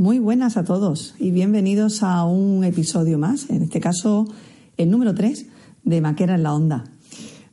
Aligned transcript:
Muy 0.00 0.18
buenas 0.18 0.56
a 0.56 0.64
todos 0.64 1.14
y 1.18 1.30
bienvenidos 1.30 2.02
a 2.02 2.24
un 2.24 2.64
episodio 2.64 3.18
más, 3.18 3.50
en 3.50 3.60
este 3.60 3.80
caso 3.80 4.24
el 4.78 4.90
número 4.90 5.14
3 5.14 5.46
de 5.84 6.00
Maquera 6.00 6.36
en 6.36 6.42
la 6.42 6.54
Onda. 6.54 6.84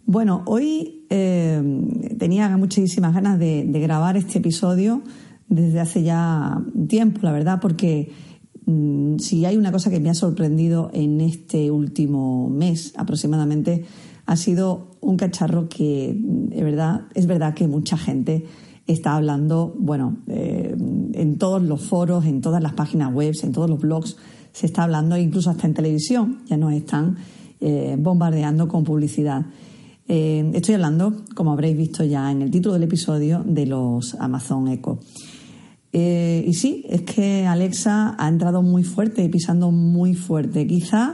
Bueno, 0.05 0.43
hoy 0.45 1.05
eh, 1.09 1.61
tenía 2.17 2.55
muchísimas 2.55 3.13
ganas 3.13 3.37
de, 3.37 3.65
grabar 3.65 4.15
este 4.15 4.37
episodio 4.37 5.01
desde 5.49 5.81
hace 5.81 6.03
ya 6.03 6.63
tiempo, 6.87 7.19
la 7.23 7.33
verdad, 7.33 7.59
porque 7.61 8.13
mm, 8.65 9.17
si 9.17 9.43
hay 9.43 9.57
una 9.57 9.73
cosa 9.73 9.89
que 9.89 9.99
me 9.99 10.09
ha 10.09 10.13
sorprendido 10.13 10.89
en 10.93 11.19
este 11.19 11.69
último 11.69 12.49
mes 12.49 12.93
aproximadamente, 12.95 13.83
ha 14.25 14.37
sido 14.37 14.91
un 15.01 15.17
cacharro 15.17 15.67
que, 15.67 16.15
de 16.17 16.63
verdad, 16.63 17.07
es 17.13 17.27
verdad 17.27 17.53
que 17.53 17.67
mucha 17.67 17.97
gente 17.97 18.45
está 18.87 19.15
hablando, 19.15 19.75
bueno, 19.77 20.17
eh, 20.27 20.75
en 21.13 21.37
todos 21.37 21.61
los 21.61 21.81
foros, 21.81 22.25
en 22.25 22.41
todas 22.41 22.63
las 22.63 22.73
páginas 22.73 23.13
web, 23.13 23.35
en 23.43 23.51
todos 23.51 23.69
los 23.69 23.79
blogs, 23.79 24.17
se 24.53 24.65
está 24.65 24.83
hablando, 24.83 25.17
incluso 25.17 25.49
hasta 25.49 25.67
en 25.67 25.73
televisión, 25.73 26.39
ya 26.47 26.57
nos 26.57 26.73
están 26.73 27.17
eh, 27.59 27.95
bombardeando 27.99 28.67
con 28.67 28.85
publicidad. 28.85 29.45
Eh, 30.07 30.49
estoy 30.53 30.75
hablando, 30.75 31.25
como 31.35 31.51
habréis 31.51 31.77
visto 31.77 32.03
ya 32.05 32.31
en 32.31 32.41
el 32.41 32.49
título 32.49 32.73
del 32.73 32.83
episodio, 32.83 33.43
de 33.45 33.65
los 33.65 34.15
Amazon 34.15 34.69
Echo. 34.69 34.99
y 35.91 36.53
sí, 36.53 36.85
es 36.87 37.01
que 37.01 37.45
Alexa 37.45 38.15
ha 38.17 38.29
entrado 38.29 38.61
muy 38.61 38.83
fuerte, 38.83 39.27
pisando 39.27 39.69
muy 39.69 40.15
fuerte. 40.15 40.65
Quizá 40.65 41.13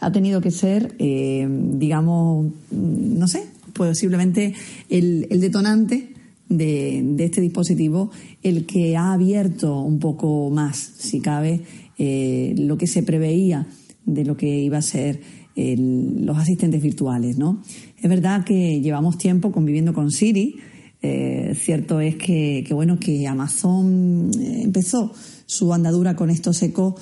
ha 0.00 0.12
tenido 0.12 0.40
que 0.40 0.50
ser, 0.50 0.96
digamos, 0.98 2.46
no 2.72 3.28
sé, 3.28 3.46
posiblemente 3.72 4.54
el, 4.88 5.28
el 5.30 5.40
detonante 5.40 6.17
de, 6.48 7.14
este 7.18 7.40
dispositivo 7.40 8.10
el 8.42 8.66
que 8.66 8.96
ha 8.96 9.12
abierto 9.12 9.80
un 9.80 9.98
poco 9.98 10.50
más, 10.50 10.76
si 10.98 11.20
cabe, 11.20 11.62
eh, 11.98 12.54
lo 12.56 12.78
que 12.78 12.86
se 12.86 13.02
preveía 13.02 13.66
de 14.04 14.24
lo 14.24 14.36
que 14.36 14.46
iba 14.46 14.78
a 14.78 14.82
ser 14.82 15.20
los 15.60 16.38
asistentes 16.38 16.80
virtuales, 16.80 17.36
¿no? 17.36 17.64
Es 18.00 18.08
verdad 18.08 18.44
que 18.44 18.80
llevamos 18.80 19.18
tiempo 19.18 19.50
conviviendo 19.50 19.92
con 19.92 20.12
Siri. 20.12 20.54
Eh, 21.02 21.52
cierto 21.60 21.98
es 22.00 22.14
que, 22.14 22.64
bueno 22.70 23.00
que 23.00 23.26
Amazon 23.26 24.30
eh, 24.38 24.62
empezó 24.62 25.12
su 25.46 25.72
andadura 25.74 26.14
con 26.14 26.30
estos 26.30 26.62
ecos 26.62 26.94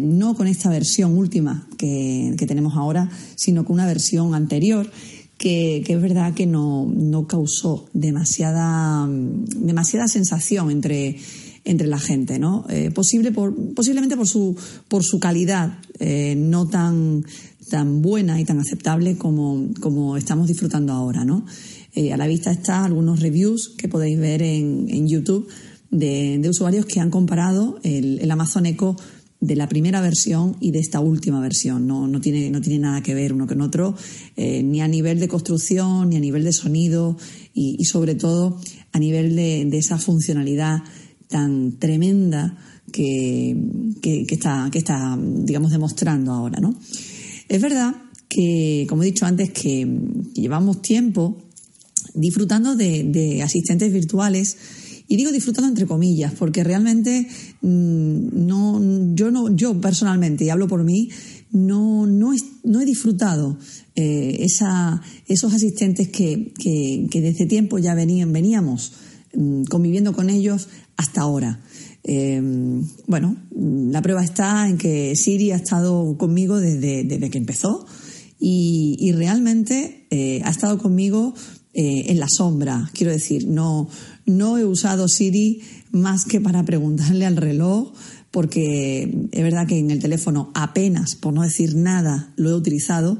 no 0.00 0.34
con 0.34 0.46
esta 0.46 0.70
versión 0.70 1.16
última 1.16 1.68
que, 1.76 2.34
que 2.38 2.46
tenemos 2.46 2.74
ahora, 2.74 3.10
sino 3.34 3.64
con 3.66 3.74
una 3.74 3.86
versión 3.86 4.34
anterior 4.34 4.90
que, 5.40 5.82
es 5.88 6.02
verdad 6.02 6.34
que 6.34 6.44
no, 6.44 7.26
causó 7.26 7.88
demasiada, 7.94 9.08
demasiada 9.08 10.06
sensación 10.06 10.70
entre, 10.70 11.16
entre 11.64 11.86
la 11.86 11.98
gente, 11.98 12.38
¿no? 12.38 12.66
Eh, 12.68 12.90
posible 12.90 13.32
posiblemente 13.32 14.18
por 14.18 14.28
su, 14.28 14.54
por 14.88 15.02
su 15.02 15.18
calidad 15.18 15.78
eh, 15.98 16.34
no 16.36 16.68
tan, 16.68 17.24
tan 17.70 18.02
buena 18.02 18.38
y 18.38 18.44
tan 18.44 18.60
aceptable 18.60 19.16
como, 19.16 19.68
como 19.80 20.18
estamos 20.18 20.46
disfrutando 20.46 20.92
ahora, 20.92 21.24
¿no? 21.24 21.46
Eh, 21.94 22.12
a 22.12 22.18
la 22.18 22.26
vista 22.26 22.50
están 22.52 22.84
algunos 22.84 23.20
reviews 23.20 23.70
que 23.78 23.88
podéis 23.88 24.18
ver 24.18 24.42
en, 24.42 24.90
en 24.90 25.08
YouTube 25.08 25.48
de, 25.90 26.38
de, 26.38 26.48
usuarios 26.50 26.84
que 26.84 27.00
han 27.00 27.08
comparado 27.08 27.80
el, 27.82 28.18
el 28.20 28.30
Amazon 28.30 28.66
Echo 28.66 28.94
de 29.40 29.56
la 29.56 29.68
primera 29.68 30.00
versión 30.00 30.56
y 30.60 30.70
de 30.70 30.80
esta 30.80 31.00
última 31.00 31.40
versión. 31.40 31.86
No, 31.86 32.06
no, 32.06 32.20
tiene, 32.20 32.50
no 32.50 32.60
tiene 32.60 32.78
nada 32.78 33.02
que 33.02 33.14
ver 33.14 33.32
uno 33.32 33.46
con 33.46 33.60
otro, 33.62 33.94
eh, 34.36 34.62
ni 34.62 34.82
a 34.82 34.88
nivel 34.88 35.18
de 35.18 35.28
construcción, 35.28 36.10
ni 36.10 36.16
a 36.16 36.20
nivel 36.20 36.44
de 36.44 36.52
sonido 36.52 37.16
y, 37.54 37.84
sobre 37.84 38.14
todo 38.14 38.60
a 38.92 38.98
nivel 38.98 39.34
de, 39.34 39.78
esa 39.78 39.98
funcionalidad 39.98 40.82
tan 41.28 41.78
tremenda 41.78 42.58
que, 42.92 43.56
que, 44.02 44.26
está, 44.28 44.68
que 44.70 44.78
está, 44.78 45.18
digamos, 45.18 45.70
demostrando 45.70 46.32
ahora. 46.32 46.60
¿no? 46.60 46.78
Es 47.48 47.62
verdad 47.62 47.94
que, 48.28 48.86
como 48.88 49.02
he 49.02 49.06
dicho 49.06 49.24
antes, 49.24 49.50
que, 49.50 49.88
llevamos 50.34 50.82
tiempo 50.82 51.38
disfrutando 52.14 52.76
de 52.76 53.40
asistentes 53.42 53.92
virtuales 53.92 54.56
y 55.10 55.16
digo 55.16 55.32
disfrutando 55.32 55.68
entre 55.68 55.86
comillas, 55.86 56.32
porque 56.38 56.62
realmente 56.62 57.26
mm, 57.62 58.46
no, 58.46 58.80
yo 59.16 59.32
no, 59.32 59.52
yo 59.56 59.80
personalmente, 59.80 60.44
y 60.44 60.50
hablo 60.50 60.68
por 60.68 60.84
mí, 60.84 61.10
no, 61.50 62.06
no, 62.06 62.32
he, 62.32 62.84
disfrutado 62.84 63.58
eh, 63.96 64.36
esa, 64.38 65.02
esos 65.26 65.52
asistentes 65.52 66.10
que, 66.10 66.52
que, 66.56 67.20
desde 67.20 67.46
tiempo 67.46 67.80
ya 67.80 67.96
venían, 67.96 68.32
veníamos 68.32 68.92
mm, 69.34 69.64
conviviendo 69.64 70.12
con 70.12 70.30
ellos 70.30 70.68
hasta 70.96 71.22
ahora. 71.22 71.60
Em, 72.04 72.86
bueno, 73.08 73.36
la 73.50 74.02
prueba 74.02 74.22
está 74.22 74.68
en 74.68 74.78
que 74.78 75.16
Siri 75.16 75.50
ha 75.50 75.56
estado 75.56 76.16
conmigo 76.18 76.60
desde, 76.60 77.02
desde 77.02 77.30
que 77.30 77.38
empezó 77.38 77.84
y, 78.38 79.10
realmente 79.16 80.06
eh, 80.10 80.40
ha 80.44 80.50
estado 80.50 80.78
conmigo 80.78 81.34
eh, 81.72 82.10
en 82.10 82.18
la 82.18 82.28
sombra. 82.28 82.90
Quiero 82.94 83.12
decir, 83.12 83.46
no, 83.46 83.88
no 84.36 84.58
he 84.58 84.64
usado 84.64 85.08
Siri 85.08 85.60
más 85.90 86.24
que 86.24 86.40
para 86.40 86.64
preguntarle 86.64 87.26
al 87.26 87.36
reloj, 87.36 87.92
porque 88.30 89.28
es 89.32 89.42
verdad 89.42 89.66
que 89.66 89.78
en 89.78 89.90
el 89.90 89.98
teléfono 89.98 90.50
apenas, 90.54 91.16
por 91.16 91.32
no 91.32 91.42
decir 91.42 91.74
nada, 91.74 92.32
lo 92.36 92.50
he 92.50 92.54
utilizado, 92.54 93.18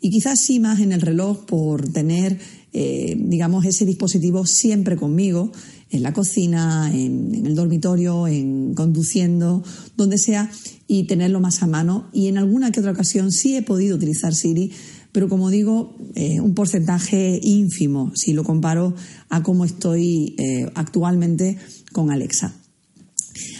y 0.00 0.10
quizás 0.10 0.40
sí 0.40 0.60
más 0.60 0.80
en 0.80 0.92
el 0.92 1.00
reloj 1.00 1.44
por 1.44 1.88
tener, 1.88 2.38
eh, 2.72 3.16
digamos, 3.18 3.64
ese 3.64 3.84
dispositivo 3.84 4.46
siempre 4.46 4.96
conmigo, 4.96 5.52
en 5.90 6.02
la 6.02 6.12
cocina, 6.12 6.90
en, 6.92 7.46
el 7.46 7.54
dormitorio, 7.54 8.26
en 8.26 8.74
conduciendo, 8.74 9.62
donde 9.96 10.16
sea, 10.16 10.50
y 10.88 11.04
tenerlo 11.04 11.38
más 11.38 11.62
a 11.62 11.66
mano. 11.66 12.08
Y 12.12 12.28
en 12.28 12.38
alguna 12.38 12.72
que 12.72 12.80
otra 12.80 12.92
ocasión 12.92 13.30
sí 13.30 13.56
he 13.56 13.62
podido 13.62 13.96
utilizar 13.96 14.34
Siri 14.34 14.72
pero 15.12 15.28
como 15.28 15.50
digo, 15.50 15.94
eh, 16.14 16.40
un 16.40 16.54
porcentaje 16.54 17.38
ínfimo 17.42 18.12
si 18.14 18.32
lo 18.32 18.44
comparo 18.44 18.94
a 19.28 19.42
cómo 19.42 19.66
estoy 19.66 20.34
eh, 20.38 20.70
actualmente 20.74 21.58
con 21.92 22.10
Alexa. 22.10 22.54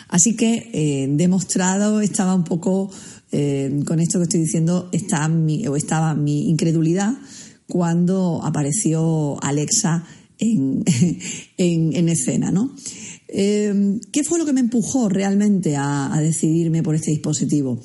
Así 0.08 0.34
que 0.34 0.70
eh, 0.72 1.08
demostrado 1.10 2.00
estaba 2.00 2.34
un 2.34 2.44
poco 2.44 2.90
con 3.86 3.98
esto 3.98 4.18
que 4.18 4.24
estoy 4.24 4.40
diciendo 4.40 4.90
está 4.92 5.26
o 5.26 5.74
estaba 5.74 6.14
mi 6.14 6.50
incredulidad 6.50 7.14
cuando 7.66 8.42
apareció 8.44 9.42
Alexa 9.42 10.04
en, 10.38 10.84
en, 11.56 12.08
escena, 12.10 12.50
¿no? 12.50 12.76
¿Qué 13.26 14.22
fue 14.28 14.38
lo 14.38 14.44
que 14.44 14.52
me 14.52 14.60
empujó 14.60 15.08
realmente 15.08 15.76
a 15.78 16.14
decidirme 16.20 16.82
por 16.82 16.94
este 16.94 17.10
dispositivo? 17.10 17.80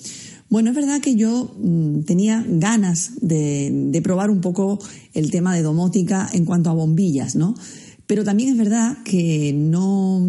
Bueno, 0.49 0.69
es 0.69 0.75
verdad 0.75 1.01
que 1.01 1.15
yo 1.15 1.53
mm, 1.57 2.01
tenía 2.03 2.43
ganas 2.47 3.11
de, 3.21 3.99
probar 4.03 4.29
un 4.29 4.39
poco 4.39 4.79
el 5.13 5.29
tema 5.29 5.53
de 5.55 5.61
domótica 5.61 6.29
en 6.31 6.45
cuanto 6.45 6.69
a 6.69 6.73
bombillas, 6.73 7.35
¿no? 7.35 7.55
Pero 8.05 8.23
también 8.23 8.51
es 8.51 8.57
verdad 8.57 8.99
que 9.03 9.51
no, 9.53 10.25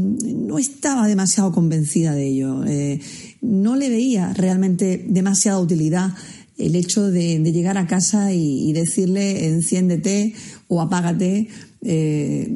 estaba 0.59 1.07
demasiado 1.07 1.53
convencida 1.53 2.13
de 2.13 2.27
ello. 2.27 2.65
Eh, 2.67 3.01
no 3.41 3.77
le 3.77 3.89
veía 3.89 4.33
realmente 4.33 5.05
demasiada 5.09 5.61
utilidad 5.61 6.13
el 6.59 6.75
hecho 6.75 7.09
de, 7.09 7.39
llegar 7.39 7.79
a 7.79 7.87
casa 7.87 8.33
y, 8.33 8.73
decirle 8.73 9.47
enciéndete 9.47 10.35
o 10.67 10.81
apágate 10.81 11.49
eh, 11.91 12.47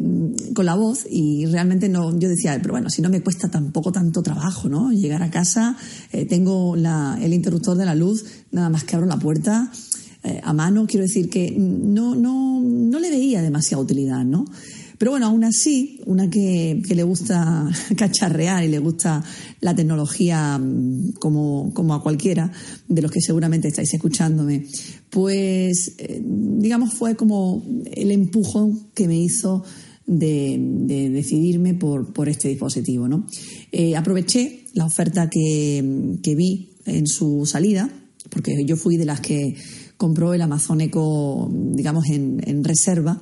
con 0.55 0.67
la 0.67 0.75
voz 0.75 1.06
y 1.08 1.46
realmente 1.46 1.88
no, 1.88 2.19
yo 2.19 2.29
decía, 2.29 2.58
pero 2.61 2.75
bueno, 2.75 2.90
si 2.90 3.00
no 3.00 3.08
me 3.08 3.23
cuesta 3.23 3.49
tampoco 3.49 3.90
tanto 3.90 4.23
trabajo, 4.23 4.69
¿no? 4.69 4.93
Llegar 4.93 5.23
a 5.23 5.31
casa, 5.31 5.75
eh, 6.12 6.26
tengo 6.26 6.76
el 6.76 7.32
interruptor 7.32 7.79
de 7.79 7.87
la 7.87 7.94
luz, 7.94 8.26
nada 8.50 8.69
más 8.69 8.84
que 8.84 8.94
abro 8.94 9.08
la 9.08 9.19
puerta 9.19 9.73
eh, 10.25 10.40
a 10.44 10.52
mano, 10.52 10.87
quiero 10.87 11.05
decir 11.05 11.29
que 11.29 11.50
no, 11.50 12.14
no, 12.14 12.61
no 12.62 12.99
le 13.00 13.11
veía 13.11 13.43
demasiada 13.43 13.82
utilidad, 13.82 14.25
¿no? 14.25 14.44
Pero 15.02 15.10
bueno, 15.10 15.26
aún 15.26 15.43
así, 15.43 16.00
una 16.06 16.31
que, 16.31 16.81
le 16.88 17.02
gusta 17.02 17.69
cacharrear 17.96 18.62
y 18.62 18.69
le 18.69 18.78
gusta 18.78 19.25
la 19.60 19.75
tecnología 19.75 20.56
mm, 20.56 21.14
como, 21.14 21.75
como 21.75 21.94
a 21.94 22.02
cualquiera 22.04 22.52
de 22.87 23.02
los 23.02 23.10
que 23.10 23.20
seguramente 23.20 23.66
estáis 23.66 23.93
escuchándome, 23.93 24.64
pues 25.10 25.96
eh, 25.99 26.22
digamos 26.25 26.94
fue 26.94 27.16
como 27.16 27.64
el 27.93 28.12
empujón 28.12 28.90
que 28.94 29.08
me 29.08 29.19
hizo 29.19 29.64
de, 30.06 30.56
decidirme 31.10 31.75
por, 31.75 32.12
por, 32.12 32.28
este 32.28 32.46
dispositivo. 32.50 33.08
¿no? 33.08 33.26
Eh, 33.72 33.96
aproveché 33.96 34.66
la 34.75 34.87
oferta 34.87 35.28
que, 35.28 36.20
que 36.22 36.37
vi 36.37 36.76
en 36.87 37.08
su 37.08 37.44
salida, 37.44 37.90
porque 38.31 38.64
yo 38.64 38.76
fui 38.76 38.98
de 38.98 39.06
las 39.06 39.20
que 39.20 39.56
compró 40.02 40.34
el 40.34 40.43
Amazon 40.43 40.81
Echo, 40.81 41.48
digamos, 41.52 42.08
en, 42.08 42.64
reserva, 42.64 43.20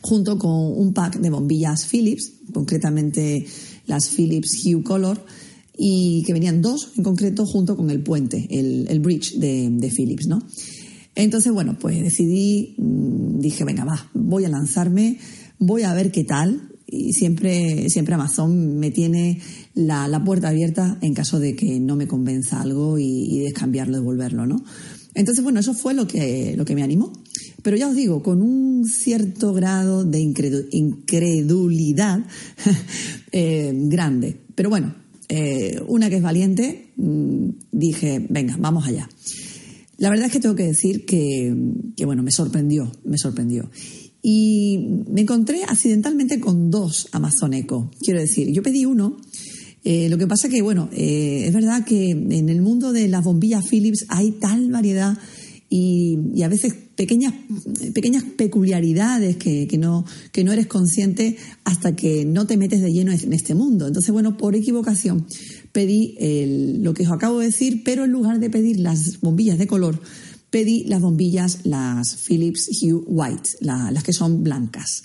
junto 0.00 0.38
con 0.38 0.50
un 0.50 0.92
pack 0.92 1.18
de 1.20 1.30
bombillas 1.30 1.86
Philips, 1.86 2.32
concretamente 2.52 3.46
las 3.86 4.08
Philips 4.08 4.64
Hue 4.64 4.82
Color, 4.82 5.24
y 5.82 6.22
que 6.26 6.34
venían 6.34 6.60
dos 6.60 6.92
en 6.96 7.04
concreto 7.04 7.46
junto 7.46 7.76
con 7.76 7.90
el 7.90 8.02
puente, 8.02 8.46
el, 8.50 9.00
bridge 9.00 9.38
de, 9.38 9.90
Philips, 9.94 10.26
¿no? 10.26 10.42
Entonces, 11.14 11.52
bueno, 11.52 11.78
pues 11.78 12.02
decidí, 12.02 12.74
mm, 12.76 13.40
dije, 13.40 13.64
venga, 13.64 13.84
va, 13.84 14.10
voy 14.12 14.44
a 14.44 14.48
lanzarme, 14.48 15.18
voy 15.58 15.82
a 15.82 15.94
ver 15.94 16.12
qué 16.12 16.24
tal. 16.24 16.68
Y 16.86 17.12
siempre, 17.12 17.88
siempre 17.88 18.14
Amazon 18.14 18.78
me 18.78 18.90
tiene 18.90 19.40
la, 19.74 20.22
puerta 20.24 20.48
abierta 20.48 20.98
en 21.00 21.14
caso 21.14 21.38
de 21.38 21.54
que 21.54 21.80
no 21.80 21.96
me 21.96 22.08
convenza 22.08 22.60
algo 22.60 22.98
y, 22.98 23.04
y 23.04 23.38
descambiarlo, 23.38 23.96
devolverlo, 23.96 24.46
¿no? 24.46 24.62
Entonces, 25.14 25.42
bueno, 25.42 25.60
eso 25.60 25.74
fue 25.74 25.94
lo 25.94 26.06
que, 26.06 26.54
lo 26.56 26.64
que 26.64 26.74
me 26.74 26.82
animó. 26.82 27.12
Pero 27.62 27.76
ya 27.76 27.88
os 27.88 27.94
digo, 27.94 28.22
con 28.22 28.40
un 28.42 28.86
cierto 28.86 29.52
grado 29.52 30.04
de 30.04 30.20
incredulidad 30.70 32.24
eh, 33.32 33.72
grande. 33.74 34.36
Pero 34.54 34.70
bueno, 34.70 34.94
eh, 35.28 35.80
una 35.86 36.08
que 36.08 36.16
es 36.16 36.22
valiente, 36.22 36.92
mm, 36.96 37.48
dije, 37.72 38.24
venga, 38.28 38.56
vamos 38.58 38.86
allá. 38.86 39.08
La 39.98 40.10
verdad 40.10 40.26
es 40.26 40.32
que 40.32 40.40
tengo 40.40 40.54
que 40.54 40.66
decir 40.66 41.04
que, 41.04 41.54
que, 41.96 42.06
bueno, 42.06 42.22
me 42.22 42.30
sorprendió, 42.30 42.90
me 43.04 43.18
sorprendió. 43.18 43.70
Y 44.22 45.04
me 45.10 45.22
encontré 45.22 45.64
accidentalmente 45.64 46.40
con 46.40 46.70
dos 46.70 47.08
Amazon 47.12 47.54
Echo. 47.54 47.90
Quiero 48.00 48.20
decir, 48.20 48.50
yo 48.50 48.62
pedí 48.62 48.84
uno 48.84 49.18
eh, 49.84 50.08
lo 50.08 50.18
que 50.18 50.26
pasa 50.26 50.48
que, 50.48 50.62
bueno, 50.62 50.88
eh, 50.92 51.44
es 51.46 51.54
verdad 51.54 51.84
que 51.84 52.10
en 52.10 52.48
el 52.48 52.60
mundo 52.60 52.92
de 52.92 53.08
las 53.08 53.24
bombillas 53.24 53.66
Philips 53.66 54.04
hay 54.08 54.32
tal 54.32 54.70
variedad 54.70 55.16
y, 55.68 56.42
a 56.42 56.48
veces 56.48 56.74
pequeñas, 56.96 57.32
pequeñas 57.94 58.24
peculiaridades 58.24 59.36
que, 59.36 59.66
no, 59.78 60.04
que 60.32 60.44
no 60.44 60.52
eres 60.52 60.66
consciente 60.66 61.36
hasta 61.64 61.96
que 61.96 62.24
no 62.24 62.46
te 62.46 62.56
metes 62.56 62.82
de 62.82 62.92
lleno 62.92 63.12
en 63.12 63.32
este 63.32 63.54
mundo. 63.54 63.86
Entonces, 63.86 64.12
bueno, 64.12 64.36
por 64.36 64.54
equivocación 64.54 65.26
pedí 65.72 66.16
lo 66.82 66.92
que 66.92 67.04
os 67.04 67.12
acabo 67.12 67.38
de 67.38 67.46
decir, 67.46 67.82
pero 67.84 68.04
en 68.04 68.10
lugar 68.10 68.40
de 68.40 68.50
pedir 68.50 68.80
las 68.80 69.20
bombillas 69.20 69.58
de 69.58 69.66
color, 69.66 70.00
pedí 70.50 70.84
las 70.84 71.00
bombillas, 71.00 71.60
las 71.64 72.16
Philips 72.16 72.68
Hue 72.82 73.02
White, 73.06 73.50
las 73.60 74.02
que 74.02 74.12
son 74.12 74.42
blancas. 74.42 75.04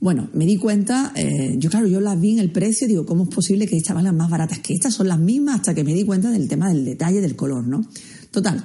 Bueno, 0.00 0.30
me 0.32 0.46
di 0.46 0.56
cuenta, 0.56 1.12
eh, 1.16 1.56
yo 1.58 1.70
claro, 1.70 1.88
yo 1.88 2.00
las 2.00 2.20
vi 2.20 2.32
en 2.32 2.38
el 2.38 2.52
precio, 2.52 2.86
digo, 2.86 3.04
¿cómo 3.04 3.24
es 3.24 3.34
posible 3.34 3.66
que 3.66 3.76
estaban 3.76 4.04
las 4.04 4.14
más 4.14 4.30
baratas 4.30 4.60
que 4.60 4.74
estas? 4.74 4.94
Son 4.94 5.08
las 5.08 5.18
mismas 5.18 5.56
hasta 5.56 5.74
que 5.74 5.82
me 5.82 5.92
di 5.92 6.04
cuenta 6.04 6.30
del 6.30 6.48
tema 6.48 6.68
del 6.68 6.84
detalle 6.84 7.20
del 7.20 7.34
color, 7.34 7.66
¿no? 7.66 7.84
Total, 8.30 8.64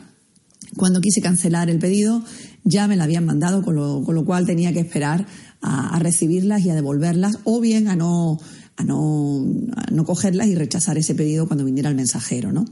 cuando 0.75 1.01
quise 1.01 1.21
cancelar 1.21 1.69
el 1.69 1.80
pedido 1.80 2.24
ya 2.63 2.88
me 2.88 2.95
la 2.95 3.03
habían 3.03 3.25
mandado, 3.25 3.62
con 3.62 3.75
lo, 3.75 4.03
con 4.03 4.15
lo 4.15 4.25
cual 4.25 4.45
tenía 4.45 4.74
que 4.74 4.80
esperar 4.80 5.25
a, 5.62 5.97
recibirlas 6.00 6.63
y 6.65 6.69
a 6.69 6.75
devolverlas 6.75 7.39
o 7.44 7.59
bien 7.59 7.88
a 7.88 7.95
no, 7.95 8.39
a 8.77 8.83
no, 8.83 9.45
no 9.91 10.06
cogerlas 10.06 10.47
y 10.47 10.56
rechazar 10.56 10.97
ese 10.97 11.15
pedido 11.15 11.47
cuando 11.47 11.65
viniera 11.65 11.89
el 11.89 11.95
mensajero, 11.95 12.51
¿no? 12.51 12.65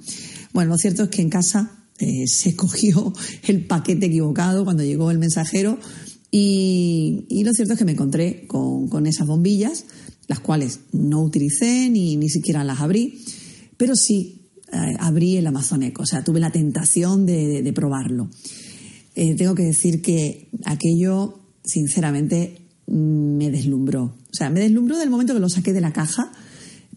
Bueno, 0.53 0.71
lo 0.71 0.77
cierto 0.77 1.03
es 1.03 1.09
que 1.09 1.21
en 1.21 1.29
casa 1.29 1.71
eh, 1.99 2.27
se 2.27 2.55
cogió 2.55 3.13
el 3.43 3.65
paquete 3.65 4.05
equivocado 4.05 4.63
cuando 4.63 4.83
llegó 4.83 5.11
el 5.11 5.19
mensajero 5.19 5.79
y, 6.31 7.43
lo 7.43 7.51
cierto 7.51 7.73
es 7.73 7.79
que 7.79 7.85
me 7.85 7.91
encontré 7.91 8.47
con, 8.47 9.05
esas 9.05 9.27
bombillas, 9.27 9.85
las 10.27 10.39
cuales 10.39 10.79
no 10.93 11.21
utilicé 11.21 11.89
ni, 11.89 12.15
ni 12.15 12.29
siquiera 12.29 12.63
las 12.63 12.79
abrí, 12.79 13.21
pero 13.75 13.95
sí 13.95 14.41
eh, 14.71 14.95
abrí 14.99 15.35
el 15.35 15.47
Amazon 15.47 15.83
Echo, 15.83 16.03
o 16.03 16.05
sea, 16.05 16.23
tuve 16.23 16.39
la 16.39 16.51
tentación 16.51 17.25
de, 17.25 17.69
probarlo. 17.75 18.29
Eh, 19.15 19.35
tengo 19.35 19.53
que 19.55 19.63
decir 19.63 20.01
que 20.01 20.49
aquello, 20.63 21.39
sinceramente, 21.65 22.61
me 22.87 23.51
deslumbró. 23.51 24.03
O 24.03 24.33
sea, 24.33 24.49
me 24.49 24.61
deslumbró 24.61 24.97
del 24.97 25.09
momento 25.09 25.33
que 25.33 25.41
lo 25.41 25.49
saqué 25.49 25.73
de 25.73 25.81
la 25.81 25.91
caja 25.91 26.31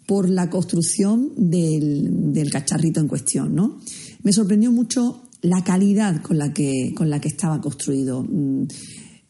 por 0.06 0.28
la 0.28 0.50
construcción 0.50 1.32
del, 1.36 2.32
del 2.32 2.50
cacharrito 2.50 3.00
en 3.00 3.08
cuestión, 3.08 3.54
¿no? 3.54 3.80
Me 4.22 4.32
sorprendió 4.32 4.70
mucho 4.70 5.22
la 5.42 5.64
calidad 5.64 6.22
con 6.22 6.38
la 6.38 6.52
que, 6.52 6.92
con 6.94 7.10
la 7.10 7.20
que 7.20 7.28
estaba 7.28 7.60
construido. 7.60 8.26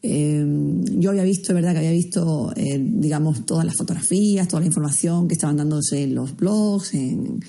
Em, 0.07 0.83
yo 0.99 1.09
había 1.09 1.23
visto, 1.23 1.49
es 1.49 1.55
verdad 1.55 1.71
que 1.71 1.79
había 1.79 1.91
visto, 1.91 2.53
eh, 2.55 2.79
digamos, 2.79 3.43
todas 3.47 3.65
las 3.65 3.75
fotografías, 3.75 4.47
toda 4.47 4.59
la 4.59 4.67
información 4.67 5.27
que 5.27 5.33
estaban 5.33 5.57
dándose 5.57 6.03
en 6.03 6.13
los 6.13 6.37
blogs, 6.37 6.93
en, 6.93 7.39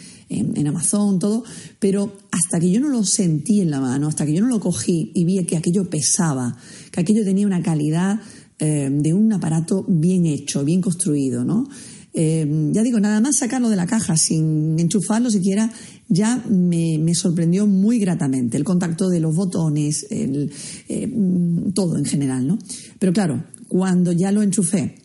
Amazon, 0.67 1.19
todo, 1.19 1.45
pero 1.79 2.13
hasta 2.33 2.59
que 2.59 2.71
yo 2.71 2.81
no 2.81 2.89
lo 2.89 3.05
sentí 3.05 3.61
en 3.61 3.71
la 3.71 3.79
mano, 3.79 4.09
hasta 4.09 4.27
que 4.27 4.33
yo 4.33 4.41
no 4.41 4.49
lo 4.49 4.59
cogí 4.59 5.13
y 5.15 5.25
vi 5.25 5.45
que 5.45 5.57
aquello 5.57 5.89
pesaba, 5.89 6.57
que 6.91 7.01
aquello 7.01 7.25
tenía 7.25 7.47
una 7.47 7.63
calidad 7.63 8.21
em, 8.59 9.01
de 9.01 9.15
un 9.15 9.33
aparato 9.33 9.85
bien 9.87 10.27
hecho, 10.27 10.65
bien 10.65 10.81
construido, 10.81 11.45
¿no? 11.45 11.69
Ya 12.15 12.83
digo, 12.83 12.99
nada 12.99 13.21
más 13.21 13.37
sacarlo 13.37 13.69
de 13.69 13.77
la 13.77 13.87
caja 13.87 14.17
sin 14.17 14.81
enchufarlo 14.81 15.29
siquiera, 15.29 15.71
ya 16.09 16.45
me, 16.49 17.15
sorprendió 17.15 17.67
muy 17.67 17.99
gratamente 17.99 18.57
el 18.57 18.65
contacto 18.65 19.09
de 19.09 19.21
los 19.21 19.35
botones, 19.35 20.07
el, 20.11 20.53
eh, 20.89 21.13
todo 21.75 21.99
en 21.99 22.05
general, 22.05 22.47
¿no? 22.47 22.59
Pero 22.99 23.13
claro, 23.13 23.45
cuando 23.69 24.13
ya 24.13 24.31
lo 24.33 24.43
enchufé 24.43 24.97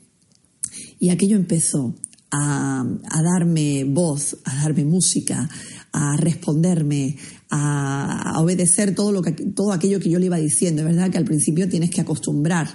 y 0.99 1.09
aquello 1.09 1.35
empezó 1.35 1.95
a, 2.31 2.85
darme 3.23 3.83
voz, 3.83 4.37
a 4.45 4.55
darme 4.63 4.85
música, 4.85 5.49
a 5.91 6.15
responderme, 6.17 7.17
a, 7.49 8.39
obedecer 8.39 8.95
todo, 8.95 9.11
lo 9.11 9.21
que, 9.21 9.31
todo 9.31 9.73
aquello 9.73 9.99
que 9.99 10.09
yo 10.09 10.19
le 10.19 10.27
iba 10.27 10.37
diciendo. 10.37 10.81
Es 10.81 10.87
verdad 10.87 11.09
que 11.09 11.17
al 11.17 11.25
principio 11.25 11.67
tienes 11.67 11.89
que 11.89 12.01
acostumbrar, 12.01 12.67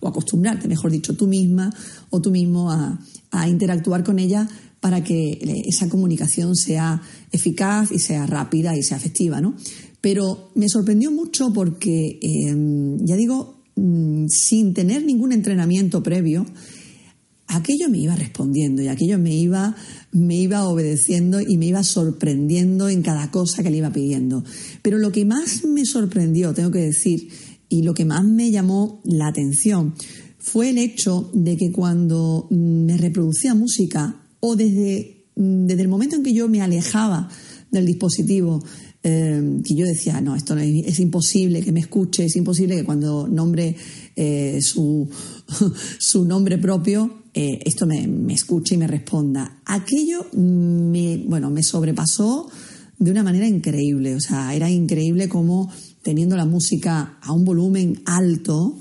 o 0.00 0.08
acostumbrarte, 0.08 0.66
mejor 0.66 0.90
dicho, 0.90 1.14
tú 1.14 1.28
misma 1.28 1.72
o 2.08 2.20
tú 2.20 2.30
mismo 2.30 2.70
a, 2.70 2.98
a 3.30 3.48
interactuar 3.48 4.02
con 4.02 4.18
ella 4.18 4.48
para 4.80 5.04
que 5.04 5.38
esa 5.66 5.88
comunicación 5.88 6.56
sea 6.56 7.00
eficaz 7.30 7.92
y 7.92 7.98
sea 7.98 8.26
rápida 8.26 8.76
y 8.76 8.82
sea 8.82 8.96
efectiva, 8.96 9.40
¿no? 9.40 9.54
Pero 10.00 10.50
me 10.54 10.68
sorprendió 10.68 11.10
mucho 11.10 11.52
porque, 11.52 12.18
em, 12.22 12.98
ya 13.04 13.16
digo, 13.16 13.62
mm, 13.76 14.26
sin 14.28 14.72
tener 14.72 15.04
ningún 15.04 15.32
entrenamiento 15.32 16.02
previo, 16.02 16.46
aquello 17.46 17.88
me 17.90 17.98
iba 17.98 18.14
respondiendo 18.14 18.80
y 18.80 18.88
aquello 18.88 19.18
me 19.18 19.34
iba, 19.34 19.76
me 20.12 20.36
iba 20.36 20.66
obedeciendo 20.66 21.40
y 21.40 21.58
me 21.58 21.66
iba 21.66 21.82
sorprendiendo 21.82 22.88
en 22.88 23.02
cada 23.02 23.30
cosa 23.30 23.62
que 23.62 23.70
le 23.70 23.78
iba 23.78 23.92
pidiendo. 23.92 24.44
Pero 24.82 24.98
lo 24.98 25.12
que 25.12 25.24
más 25.24 25.64
me 25.64 25.84
sorprendió, 25.84 26.54
tengo 26.54 26.70
que 26.70 26.80
decir, 26.80 27.28
y 27.68 27.82
lo 27.82 27.92
que 27.92 28.04
más 28.04 28.24
me 28.24 28.50
llamó 28.50 29.00
la 29.04 29.28
atención, 29.28 29.94
fue 30.38 30.70
el 30.70 30.78
hecho 30.78 31.30
de 31.34 31.56
que 31.56 31.70
cuando 31.70 32.48
me 32.50 32.96
reproducía 32.96 33.54
música 33.54 34.19
o 34.40 34.56
desde, 34.56 35.26
mm, 35.36 35.66
desde 35.66 35.82
el 35.82 35.88
momento 35.88 36.16
en 36.16 36.22
que 36.22 36.32
yo 36.32 36.48
me 36.48 36.62
alejaba 36.62 37.28
del 37.70 37.86
dispositivo, 37.86 38.62
eh, 39.02 39.60
que 39.64 39.74
yo 39.74 39.86
decía, 39.86 40.20
no, 40.20 40.36
esto 40.36 40.56
es, 40.58 41.00
imposible 41.00 41.62
que 41.62 41.72
me 41.72 41.80
escuche, 41.80 42.26
es 42.26 42.36
imposible 42.36 42.76
que 42.76 42.84
cuando 42.84 43.26
nombre 43.28 43.74
eh, 44.14 44.58
su, 44.60 45.08
su, 45.98 46.26
nombre 46.26 46.58
propio, 46.58 47.22
eh, 47.32 47.60
esto 47.64 47.86
me, 47.86 48.06
me, 48.06 48.34
escuche 48.34 48.74
y 48.74 48.78
me 48.78 48.86
responda. 48.86 49.62
Aquello 49.64 50.26
me, 50.34 51.16
bueno, 51.26 51.48
me 51.48 51.62
sobrepasó 51.62 52.50
de 52.98 53.10
una 53.10 53.22
manera 53.22 53.48
increíble, 53.48 54.16
o 54.16 54.20
sea, 54.20 54.54
era 54.54 54.68
increíble 54.68 55.30
como 55.30 55.72
teniendo 56.02 56.36
la 56.36 56.44
música 56.44 57.18
a 57.22 57.32
un 57.32 57.44
volumen 57.44 58.02
alto, 58.04 58.78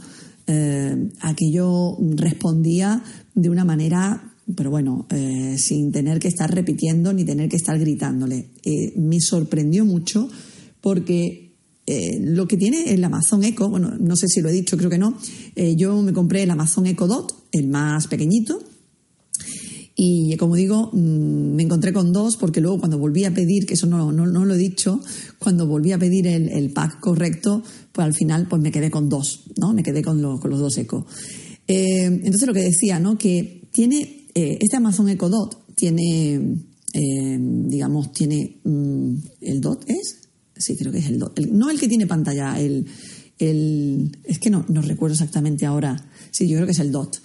aquello 1.21 1.95
respondía 2.15 3.03
de 3.35 3.49
una 3.51 3.65
manera 3.65 4.28
pero 4.55 4.69
bueno, 4.69 5.07
eh, 5.11 5.57
sin 5.57 5.91
tener 5.91 6.19
que 6.19 6.27
estar 6.27 6.53
repitiendo 6.53 7.13
ni 7.13 7.25
tener 7.25 7.49
que 7.49 7.57
estar 7.57 7.77
gritándole. 7.77 8.51
Eh, 8.63 8.93
me 8.97 9.19
sorprendió 9.19 9.85
mucho 9.85 10.29
porque 10.81 11.55
eh, 11.85 12.19
lo 12.21 12.47
que 12.47 12.57
tiene 12.57 12.93
el 12.93 13.03
Amazon 13.03 13.43
Echo, 13.43 13.69
bueno, 13.69 13.91
no 13.99 14.15
sé 14.15 14.27
si 14.27 14.41
lo 14.41 14.49
he 14.49 14.53
dicho, 14.53 14.77
creo 14.77 14.89
que 14.89 14.97
no, 14.97 15.17
yo 15.75 16.01
me 16.01 16.13
compré 16.13 16.43
el 16.43 16.51
Amazon 16.51 16.85
Echo 16.85 17.07
Dot, 17.07 17.33
el 17.51 17.67
más 17.67 18.07
pequeñito, 18.07 18.61
y 20.01 20.37
como 20.37 20.55
digo, 20.55 20.91
mm, 20.93 21.55
me 21.55 21.63
encontré 21.63 21.91
con 21.91 22.13
dos 22.13 22.37
porque 22.37 22.61
luego 22.61 22.79
cuando 22.79 22.97
volví 22.97 23.25
a 23.25 23.33
pedir, 23.33 23.65
que 23.65 23.73
eso 23.73 23.85
no, 23.85 24.13
no, 24.13 24.45
lo 24.45 24.53
he 24.53 24.57
dicho, 24.57 25.01
cuando 25.39 25.67
volví 25.67 25.91
a 25.91 25.99
pedir 25.99 26.25
el, 26.25 26.71
pack 26.71 27.01
correcto, 27.01 27.61
pues 27.91 28.05
al 28.05 28.13
final 28.13 28.47
pues 28.47 28.61
me 28.61 28.71
quedé 28.71 28.89
con 28.89 29.09
dos, 29.09 29.41
¿no? 29.57 29.73
Me 29.73 29.83
quedé 29.83 30.01
con, 30.01 30.21
con 30.39 30.49
los 30.49 30.59
dos 30.61 30.77
Echo. 30.77 31.05
Eh, 31.67 32.05
entonces 32.05 32.47
lo 32.47 32.53
que 32.53 32.61
decía, 32.61 32.97
¿no? 32.97 33.17
Que 33.17 33.67
tiene, 33.73 34.18
eh, 34.39 34.57
este 34.61 34.77
Amazon 34.77 35.09
Echo 35.09 35.29
Dot 35.29 35.75
tiene, 35.75 36.35
eh, 36.93 37.37
digamos, 37.39 38.11
tiene 38.13 38.59
mm, 38.63 39.15
el 39.41 39.61
Dot, 39.61 39.85
¿es? 39.87 40.29
Sí, 40.55 40.75
creo 40.75 40.91
que 40.91 40.99
es 40.99 41.07
el 41.07 41.19
Dot. 41.19 41.39
no 41.51 41.69
el 41.69 41.79
que 41.79 41.87
tiene 41.87 42.07
pantalla, 42.07 42.59
el, 42.59 42.85
el, 43.37 44.17
es 44.23 44.39
que 44.39 44.49
no, 44.49 44.65
no 44.67 44.81
recuerdo 44.81 45.13
exactamente 45.13 45.65
ahora. 45.65 46.09
Sí, 46.31 46.47
yo 46.47 46.55
creo 46.57 46.65
que 46.65 46.73
es 46.73 46.79
el 46.79 46.91
Dot. 46.91 47.21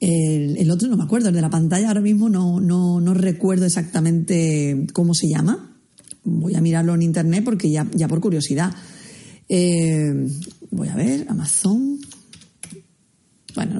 El, 0.00 0.68
otro 0.70 0.88
no 0.88 0.96
me 0.96 1.04
acuerdo, 1.04 1.28
el 1.28 1.34
de 1.34 1.40
la 1.40 1.50
pantalla 1.50 1.88
ahora 1.88 2.00
mismo 2.00 2.28
no, 2.28 2.60
no, 2.60 3.00
no 3.00 3.14
recuerdo 3.14 3.66
exactamente 3.66 4.86
cómo 4.92 5.14
se 5.14 5.28
llama. 5.28 5.78
Voy 6.24 6.54
a 6.54 6.60
mirarlo 6.60 6.94
en 6.94 7.02
internet 7.02 7.44
porque 7.44 7.70
ya, 7.70 7.88
ya 7.94 8.08
por 8.08 8.20
curiosidad. 8.20 8.74
voy 9.48 10.88
a 10.88 10.96
ver, 10.96 11.26
Amazon 11.28 12.00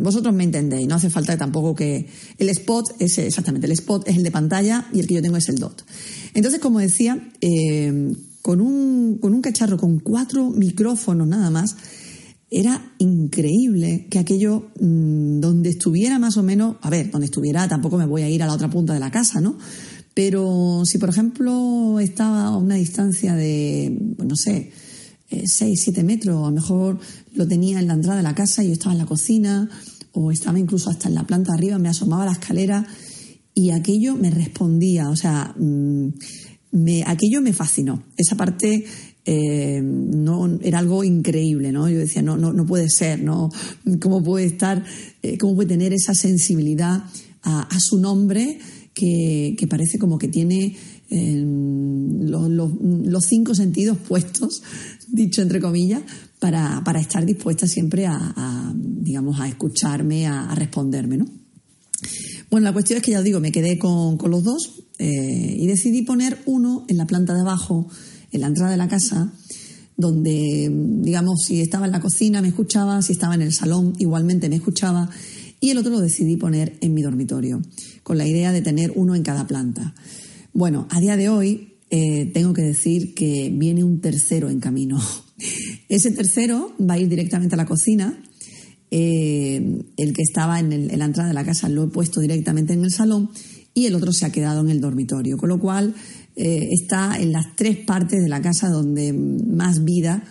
vosotros 0.03 0.35
me 0.35 0.45
entendéis, 0.45 0.87
no 0.89 0.97
hace 0.97 1.11
falta 1.11 1.37
tampoco 1.37 1.75
que... 1.75 2.09
El 2.39 2.49
spot 2.51 2.97
es 2.99 3.19
exactamente, 3.19 3.67
el 3.67 3.73
spot 3.73 4.09
es 4.09 4.17
el 4.17 4.23
de 4.23 4.31
pantalla 4.31 4.87
y 4.93 5.01
el 5.01 5.07
que 5.07 5.15
yo 5.15 5.23
tengo 5.23 5.37
es 5.37 5.49
el 5.49 5.57
dot. 5.57 5.85
Entonces, 6.35 6.61
como 6.61 6.79
decía, 6.79 7.31
eh, 7.41 8.13
con, 8.43 8.61
un, 8.61 9.19
con 9.21 9.35
un 9.35 9.43
cacharro 9.43 9.77
con 9.77 9.99
cuatro 10.01 10.51
micrófonos 10.51 11.27
nada 11.27 11.51
más, 11.51 11.77
era 12.53 12.93
increíble 12.99 14.07
que 14.11 14.19
aquello 14.19 14.71
mm, 14.79 15.41
donde 15.41 15.71
estuviera 15.71 16.19
más 16.19 16.37
o 16.37 16.43
menos, 16.43 16.77
a 16.83 16.91
ver, 16.91 17.11
donde 17.11 17.25
estuviera 17.25 17.67
tampoco 17.67 17.97
me 17.97 18.05
voy 18.05 18.23
a 18.23 18.29
ir 18.29 18.43
a 18.43 18.47
la 18.47 18.53
otra 18.53 18.69
punta 18.69 18.93
de 18.93 19.01
la 19.01 19.11
casa, 19.11 19.41
¿no? 19.41 19.57
Pero 20.13 20.83
si 20.85 20.99
por 20.99 21.09
ejemplo 21.09 21.99
estaba 21.99 22.45
a 22.45 22.57
una 22.57 22.75
distancia 22.75 23.35
de, 23.35 24.15
pues 24.17 24.29
no 24.29 24.37
sé, 24.37 24.71
6, 25.31 25.63
eh, 25.63 25.77
7 25.77 26.05
metros, 26.05 26.37
a 26.37 26.51
lo 26.51 26.55
mejor 26.55 26.99
lo 27.35 27.49
tenía 27.49 27.81
en 27.81 27.89
la 27.89 27.95
entrada 27.95 28.19
de 28.19 28.23
la 28.23 28.35
casa 28.35 28.63
y 28.63 28.67
yo 28.67 28.75
estaba 28.75 28.93
en 28.93 28.99
la 28.99 29.07
cocina, 29.07 29.71
o 30.13 30.31
estaba 30.31 30.59
incluso 30.59 30.91
hasta 30.91 31.09
en 31.09 31.15
la 31.15 31.27
planta 31.27 31.55
arriba, 31.55 31.79
me 31.79 31.89
asomaba 31.89 32.23
a 32.23 32.27
la 32.27 32.33
escalera 32.33 32.87
y 33.55 33.71
aquello 33.71 34.17
me 34.17 34.31
respondía, 34.31 35.11
o 35.11 35.17
sea, 35.17 35.55
mm, 35.59 36.09
aquello 37.07 37.41
me 37.43 37.53
fascinó. 37.53 38.03
Esa 38.17 38.37
parte 38.37 38.85
eh, 39.25 39.81
no 39.83 40.59
era 40.63 40.79
algo 40.79 41.05
increíble, 41.05 41.71
¿no? 41.71 41.89
Yo 41.89 41.99
decía, 41.99 42.23
no, 42.23 42.37
no, 42.37 42.53
no 42.53 42.67
puede 42.67 42.89
ser, 42.89 43.23
¿no? 43.23 43.51
¿Cómo 44.01 44.23
puede 44.23 44.47
estar, 44.47 44.85
eh, 45.23 45.39
cómo 45.39 45.55
puede 45.55 45.69
tener 45.69 45.93
esa 45.93 46.15
sensibilidad 46.15 47.05
a, 47.45 47.69
su 47.81 47.99
nombre 47.99 48.59
que, 48.95 49.57
que, 49.59 49.67
parece 49.67 49.99
como 49.99 50.17
que 50.17 50.29
tiene 50.29 50.77
los, 51.11 52.49
los, 52.49 53.25
cinco 53.25 53.55
sentidos 53.55 53.99
puestos 53.99 54.63
dicho 55.09 55.43
entre 55.43 55.61
comillas, 55.61 56.03
para, 56.43 56.83
para 56.83 56.99
estar 56.99 57.25
dispuesta 57.25 57.69
siempre 57.69 58.05
a, 58.05 58.75
digamos, 58.75 59.39
a 59.39 59.47
escucharme, 59.47 60.27
a, 60.27 60.53
responderme, 60.57 61.17
¿no? 61.17 61.27
Bueno, 62.51 62.65
la 62.65 62.73
cuestión 62.73 62.97
es 62.97 63.05
que 63.05 63.13
ya 63.13 63.21
os 63.21 63.25
digo, 63.25 63.39
me 63.39 63.53
quedé 63.53 63.79
con, 63.79 64.17
con 64.17 64.33
los 64.33 64.43
dos 64.43 64.83
eh, 64.99 65.57
y 65.57 65.65
decidí 65.69 66.03
poner 66.03 66.41
uno 66.47 66.85
en 66.89 66.97
la 66.97 67.07
planta 67.07 67.33
de 67.33 67.43
abajo, 67.43 67.87
en 68.33 68.41
la 68.41 68.49
entrada 68.49 68.73
de 68.73 68.77
la 68.77 68.89
casa, 68.89 69.33
donde, 69.97 70.69
digamos, 70.73 71.45
si 71.47 71.61
estaba 71.61 71.87
en 71.87 71.93
la 71.93 72.01
cocina 72.01 72.43
me 72.43 72.49
escuchaba, 72.49 73.01
si 73.03 73.13
estaba 73.13 73.37
en 73.37 73.43
el 73.43 73.53
salón 73.53 73.93
igualmente 74.01 74.49
me 74.49 74.57
escuchaba, 74.57 75.11
y 75.61 75.71
el 75.71 75.79
otro 75.79 75.93
lo 75.93 76.01
decidí 76.01 76.37
poner 76.37 76.77
en 76.81 76.93
mi 76.93 77.03
dormitorio, 77.03 77.63
con 78.03 78.19
la 78.19 78.27
idea 78.27 78.51
de 78.51 78.63
tener 78.63 78.93
uno 78.97 79.15
en 79.15 79.23
cada 79.23 79.47
planta. 79.47 79.95
Bueno, 80.53 80.89
a 80.91 80.99
día 80.99 81.17
de 81.17 81.29
hoy 81.29 81.77
eh, 81.89 82.33
tengo 82.35 82.53
que 82.53 82.63
decir 82.63 83.15
que 83.15 83.49
viene 83.55 83.85
un 83.85 84.01
tercero 84.01 84.51
en 84.51 84.59
camino. 84.59 84.99
Ese 85.89 86.11
tercero 86.11 86.75
va 86.79 86.95
a 86.95 86.99
ir 86.99 87.09
directamente 87.09 87.55
a 87.55 87.59
la 87.59 87.67
cocina. 87.67 88.23
Eh, 88.91 89.81
el 89.97 90.13
que 90.13 90.23
estaba 90.23 90.61
en, 90.61 90.99
la 90.99 91.05
entrada 91.05 91.29
de 91.29 91.35
la 91.35 91.45
casa 91.45 91.69
lo 91.69 91.85
he 91.85 91.89
puesto 91.89 92.21
directamente 92.21 92.75
en 92.75 92.85
el 92.85 92.91
salón 92.91 93.31
y 93.73 93.87
el 93.87 93.95
otro 93.95 94.13
se 94.13 94.27
ha 94.27 94.33
quedado 94.33 94.61
en 94.61 94.69
el 94.69 94.81
dormitorio, 94.81 95.39
con 95.39 95.49
lo 95.49 95.59
cual 95.59 95.95
eh, 96.37 96.69
está 96.71 97.19
en 97.19 97.33
las 97.33 97.57
tres 97.57 97.79
partes 97.79 98.23
de 98.23 98.29
la 98.29 98.43
casa 98.43 98.69
donde 98.69 99.13
más 99.13 99.83
vida 99.85 100.23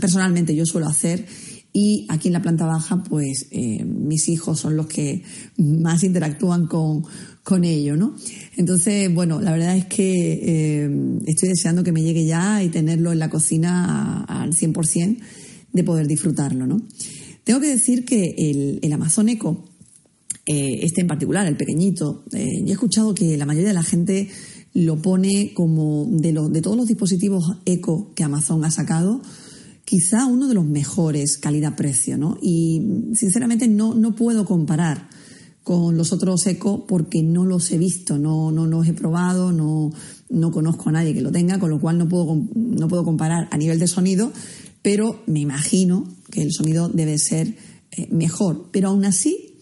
personalmente 0.00 0.54
yo 0.54 0.66
suelo 0.66 0.88
hacer 0.88 1.24
y 1.72 2.06
aquí 2.08 2.28
en 2.28 2.34
la 2.34 2.42
planta 2.42 2.66
baja, 2.66 3.02
pues 3.04 3.48
mis 3.84 4.28
hijos 4.28 4.58
son 4.58 4.76
los 4.76 4.86
que 4.86 5.22
más 5.56 6.02
interactúan 6.02 6.66
con, 6.66 7.04
con 7.42 7.64
ello, 7.64 7.96
¿no? 7.96 8.14
Entonces, 8.56 9.12
bueno, 9.12 9.40
la 9.40 9.52
verdad 9.52 9.76
es 9.76 9.86
que 9.86 10.84
eh, 10.84 11.18
estoy 11.26 11.48
deseando 11.48 11.82
que 11.82 11.92
me 11.92 12.02
llegue 12.02 12.24
ya 12.24 12.62
y 12.62 12.68
tenerlo 12.68 13.12
en 13.12 13.18
la 13.18 13.30
cocina 13.30 14.24
al 14.24 14.52
100% 14.52 15.18
de 15.72 15.84
poder 15.84 16.06
disfrutarlo, 16.06 16.66
¿no? 16.66 16.82
Tengo 17.44 17.60
que 17.60 17.68
decir 17.68 18.04
que 18.04 18.34
el, 18.82 18.92
Amazon 18.92 19.28
Eco, 19.28 19.64
eh, 20.46 20.80
este 20.82 21.00
en 21.00 21.06
particular, 21.06 21.46
el 21.46 21.56
pequeñito, 21.56 22.24
eh, 22.32 22.60
yo 22.60 22.68
he 22.68 22.72
escuchado 22.72 23.14
que 23.14 23.36
la 23.36 23.46
mayoría 23.46 23.68
de 23.68 23.74
la 23.74 23.82
gente 23.82 24.28
lo 24.72 25.00
pone 25.02 25.52
como 25.54 26.06
de, 26.08 26.32
de 26.32 26.62
todos 26.62 26.76
los 26.76 26.86
dispositivos 26.86 27.58
Eco 27.64 28.12
que 28.14 28.22
Amazon 28.22 28.64
ha 28.64 28.70
sacado, 28.70 29.22
quizá 29.90 30.24
uno 30.26 30.46
de 30.46 30.54
los 30.54 30.64
mejores 30.64 31.36
calidad-precio, 31.36 32.16
¿no? 32.16 32.38
Y 32.40 33.10
sinceramente 33.14 33.66
no, 33.66 33.92
no 33.92 34.14
puedo 34.14 34.44
comparar 34.44 35.08
con 35.64 35.96
los 35.96 36.12
otros 36.12 36.46
eco 36.46 36.86
porque 36.86 37.24
no 37.24 37.44
los 37.44 37.72
he 37.72 37.76
visto, 37.76 38.16
no, 38.16 38.52
no 38.52 38.68
los 38.68 38.86
he 38.86 38.92
probado, 38.92 39.50
no, 39.50 39.90
no 40.28 40.52
conozco 40.52 40.90
a 40.90 40.92
nadie 40.92 41.12
que 41.12 41.22
lo 41.22 41.32
tenga, 41.32 41.58
con 41.58 41.70
lo 41.70 41.80
cual 41.80 41.98
no 41.98 42.08
puedo, 42.08 42.40
no 42.54 42.86
puedo 42.86 43.02
comparar 43.02 43.48
a 43.50 43.56
nivel 43.56 43.80
de 43.80 43.88
sonido, 43.88 44.30
pero 44.80 45.24
me 45.26 45.40
imagino 45.40 46.06
que 46.30 46.42
el 46.42 46.52
sonido 46.52 46.88
debe 46.88 47.18
ser 47.18 47.56
eh, 47.90 48.06
mejor. 48.12 48.68
Pero 48.70 48.90
aún 48.90 49.04
así, 49.04 49.56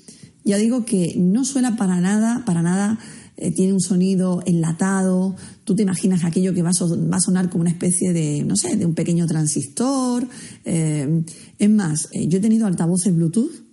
ya 0.45 0.59
digo 0.59 0.85
que 0.85 1.15
no 1.17 1.47
suena 1.47 1.77
para 1.77 2.03
nada, 2.03 2.45
para 2.45 2.61
nada 2.61 2.99
eh, 3.39 3.51
tiene 3.53 3.73
un 3.73 3.81
sonido 3.81 4.43
enlatado, 4.45 5.35
tú 5.65 5.75
te 5.75 5.83
imaginas 5.85 6.25
aquello 6.25 6.53
que 6.53 6.63
va 6.63 6.71
a, 6.71 7.21
sonar 7.21 7.49
como 7.49 7.63
una 7.63 7.71
especie 7.71 8.13
de, 8.13 8.45
no 8.45 8.57
sé, 8.57 8.77
de 8.77 8.85
un 8.85 8.95
pequeño 8.95 9.27
transistor. 9.27 10.29
Eh, 10.67 11.25
es 11.59 11.71
más, 11.71 12.09
yo 12.13 12.39
he 12.39 12.43
tenido 12.43 12.67
altavoces 12.67 13.15
Bluetooth 13.15 13.69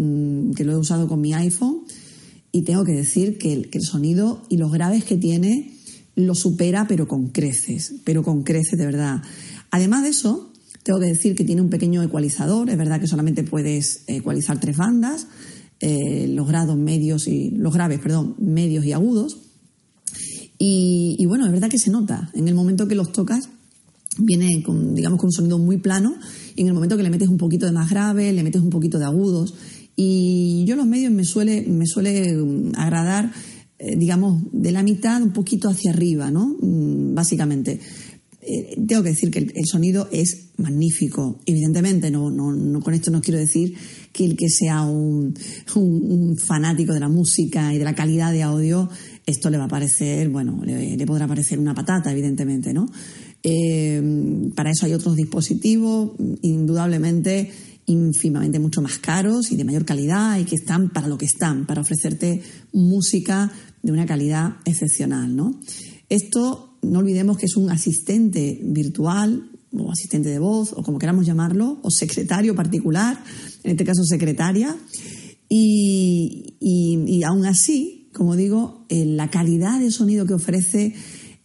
Mm, 0.00 0.52
que 0.52 0.64
lo 0.64 0.72
he 0.72 0.76
usado 0.78 1.06
con 1.08 1.20
mi 1.20 1.34
iPhone 1.34 1.82
y 2.52 2.62
tengo 2.62 2.84
que 2.84 2.92
decir 2.92 3.36
que 3.36 3.68
el, 3.70 3.82
sonido 3.82 4.42
y 4.48 4.56
los 4.56 4.72
graves 4.72 5.04
que 5.04 5.18
tiene 5.18 5.74
lo 6.14 6.34
supera, 6.34 6.86
pero 6.88 7.06
con 7.06 7.28
creces, 7.28 7.96
pero 8.02 8.22
con 8.22 8.42
creces 8.42 8.78
de 8.78 8.86
verdad. 8.86 9.22
Además 9.70 10.04
de 10.04 10.08
eso, 10.08 10.52
tengo 10.84 11.00
que 11.00 11.06
decir 11.06 11.34
que 11.34 11.44
tiene 11.44 11.60
un 11.60 11.68
pequeño 11.68 12.02
ecualizador, 12.02 12.70
es 12.70 12.78
verdad 12.78 12.98
que 12.98 13.08
solamente 13.08 13.44
puedes 13.44 14.04
ecualizar 14.06 14.58
tres 14.58 14.78
bandas, 14.78 15.26
eh, 15.80 16.28
los 16.28 16.46
grados 16.46 16.76
medios 16.76 17.26
y 17.26 17.50
los 17.50 17.72
graves, 17.72 18.00
perdón, 18.00 18.34
medios 18.38 18.84
y 18.84 18.92
agudos. 18.92 19.38
Y, 20.62 21.24
bueno, 21.24 21.46
es 21.46 21.52
verdad 21.52 21.70
que 21.70 21.78
se 21.78 21.90
nota. 21.90 22.30
En 22.34 22.46
el 22.46 22.54
momento 22.54 22.86
que 22.86 22.94
los 22.94 23.12
tocas, 23.12 23.48
viene 24.18 24.62
con, 24.62 24.94
digamos, 24.94 25.18
con 25.18 25.28
un 25.28 25.32
sonido 25.32 25.58
muy 25.58 25.78
plano, 25.78 26.14
y 26.54 26.60
en 26.60 26.66
el 26.66 26.74
momento 26.74 26.98
que 26.98 27.02
le 27.02 27.08
metes 27.08 27.28
un 27.28 27.38
poquito 27.38 27.64
de 27.64 27.72
más 27.72 27.88
grave, 27.88 28.30
le 28.34 28.42
metes 28.42 28.60
un 28.60 28.68
poquito 28.68 28.98
de 28.98 29.06
agudos, 29.06 29.54
y 29.96 30.64
yo 30.66 30.76
los 30.76 30.86
medios 30.86 31.12
me 31.12 31.24
suele, 31.24 31.62
me 31.62 31.86
suele 31.86 32.34
mm, 32.34 32.72
agradar, 32.76 33.32
eh, 33.78 33.96
digamos, 33.96 34.42
de 34.52 34.72
la 34.72 34.82
mitad 34.82 35.22
un 35.22 35.32
poquito 35.32 35.70
hacia 35.70 35.92
arriba, 35.92 36.30
¿no? 36.30 36.56
Mm, 36.60 37.14
básicamente. 37.14 37.80
Eh, 38.42 38.76
tengo 38.86 39.02
que 39.02 39.10
decir 39.10 39.30
que 39.30 39.38
el, 39.38 39.66
sonido 39.66 40.08
es 40.12 40.50
magnífico. 40.56 41.40
Evidentemente, 41.46 42.10
no, 42.10 42.30
no, 42.30 42.80
con 42.80 42.94
esto 42.94 43.10
no 43.10 43.20
quiero 43.20 43.38
decir 43.38 43.74
que 44.12 44.24
el 44.24 44.36
que 44.36 44.48
sea 44.48 44.82
un, 44.82 45.34
fanático 46.38 46.92
de 46.92 47.00
la 47.00 47.08
música 47.08 47.72
y 47.74 47.78
de 47.78 47.84
la 47.84 47.94
calidad 47.94 48.32
de 48.32 48.42
audio, 48.42 48.88
esto 49.26 49.50
le 49.50 49.58
va 49.58 49.64
a 49.64 49.68
parecer, 49.68 50.28
bueno, 50.28 50.60
le, 50.64 51.06
podrá 51.06 51.26
parecer 51.28 51.58
una 51.58 51.74
patata, 51.74 52.10
evidentemente, 52.10 52.72
¿no? 52.72 52.90
Eh, 53.42 54.50
para 54.54 54.70
eso 54.70 54.86
hay 54.86 54.92
otros 54.92 55.16
dispositivos, 55.16 56.12
indudablemente 56.42 57.50
ínfimamente 57.86 58.58
mucho 58.60 58.82
más 58.82 58.98
caros 58.98 59.50
y 59.50 59.56
de 59.56 59.64
mayor 59.64 59.84
calidad 59.84 60.38
y 60.38 60.44
que 60.44 60.54
están 60.54 60.90
para 60.90 61.08
lo 61.08 61.18
que 61.18 61.24
están, 61.24 61.66
para 61.66 61.80
ofrecerte 61.80 62.40
música 62.72 63.50
de 63.82 63.92
una 63.92 64.06
calidad 64.06 64.56
excepcional. 64.64 65.34
¿no? 65.34 65.58
Esto 66.08 66.78
no 66.82 67.00
olvidemos 67.00 67.36
que 67.36 67.46
es 67.46 67.56
un 67.56 67.70
asistente 67.70 68.60
virtual 68.62 69.50
o 69.72 69.90
asistente 69.90 70.28
de 70.28 70.38
voz 70.38 70.72
o 70.72 70.82
como 70.82 70.98
queramos 70.98 71.26
llamarlo, 71.26 71.78
o 71.82 71.90
secretario 71.90 72.54
particular, 72.54 73.22
en 73.64 73.72
este 73.72 73.84
caso 73.84 74.04
secretaria, 74.04 74.76
y, 75.48 76.54
y, 76.60 77.22
aún 77.24 77.44
así, 77.44 78.08
como 78.12 78.36
digo, 78.36 78.86
eh, 78.88 79.04
la 79.04 79.30
calidad 79.30 79.80
de 79.80 79.90
sonido 79.90 80.24
que 80.24 80.34
ofrece 80.34 80.94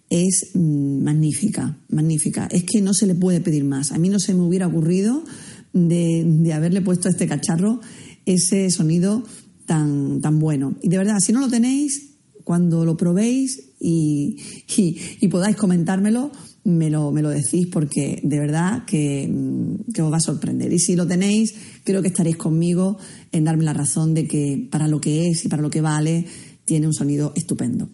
es 0.10 0.52
mm, 0.54 1.04
magnífica, 1.04 1.80
magnífica. 1.90 2.48
Es 2.52 2.64
que 2.64 2.82
no 2.82 2.94
se 2.94 3.08
le 3.08 3.16
puede 3.16 3.42
pedir 3.42 3.64
más. 3.64 3.92
A 3.92 3.98
mí 3.98 4.10
no 4.10 4.20
se 4.20 4.36
me 4.36 4.42
hubiera 4.42 4.68
ocurrido 4.68 5.24
de, 5.74 6.54
haberle 6.54 6.82
puesto 6.82 7.08
a 7.08 7.12
este 7.12 7.28
cacharro 7.28 7.82
ese 8.26 8.70
sonido 8.70 9.24
tan, 9.66 10.22
tan 10.22 10.40
bueno. 10.40 10.76
Y 10.84 10.90
de 10.90 10.98
verdad, 10.98 11.18
si 11.20 11.34
no 11.34 11.40
lo 11.40 11.50
tenéis, 11.50 12.16
cuando 12.44 12.86
lo 12.86 12.96
probéis 12.96 13.72
y, 13.80 14.38
y, 15.20 15.28
podáis 15.28 15.56
comentármelo, 15.56 16.32
me 16.66 16.90
lo, 16.90 17.12
me 17.12 17.22
lo 17.22 17.30
decís 17.30 17.68
porque 17.68 18.20
de 18.24 18.40
verdad 18.40 18.86
que, 18.86 19.30
mm, 19.32 19.94
que, 19.94 20.02
os 20.02 20.12
va 20.12 20.18
a 20.18 20.20
sorprender. 20.22 20.74
Y 20.74 20.80
si 20.80 20.96
lo 20.96 21.08
tenéis, 21.08 21.56
creo 21.84 22.02
que 22.02 22.10
estaréis 22.10 22.38
conmigo 22.38 22.98
en 23.32 23.46
darme 23.46 23.64
la 23.64 23.74
razón 23.74 24.14
de 24.14 24.28
que 24.28 24.68
para 24.70 24.88
lo 24.88 25.00
que 25.00 25.30
es 25.30 25.46
y 25.46 25.48
para 25.48 25.62
lo 25.62 25.70
que 25.70 25.82
vale, 25.82 26.26
tiene 26.66 26.88
un 26.88 26.94
sonido 26.94 27.32
estupendo. 27.36 27.90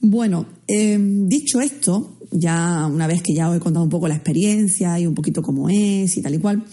Bueno, 0.00 0.46
em, 0.66 1.28
dicho 1.28 1.60
esto, 1.60 2.18
ya 2.30 2.86
una 2.86 3.06
vez 3.06 3.22
que 3.22 3.34
ya 3.34 3.50
os 3.50 3.56
he 3.56 3.60
contado 3.60 3.84
un 3.84 3.90
poco 3.90 4.08
la 4.08 4.14
experiencia 4.14 4.98
y 4.98 5.06
un 5.06 5.14
poquito 5.14 5.42
cómo 5.42 5.68
es 5.68 6.16
y 6.16 6.22
tal 6.22 6.34
y 6.34 6.38
cual, 6.38 6.64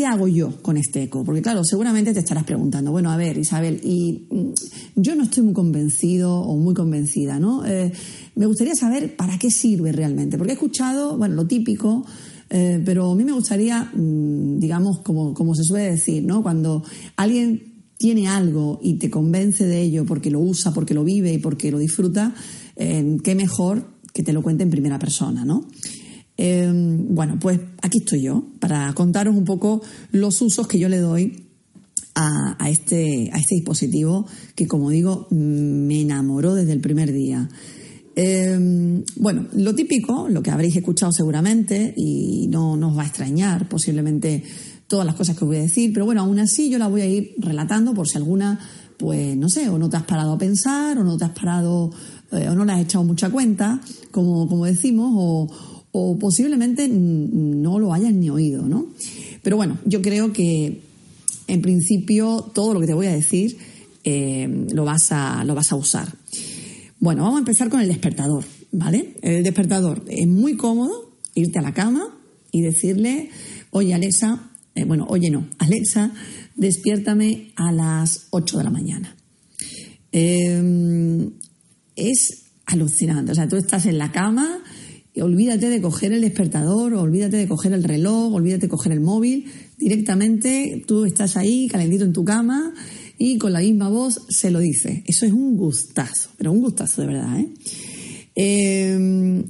¿qué 0.00 0.06
hago 0.06 0.28
yo 0.28 0.62
con 0.62 0.78
este 0.78 1.02
eco? 1.02 1.24
Porque 1.24 1.42
claro, 1.42 1.62
seguramente 1.62 2.14
te 2.14 2.20
estarás 2.20 2.44
preguntando, 2.44 2.90
bueno, 2.90 3.10
a 3.10 3.18
ver, 3.18 3.36
Isabel, 3.36 3.82
y 3.84 4.26
mm, 4.30 4.52
yo 4.96 5.14
no 5.14 5.24
estoy 5.24 5.42
muy 5.42 5.52
convencido 5.52 6.40
o 6.40 6.56
muy 6.56 6.72
convencida, 6.72 7.38
¿no? 7.38 7.66
Eh, 7.66 7.92
me 8.34 8.46
gustaría 8.46 8.74
saber 8.74 9.14
para 9.14 9.38
qué 9.38 9.50
sirve 9.50 9.92
realmente, 9.92 10.38
porque 10.38 10.52
he 10.52 10.54
escuchado, 10.54 11.18
bueno, 11.18 11.34
lo 11.34 11.46
típico, 11.46 12.06
eh, 12.48 12.80
pero 12.82 13.10
a 13.10 13.14
mí 13.14 13.24
me 13.24 13.32
gustaría, 13.32 13.90
mm, 13.92 14.58
digamos, 14.58 15.00
como, 15.00 15.34
como 15.34 15.54
se 15.54 15.64
suele 15.64 15.90
decir, 15.90 16.24
¿no? 16.24 16.42
Cuando 16.42 16.82
alguien 17.16 17.84
tiene 17.98 18.26
algo 18.26 18.80
y 18.82 18.94
te 18.94 19.10
convence 19.10 19.66
de 19.66 19.82
ello 19.82 20.06
porque 20.06 20.30
lo 20.30 20.40
usa, 20.40 20.72
porque 20.72 20.94
lo 20.94 21.04
vive 21.04 21.34
y 21.34 21.38
porque 21.38 21.70
lo 21.70 21.78
disfruta, 21.78 22.34
eh, 22.76 23.18
qué 23.22 23.34
mejor 23.34 23.84
que 24.14 24.22
te 24.22 24.32
lo 24.32 24.40
cuente 24.40 24.62
en 24.62 24.70
primera 24.70 24.98
persona, 24.98 25.44
¿no? 25.44 25.66
Eh, 26.42 26.72
bueno, 26.72 27.36
pues 27.38 27.60
aquí 27.82 27.98
estoy 27.98 28.22
yo 28.22 28.42
para 28.60 28.90
contaros 28.94 29.36
un 29.36 29.44
poco 29.44 29.82
los 30.10 30.40
usos 30.40 30.66
que 30.66 30.78
yo 30.78 30.88
le 30.88 30.96
doy 30.96 31.44
a, 32.14 32.56
este, 32.70 33.28
a 33.30 33.38
este 33.38 33.56
dispositivo 33.56 34.26
que, 34.54 34.66
como 34.66 34.88
digo, 34.88 35.26
me 35.30 36.00
enamoró 36.00 36.54
desde 36.54 36.72
el 36.72 36.80
primer 36.80 37.12
día. 37.12 37.46
Eh, 38.16 39.02
bueno, 39.16 39.48
lo 39.52 39.74
típico, 39.74 40.30
lo 40.30 40.42
que 40.42 40.50
habréis 40.50 40.74
escuchado 40.76 41.12
seguramente 41.12 41.92
y 41.94 42.48
no 42.48 42.74
nos 42.74 42.96
va 42.96 43.02
a 43.02 43.06
extrañar 43.06 43.68
posiblemente 43.68 44.42
todas 44.88 45.04
las 45.04 45.16
cosas 45.16 45.36
que 45.36 45.44
os 45.44 45.48
voy 45.48 45.58
a 45.58 45.62
decir, 45.62 45.92
pero 45.92 46.06
bueno, 46.06 46.22
aún 46.22 46.38
así 46.38 46.70
yo 46.70 46.78
la 46.78 46.88
voy 46.88 47.02
a 47.02 47.06
ir 47.06 47.34
relatando 47.36 47.92
por 47.92 48.08
si 48.08 48.16
alguna, 48.16 48.58
pues 48.96 49.36
no 49.36 49.50
sé, 49.50 49.68
o 49.68 49.78
no 49.78 49.90
te 49.90 49.98
has 49.98 50.04
parado 50.04 50.32
a 50.32 50.38
pensar, 50.38 50.96
o 50.96 51.04
no 51.04 51.18
te 51.18 51.26
has 51.26 51.32
parado, 51.32 51.90
eh, 52.32 52.48
o 52.48 52.54
no 52.54 52.64
le 52.64 52.72
has 52.72 52.80
echado 52.80 53.04
mucha 53.04 53.28
cuenta, 53.28 53.78
como, 54.10 54.48
como 54.48 54.64
decimos, 54.64 55.12
o, 55.14 55.69
o 55.92 56.18
posiblemente 56.18 56.88
no 56.88 57.78
lo 57.78 57.92
hayas 57.92 58.12
ni 58.12 58.30
oído, 58.30 58.66
¿no? 58.66 58.86
Pero 59.42 59.56
bueno, 59.56 59.78
yo 59.84 60.02
creo 60.02 60.32
que 60.32 60.80
en 61.46 61.62
principio 61.62 62.50
todo 62.54 62.74
lo 62.74 62.80
que 62.80 62.86
te 62.86 62.94
voy 62.94 63.06
a 63.06 63.12
decir 63.12 63.56
eh, 64.04 64.66
lo, 64.72 64.84
vas 64.84 65.10
a, 65.10 65.44
lo 65.44 65.54
vas 65.54 65.72
a 65.72 65.76
usar. 65.76 66.08
Bueno, 67.00 67.22
vamos 67.22 67.38
a 67.38 67.40
empezar 67.40 67.68
con 67.70 67.80
el 67.80 67.88
despertador, 67.88 68.44
¿vale? 68.72 69.14
El 69.22 69.42
despertador 69.42 70.04
es 70.08 70.28
muy 70.28 70.56
cómodo 70.56 71.16
irte 71.34 71.58
a 71.58 71.62
la 71.62 71.74
cama 71.74 72.16
y 72.52 72.62
decirle, 72.62 73.30
oye 73.70 73.94
Alexa, 73.94 74.50
eh, 74.74 74.84
bueno, 74.84 75.06
oye 75.08 75.30
no, 75.30 75.48
Alexa, 75.58 76.12
despiértame 76.56 77.52
a 77.56 77.72
las 77.72 78.28
8 78.30 78.58
de 78.58 78.64
la 78.64 78.70
mañana. 78.70 79.16
Em, 80.12 81.30
es 81.96 82.44
alucinante, 82.66 83.32
o 83.32 83.34
sea, 83.34 83.48
tú 83.48 83.56
estás 83.56 83.86
en 83.86 83.98
la 83.98 84.12
cama, 84.12 84.62
olvídate 85.16 85.68
de 85.68 85.80
coger 85.80 86.12
el 86.12 86.20
despertador, 86.20 86.94
olvídate 86.94 87.36
de 87.36 87.48
coger 87.48 87.72
el 87.72 87.84
reloj, 87.84 88.32
olvídate 88.32 88.62
de 88.62 88.68
coger 88.68 88.92
el 88.92 89.00
móvil, 89.00 89.46
directamente 89.78 90.84
tú 90.86 91.04
estás 91.04 91.36
ahí 91.36 91.66
calentito 91.68 92.04
en 92.04 92.12
tu 92.12 92.24
cama 92.24 92.72
y 93.18 93.38
con 93.38 93.52
la 93.52 93.60
misma 93.60 93.88
voz 93.88 94.20
se 94.28 94.50
lo 94.50 94.60
dice. 94.60 95.02
Eso 95.06 95.26
es 95.26 95.32
un 95.32 95.56
gustazo, 95.56 96.30
pero 96.36 96.52
un 96.52 96.60
gustazo 96.60 97.02
de 97.02 97.08
verdad. 97.08 97.40
¿eh? 97.40 97.48
Em, 98.34 99.44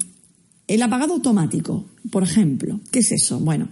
el 0.67 0.83
apagado 0.83 1.15
automático, 1.15 1.87
por 2.11 2.23
ejemplo, 2.23 2.81
¿qué 2.91 3.01
es 3.01 3.13
eso? 3.13 3.39
Bueno, 3.41 3.69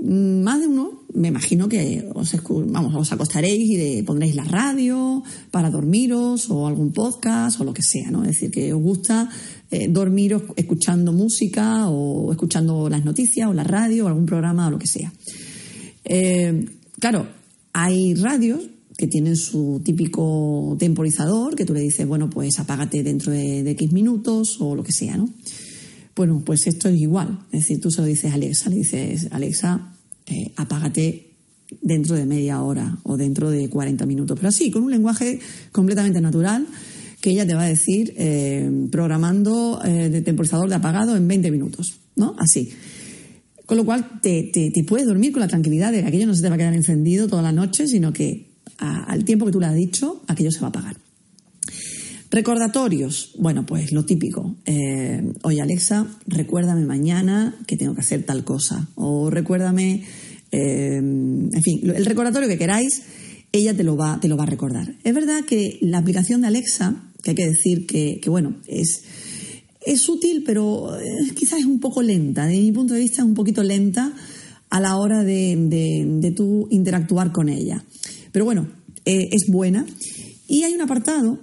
Mm, 0.00 0.42
más 0.42 0.60
de 0.60 0.68
uno, 0.68 1.02
me 1.14 1.28
imagino 1.28 1.68
que 1.68 2.08
os, 2.14 2.36
vamos, 2.66 2.94
os 2.94 3.12
acostaréis 3.12 3.68
y 3.68 4.02
pondréis 4.02 4.36
la 4.36 4.44
radio 4.44 5.24
para 5.50 5.70
dormiros 5.70 6.50
o 6.50 6.66
algún 6.66 6.92
podcast 6.92 7.60
o 7.60 7.64
lo 7.64 7.74
que 7.74 7.82
sea, 7.82 8.10
¿no? 8.10 8.22
Es 8.22 8.28
decir, 8.28 8.50
que 8.50 8.72
os 8.72 8.80
gusta 8.80 9.28
eh, 9.70 9.88
dormiros 9.88 10.42
escuchando 10.56 11.12
música 11.12 11.88
o 11.88 12.32
escuchando 12.32 12.88
las 12.88 13.04
noticias 13.04 13.48
o 13.48 13.54
la 13.54 13.64
radio 13.64 14.04
o 14.04 14.08
algún 14.08 14.26
programa 14.26 14.68
o 14.68 14.70
lo 14.70 14.78
que 14.78 14.86
sea. 14.86 15.12
Eh, 16.04 16.64
claro, 16.98 17.28
hay 17.72 18.14
radios 18.14 18.60
que 18.96 19.06
tienen 19.06 19.36
su 19.36 19.80
típico 19.84 20.76
temporizador, 20.78 21.54
que 21.54 21.64
tú 21.64 21.74
le 21.74 21.80
dices, 21.80 22.06
bueno, 22.06 22.28
pues 22.28 22.58
apágate 22.58 23.02
dentro 23.02 23.30
de, 23.30 23.62
de 23.62 23.70
X 23.72 23.92
minutos 23.92 24.56
o 24.60 24.74
lo 24.74 24.82
que 24.82 24.92
sea, 24.92 25.16
¿no? 25.16 25.28
Bueno, 26.18 26.42
pues 26.44 26.66
esto 26.66 26.88
es 26.88 26.98
igual. 26.98 27.38
Es 27.52 27.60
decir, 27.60 27.80
tú 27.80 27.92
se 27.92 28.00
lo 28.00 28.08
dices 28.08 28.32
a 28.32 28.34
Alexa, 28.34 28.70
le 28.70 28.76
dices, 28.76 29.28
Alexa, 29.30 29.94
eh, 30.26 30.52
apágate 30.56 31.28
dentro 31.80 32.16
de 32.16 32.26
media 32.26 32.60
hora 32.60 32.98
o 33.04 33.16
dentro 33.16 33.50
de 33.50 33.68
40 33.68 34.04
minutos. 34.04 34.36
Pero 34.36 34.48
así, 34.48 34.72
con 34.72 34.82
un 34.82 34.90
lenguaje 34.90 35.38
completamente 35.70 36.20
natural 36.20 36.66
que 37.20 37.30
ella 37.30 37.46
te 37.46 37.54
va 37.54 37.64
a 37.64 37.68
decir 37.68 38.14
eh, 38.16 38.70
programando 38.90 39.80
eh, 39.84 40.08
de 40.08 40.22
temporizador 40.22 40.68
de 40.68 40.76
apagado 40.76 41.16
en 41.16 41.26
20 41.26 41.50
minutos, 41.50 42.00
¿no? 42.16 42.34
Así. 42.38 42.70
Con 43.66 43.76
lo 43.76 43.84
cual 43.84 44.20
te, 44.22 44.50
puedes 44.86 45.06
dormir 45.06 45.32
con 45.32 45.40
la 45.40 45.48
tranquilidad 45.48 45.92
de 45.92 46.00
que 46.00 46.08
aquello 46.08 46.26
no 46.26 46.34
se 46.34 46.42
te 46.42 46.48
va 46.48 46.54
a 46.54 46.58
quedar 46.58 46.74
encendido 46.74 47.28
toda 47.28 47.42
la 47.42 47.52
noche, 47.52 47.86
sino 47.86 48.12
que 48.12 48.48
al 48.78 49.24
tiempo 49.24 49.44
que 49.44 49.52
tú 49.52 49.60
le 49.60 49.66
has 49.66 49.74
dicho, 49.74 50.22
aquello 50.26 50.50
se 50.50 50.60
va 50.60 50.68
a 50.68 50.70
apagar. 50.70 50.96
Recordatorios. 52.30 53.32
Bueno, 53.38 53.64
pues 53.64 53.92
lo 53.92 54.04
típico. 54.04 54.56
Eh, 54.66 55.32
Oye, 55.42 55.60
Alexa, 55.60 56.06
recuérdame 56.26 56.84
mañana 56.84 57.56
que 57.66 57.76
tengo 57.76 57.94
que 57.94 58.00
hacer 58.00 58.24
tal 58.24 58.44
cosa. 58.44 58.88
O 58.94 59.30
recuérdame. 59.30 60.04
Eh, 60.50 60.96
en 60.96 61.62
fin, 61.62 61.80
el 61.84 62.04
recordatorio 62.04 62.48
que 62.48 62.58
queráis, 62.58 63.02
ella 63.52 63.74
te 63.74 63.82
lo, 63.82 63.96
va, 63.96 64.18
te 64.20 64.28
lo 64.28 64.36
va 64.36 64.44
a 64.44 64.46
recordar. 64.46 64.94
Es 65.04 65.14
verdad 65.14 65.44
que 65.44 65.78
la 65.80 65.98
aplicación 65.98 66.42
de 66.42 66.48
Alexa, 66.48 67.07
que 67.22 67.30
hay 67.30 67.36
que 67.36 67.46
decir 67.46 67.86
que, 67.86 68.20
bueno, 68.28 68.56
es, 68.66 69.04
es 69.84 70.08
útil, 70.08 70.42
pero 70.44 70.98
eh, 70.98 71.32
quizás 71.34 71.60
es 71.60 71.66
un 71.66 71.80
poco 71.80 72.02
lenta. 72.02 72.46
Desde 72.46 72.62
mi 72.62 72.72
punto 72.72 72.94
de 72.94 73.00
vista, 73.00 73.22
es 73.22 73.28
un 73.28 73.34
poquito 73.34 73.62
lenta 73.62 74.14
a 74.70 74.80
la 74.80 74.96
hora 74.96 75.24
de, 75.24 75.56
de, 76.20 76.30
tú 76.32 76.68
interactuar 76.70 77.32
con 77.32 77.48
ella. 77.48 77.84
Pero 78.32 78.44
bueno, 78.44 78.68
es 79.04 79.46
buena. 79.50 79.86
Y 80.46 80.64
hay 80.64 80.74
un 80.74 80.82
apartado 80.82 81.40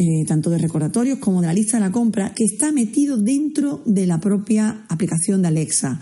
eh, 0.00 0.24
tanto 0.28 0.48
de 0.48 0.58
recordatorios 0.58 1.18
como 1.18 1.40
de 1.40 1.48
la 1.48 1.52
lista 1.52 1.76
de 1.76 1.80
la 1.80 1.90
compra, 1.90 2.32
que 2.32 2.44
está 2.44 2.70
metido 2.70 3.16
dentro 3.16 3.82
de 3.84 4.06
la 4.06 4.20
propia 4.20 4.84
aplicación 4.88 5.42
de 5.42 5.48
Alexa. 5.48 5.98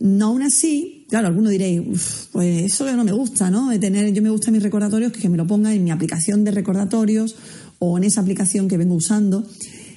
No 0.00 0.28
aún 0.28 0.40
así, 0.40 1.04
claro, 1.10 1.26
alguno 1.26 1.50
diréis, 1.50 2.28
pues 2.32 2.72
eso 2.72 2.90
no 2.96 3.04
me 3.04 3.12
gusta, 3.12 3.50
¿no? 3.50 3.68
De 3.68 3.78
tener, 3.78 4.14
yo 4.14 4.22
me 4.22 4.30
gusta 4.30 4.50
mis 4.50 4.62
recordatorios 4.62 5.12
que 5.12 5.28
me 5.28 5.36
lo 5.36 5.46
ponga 5.46 5.74
en 5.74 5.84
mi 5.84 5.90
aplicación 5.90 6.42
de 6.42 6.52
recordatorios 6.52 7.36
o 7.84 7.98
en 7.98 8.04
esa 8.04 8.20
aplicación 8.20 8.68
que 8.68 8.76
vengo 8.76 8.94
usando. 8.94 9.44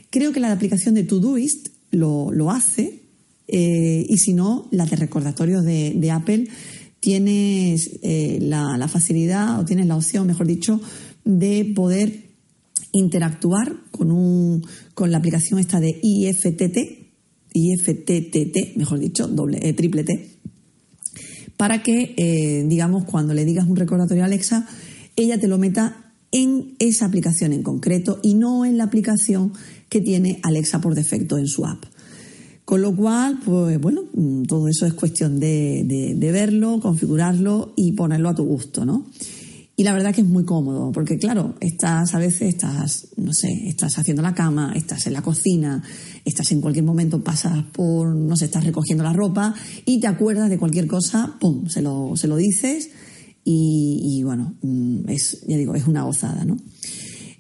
Creo 0.10 0.34
que 0.34 0.40
la 0.40 0.52
aplicación 0.52 0.96
de 0.96 1.04
Todoist 1.04 1.68
lo, 1.92 2.32
lo 2.32 2.50
hace, 2.50 3.04
eh, 3.48 4.04
y 4.10 4.18
si 4.18 4.34
no, 4.34 4.68
la 4.72 4.88
de 4.88 4.96
recordatorios 4.96 5.64
de, 5.64 6.12
Apple 6.12 6.48
tienes 7.00 8.00
eh, 8.02 8.40
la, 8.42 8.88
facilidad 8.88 9.60
o 9.60 9.66
tienes 9.66 9.86
la 9.86 9.98
opción, 9.98 10.26
mejor 10.26 10.48
dicho, 10.48 10.82
de 11.26 11.72
poder 11.76 12.32
interactuar 12.92 13.76
con, 13.92 14.10
un, 14.10 14.66
con 14.96 15.12
la 15.12 15.20
aplicación 15.20 15.60
esta 15.60 15.80
de 15.80 16.00
IFTT, 16.02 16.78
IFTTT, 17.54 18.78
mejor 18.78 18.98
dicho, 18.98 19.30
eh, 19.62 19.74
triple 19.74 20.04
T, 20.04 20.40
para 21.56 21.84
que, 21.84 22.66
digamos, 22.68 23.06
cuando 23.06 23.36
le 23.36 23.46
digas 23.46 23.68
un 23.68 23.76
recordatorio 23.76 24.24
a 24.24 24.26
Alexa, 24.26 24.68
ella 25.16 25.40
te 25.40 25.48
lo 25.48 25.60
meta 25.60 26.05
en 26.36 26.76
esa 26.80 27.06
aplicación 27.06 27.54
en 27.54 27.64
concreto 27.64 28.20
y 28.22 28.34
no 28.34 28.66
en 28.66 28.78
la 28.78 28.84
aplicación 28.84 29.54
que 29.88 30.02
tiene 30.02 30.42
Alexa 30.44 30.82
por 30.82 30.94
defecto 30.94 31.38
en 31.38 31.48
su 31.48 31.66
app. 31.66 31.86
Con 32.66 32.82
lo 32.82 32.94
cual, 32.94 33.40
pues 33.46 33.80
bueno, 33.80 34.02
mm, 34.14 34.44
todo 34.44 34.68
eso 34.68 34.86
es 34.86 34.94
cuestión 34.94 35.40
de, 35.40 35.86
de 36.18 36.32
verlo, 36.34 36.82
configurarlo 36.82 37.72
y 37.78 37.94
ponerlo 37.94 38.28
a 38.28 38.36
tu 38.36 38.44
gusto, 38.44 38.84
¿no? 38.84 39.06
Y 39.78 39.84
la 39.84 39.94
verdad 39.94 40.14
que 40.14 40.22
es 40.22 40.28
muy 40.28 40.44
cómodo, 40.44 40.92
porque 40.92 41.18
claro, 41.18 41.56
estás 41.62 42.14
a 42.14 42.20
veces, 42.20 42.56
estás, 42.56 43.08
no 43.16 43.34
sé, 43.34 43.50
estás 43.68 43.98
haciendo 43.98 44.22
la 44.22 44.34
cama, 44.34 44.74
estás 44.76 45.08
en 45.08 45.14
la 45.14 45.22
cocina, 45.22 45.84
estás 46.26 46.52
en 46.52 46.60
cualquier 46.60 46.86
momento, 46.86 47.24
pasas 47.24 47.64
por, 47.74 48.14
no 48.14 48.36
sé, 48.36 48.46
estás 48.46 48.66
recogiendo 48.66 49.04
la 49.04 49.14
ropa 49.14 49.54
y 49.86 50.00
te 50.02 50.08
acuerdas 50.08 50.50
de 50.50 50.58
cualquier 50.58 50.88
cosa, 50.88 51.36
¡pum!, 51.40 51.68
se 51.68 51.82
lo, 51.82 52.14
se 52.16 52.28
lo 52.28 52.38
dices 52.38 52.90
y, 53.48 54.24
bueno, 54.24 54.56
mm, 54.64 55.08
es, 55.10 55.46
ya 55.48 55.56
digo, 55.56 55.76
es 55.76 55.88
una 55.88 56.04
gozada, 56.04 56.44
¿no? 56.46 56.58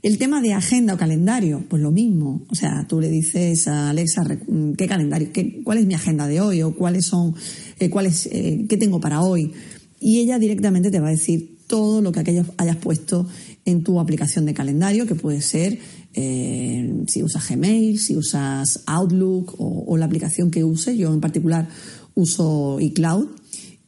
El 0.03 0.19
tema 0.19 0.39
de 0.39 0.53
agenda 0.53 0.93
o 0.93 0.97
calendario, 0.97 1.63
pues 1.67 1.81
lo 1.81 1.89
mismo. 1.89 2.45
O 2.49 2.53
sea, 2.53 2.85
tú 2.87 3.01
le 3.01 3.09
dices 3.09 3.67
a 3.67 3.89
Alexa 3.89 4.23
mm, 4.23 4.73
qué 4.73 4.87
calendario, 4.87 5.29
qué, 5.33 5.63
cuál 5.63 5.79
es 5.79 5.87
mi 5.87 5.95
agenda 5.95 6.27
de 6.27 6.41
hoy 6.41 6.61
o 6.61 6.75
cuáles 6.75 7.07
son, 7.07 7.33
eh, 7.79 7.89
cuáles, 7.89 8.27
eh, 8.27 8.67
qué 8.69 8.77
tengo 8.77 8.99
para 8.99 9.21
hoy. 9.21 9.51
Y 9.99 10.19
ella 10.19 10.37
directamente 10.37 10.91
te 10.91 10.99
va 10.99 11.07
a 11.07 11.11
decir 11.11 11.57
todo 11.65 12.03
lo 12.03 12.11
que 12.11 12.19
hayas 12.57 12.75
puesto 12.77 13.27
en 13.65 13.83
tu 13.83 13.99
aplicación 13.99 14.45
de 14.45 14.53
calendario, 14.53 15.07
que 15.07 15.15
puede 15.15 15.41
ser 15.41 15.79
eh, 16.13 17.03
si 17.07 17.23
usas 17.23 17.49
Gmail, 17.49 17.97
si 17.97 18.15
usas 18.15 18.83
Outlook 18.85 19.55
o, 19.57 19.97
la 19.97 20.05
aplicación 20.05 20.51
que 20.51 20.63
uses. 20.63 20.95
Yo 20.95 21.11
en 21.11 21.19
particular 21.19 21.67
uso 22.13 22.79
iCloud 22.79 23.27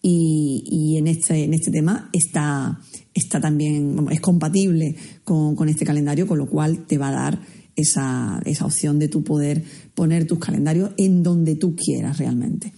y, 0.02 0.96
en, 0.98 1.08
este, 1.08 1.44
en 1.44 1.54
este 1.54 1.72
tema 1.72 2.10
está, 2.14 2.80
está 3.14 3.42
también, 3.42 4.08
es 4.12 4.22
compatible 4.22 4.96
con, 5.24 5.56
con, 5.56 5.70
este 5.70 5.86
calendario, 5.86 6.28
con 6.28 6.38
lo 6.38 6.48
cual 6.48 6.86
te 6.86 6.98
va 6.98 7.10
a 7.10 7.12
dar 7.12 7.42
esa, 7.76 8.42
esa 8.46 8.66
opción 8.66 9.00
de 9.00 9.08
tu 9.08 9.24
poder 9.24 9.64
poner 9.96 10.26
tus 10.26 10.40
calendarios 10.40 10.92
en 10.98 11.24
donde 11.24 11.56
tú 11.56 11.76
quieras 11.76 12.18
realmente. 12.18 12.74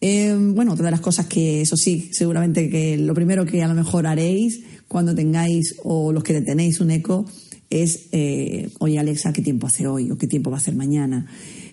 Eh, 0.00 0.36
bueno, 0.36 0.72
otra 0.72 0.86
de 0.86 0.90
las 0.90 1.00
cosas 1.00 1.26
que, 1.26 1.60
eso 1.60 1.76
sí, 1.76 2.10
seguramente 2.12 2.68
que 2.68 2.98
lo 2.98 3.14
primero 3.14 3.46
que 3.46 3.62
a 3.62 3.68
lo 3.68 3.74
mejor 3.74 4.08
haréis 4.08 4.62
cuando 4.88 5.14
tengáis 5.14 5.76
o 5.84 6.12
los 6.12 6.24
que 6.24 6.40
tenéis 6.40 6.80
un 6.80 6.90
eco 6.90 7.24
es, 7.70 8.08
eh, 8.10 8.68
oye 8.80 8.98
Alexa, 8.98 9.32
¿qué 9.32 9.42
tiempo 9.42 9.68
hace 9.68 9.86
hoy 9.86 10.10
o 10.10 10.18
qué 10.18 10.26
tiempo 10.26 10.50
va 10.50 10.56
a 10.56 10.60
hacer 10.60 10.74
mañana? 10.74 11.26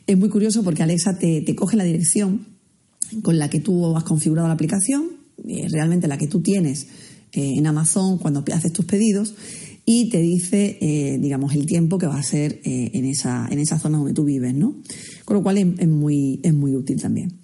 Es 0.06 0.18
muy 0.18 0.30
curioso 0.30 0.64
porque 0.64 0.84
Alexa 0.84 1.18
te, 1.18 1.44
coge 1.56 1.76
la 1.76 1.84
dirección 1.84 2.59
con 3.22 3.38
la 3.38 3.50
que 3.50 3.60
tú 3.60 3.96
has 3.96 4.04
configurado 4.04 4.48
la 4.48 4.54
aplicación, 4.54 5.08
eh, 5.48 5.68
realmente 5.70 6.08
la 6.08 6.18
que 6.18 6.28
tú 6.28 6.42
tienes 6.42 6.88
en 7.32 7.68
Amazon 7.68 8.18
cuando 8.18 8.44
haces 8.52 8.74
tus 8.74 8.86
pedidos 8.86 9.36
y 9.86 10.10
te 10.10 10.20
dice, 10.20 11.20
digamos, 11.22 11.54
el 11.54 11.68
tiempo 11.68 12.00
que 12.00 12.08
va 12.08 12.18
a 12.18 12.24
ser 12.24 12.60
en, 12.64 13.06
esa, 13.06 13.48
en 13.52 13.60
esa 13.60 13.78
zona 13.78 14.00
donde 14.00 14.14
tú 14.14 14.24
vives, 14.24 14.56
¿no? 14.56 14.76
Con 15.26 15.38
lo 15.38 15.44
cual 15.44 15.60
es, 15.60 15.88
muy, 15.88 16.40
es 16.42 16.54
muy 16.56 16.76
útil 16.76 17.00
también. 17.00 17.40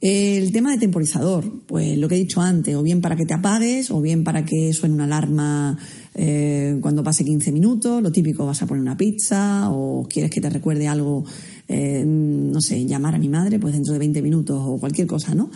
El 0.00 0.50
tema 0.50 0.72
de 0.72 0.78
temporizador, 0.78 1.66
pues 1.66 1.98
lo 1.98 2.08
que 2.08 2.14
he 2.14 2.18
dicho 2.18 2.40
antes, 2.40 2.74
o 2.74 2.82
bien 2.82 3.02
para 3.02 3.16
que 3.16 3.26
te 3.26 3.34
apagues, 3.34 3.90
o 3.90 4.00
bien 4.00 4.24
para 4.24 4.46
que 4.46 4.72
suene 4.72 4.94
una 4.94 5.04
alarma 5.04 5.76
eh, 6.14 6.78
cuando 6.80 7.04
pase 7.04 7.22
15 7.22 7.52
minutos, 7.52 8.02
lo 8.02 8.10
típico, 8.10 8.46
vas 8.46 8.62
a 8.62 8.66
poner 8.66 8.80
una 8.80 8.96
pizza, 8.96 9.68
o 9.70 10.06
quieres 10.08 10.30
que 10.30 10.40
te 10.40 10.48
recuerde 10.48 10.88
algo, 10.88 11.24
eh, 11.72 12.04
no 12.04 12.60
sé, 12.60 12.84
llamar 12.84 13.14
a 13.14 13.18
mi 13.18 13.28
madre, 13.28 13.58
pues 13.58 13.74
dentro 13.74 13.92
de 13.92 14.00
20 14.00 14.22
minutos, 14.22 14.58
o 14.60 14.78
cualquier 14.78 15.06
cosa, 15.06 15.34
¿no? 15.34 15.50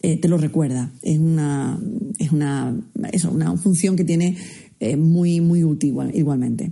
Eh, 0.00 0.20
te 0.20 0.28
lo 0.28 0.38
recuerda. 0.38 0.92
Es 1.02 1.18
una, 1.18 1.78
es 2.18 2.30
una, 2.32 2.74
eso, 3.12 3.30
una 3.30 3.56
función 3.56 3.96
que 3.96 4.04
tiene 4.04 4.36
muy, 4.96 5.40
muy 5.40 5.64
útil 5.64 5.94
igualmente. 6.12 6.70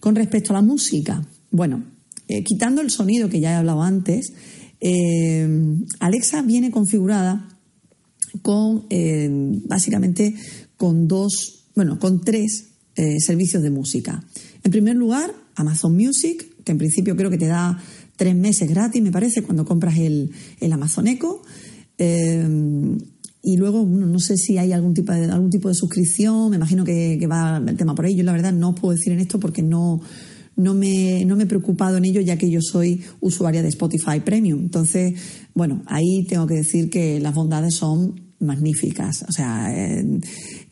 Con 0.00 0.14
respecto 0.16 0.52
a 0.52 0.54
la 0.54 0.62
música, 0.62 1.26
bueno, 1.50 1.84
quitando 2.44 2.80
el 2.80 2.90
sonido 2.90 3.28
que 3.28 3.40
ya 3.40 3.52
he 3.52 3.54
hablado 3.54 3.82
antes, 3.82 4.32
eh, 4.80 5.48
Alexa 6.00 6.42
viene 6.42 6.70
configurada 6.70 7.48
con 8.42 8.86
eh, 8.90 9.28
básicamente 9.66 10.34
con 10.76 11.08
dos, 11.08 11.64
bueno, 11.74 11.98
con 11.98 12.20
tres 12.20 12.68
eh, 12.96 13.18
servicios 13.20 13.62
de 13.62 13.70
música. 13.70 14.22
En 14.62 14.70
primer 14.70 14.96
lugar, 14.96 15.34
Amazon 15.54 15.96
Music, 15.96 16.62
que 16.64 16.72
en 16.72 16.78
principio 16.78 17.16
creo 17.16 17.30
que 17.30 17.38
te 17.38 17.46
da 17.46 17.82
tres 18.16 18.34
meses 18.34 18.68
gratis, 18.68 19.02
me 19.02 19.12
parece, 19.12 19.42
cuando 19.42 19.64
compras 19.64 19.98
el, 19.98 20.32
Amazon 20.72 21.06
Echo. 21.06 21.42
y 21.98 23.56
luego, 23.56 23.84
no 23.86 24.18
sé 24.18 24.36
si 24.36 24.58
hay 24.58 24.72
algún 24.72 24.94
tipo 24.94 25.12
de, 25.12 25.26
algún 25.26 25.50
tipo 25.50 25.68
de 25.68 25.74
suscripción, 25.74 26.50
me 26.50 26.56
imagino 26.56 26.84
que, 26.84 27.16
que 27.20 27.26
va 27.26 27.62
el 27.64 27.76
tema 27.76 27.94
por 27.94 28.06
ahí. 28.06 28.16
Yo 28.16 28.24
la 28.24 28.32
verdad 28.32 28.52
no 28.52 28.70
os 28.70 28.80
puedo 28.80 28.94
decir 28.96 29.12
en 29.12 29.20
esto 29.20 29.38
porque 29.38 29.62
no, 29.62 30.00
no 30.56 30.72
me, 30.74 31.24
no 31.26 31.36
me 31.36 31.44
he 31.44 31.46
preocupado 31.46 31.98
en 31.98 32.06
ello 32.06 32.20
ya 32.20 32.36
que 32.38 32.50
yo 32.50 32.60
soy 32.62 33.02
usuaria 33.20 33.62
de 33.62 33.68
Spotify 33.68 34.20
Premium. 34.24 34.60
Entonces, 34.60 35.14
bueno, 35.54 35.82
ahí 35.86 36.24
tengo 36.28 36.46
que 36.46 36.54
decir 36.54 36.90
que 36.90 37.20
las 37.20 37.34
bondades 37.34 37.74
son 37.74 38.32
magníficas. 38.40 39.24
O 39.28 39.32
sea, 39.32 39.72
eh, 39.74 40.20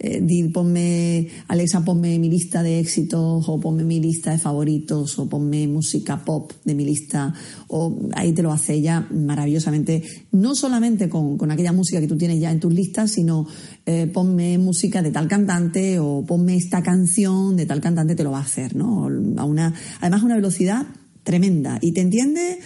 eh, 0.04 0.50
ponme, 0.52 1.28
Alexa, 1.48 1.84
ponme 1.84 2.18
mi 2.18 2.28
lista 2.28 2.62
de 2.62 2.78
éxitos 2.78 3.48
o 3.48 3.58
ponme 3.58 3.84
mi 3.84 4.00
lista 4.00 4.32
de 4.32 4.38
favoritos 4.38 5.18
o 5.18 5.28
ponme 5.28 5.66
música 5.66 6.24
pop 6.24 6.52
de 6.64 6.74
mi 6.74 6.84
lista 6.84 7.32
o 7.68 7.96
ahí 8.14 8.32
te 8.32 8.42
lo 8.42 8.52
hace 8.52 8.74
ella 8.74 9.06
maravillosamente, 9.10 10.02
no 10.32 10.54
solamente 10.54 11.08
con, 11.08 11.50
aquella 11.50 11.72
música 11.72 12.00
que 12.00 12.08
tú 12.08 12.16
tienes 12.16 12.40
ya 12.40 12.50
en 12.50 12.60
tus 12.60 12.72
listas, 12.72 13.12
sino 13.12 13.46
eh, 13.86 14.06
ponme 14.06 14.58
música 14.58 15.00
de 15.00 15.10
tal 15.10 15.26
cantante 15.26 15.98
o 15.98 16.24
ponme 16.26 16.56
esta 16.56 16.82
canción 16.82 17.56
de 17.56 17.64
tal 17.64 17.80
cantante, 17.80 18.14
te 18.14 18.24
lo 18.24 18.32
va 18.32 18.38
a 18.38 18.42
hacer, 18.42 18.76
¿no? 18.76 19.08
A 19.36 19.44
una, 19.44 19.74
además 20.00 20.22
a 20.22 20.24
una 20.26 20.36
velocidad 20.36 20.86
tremenda 21.22 21.78
y 21.80 21.92
te 21.92 22.02
entiende 22.02 22.58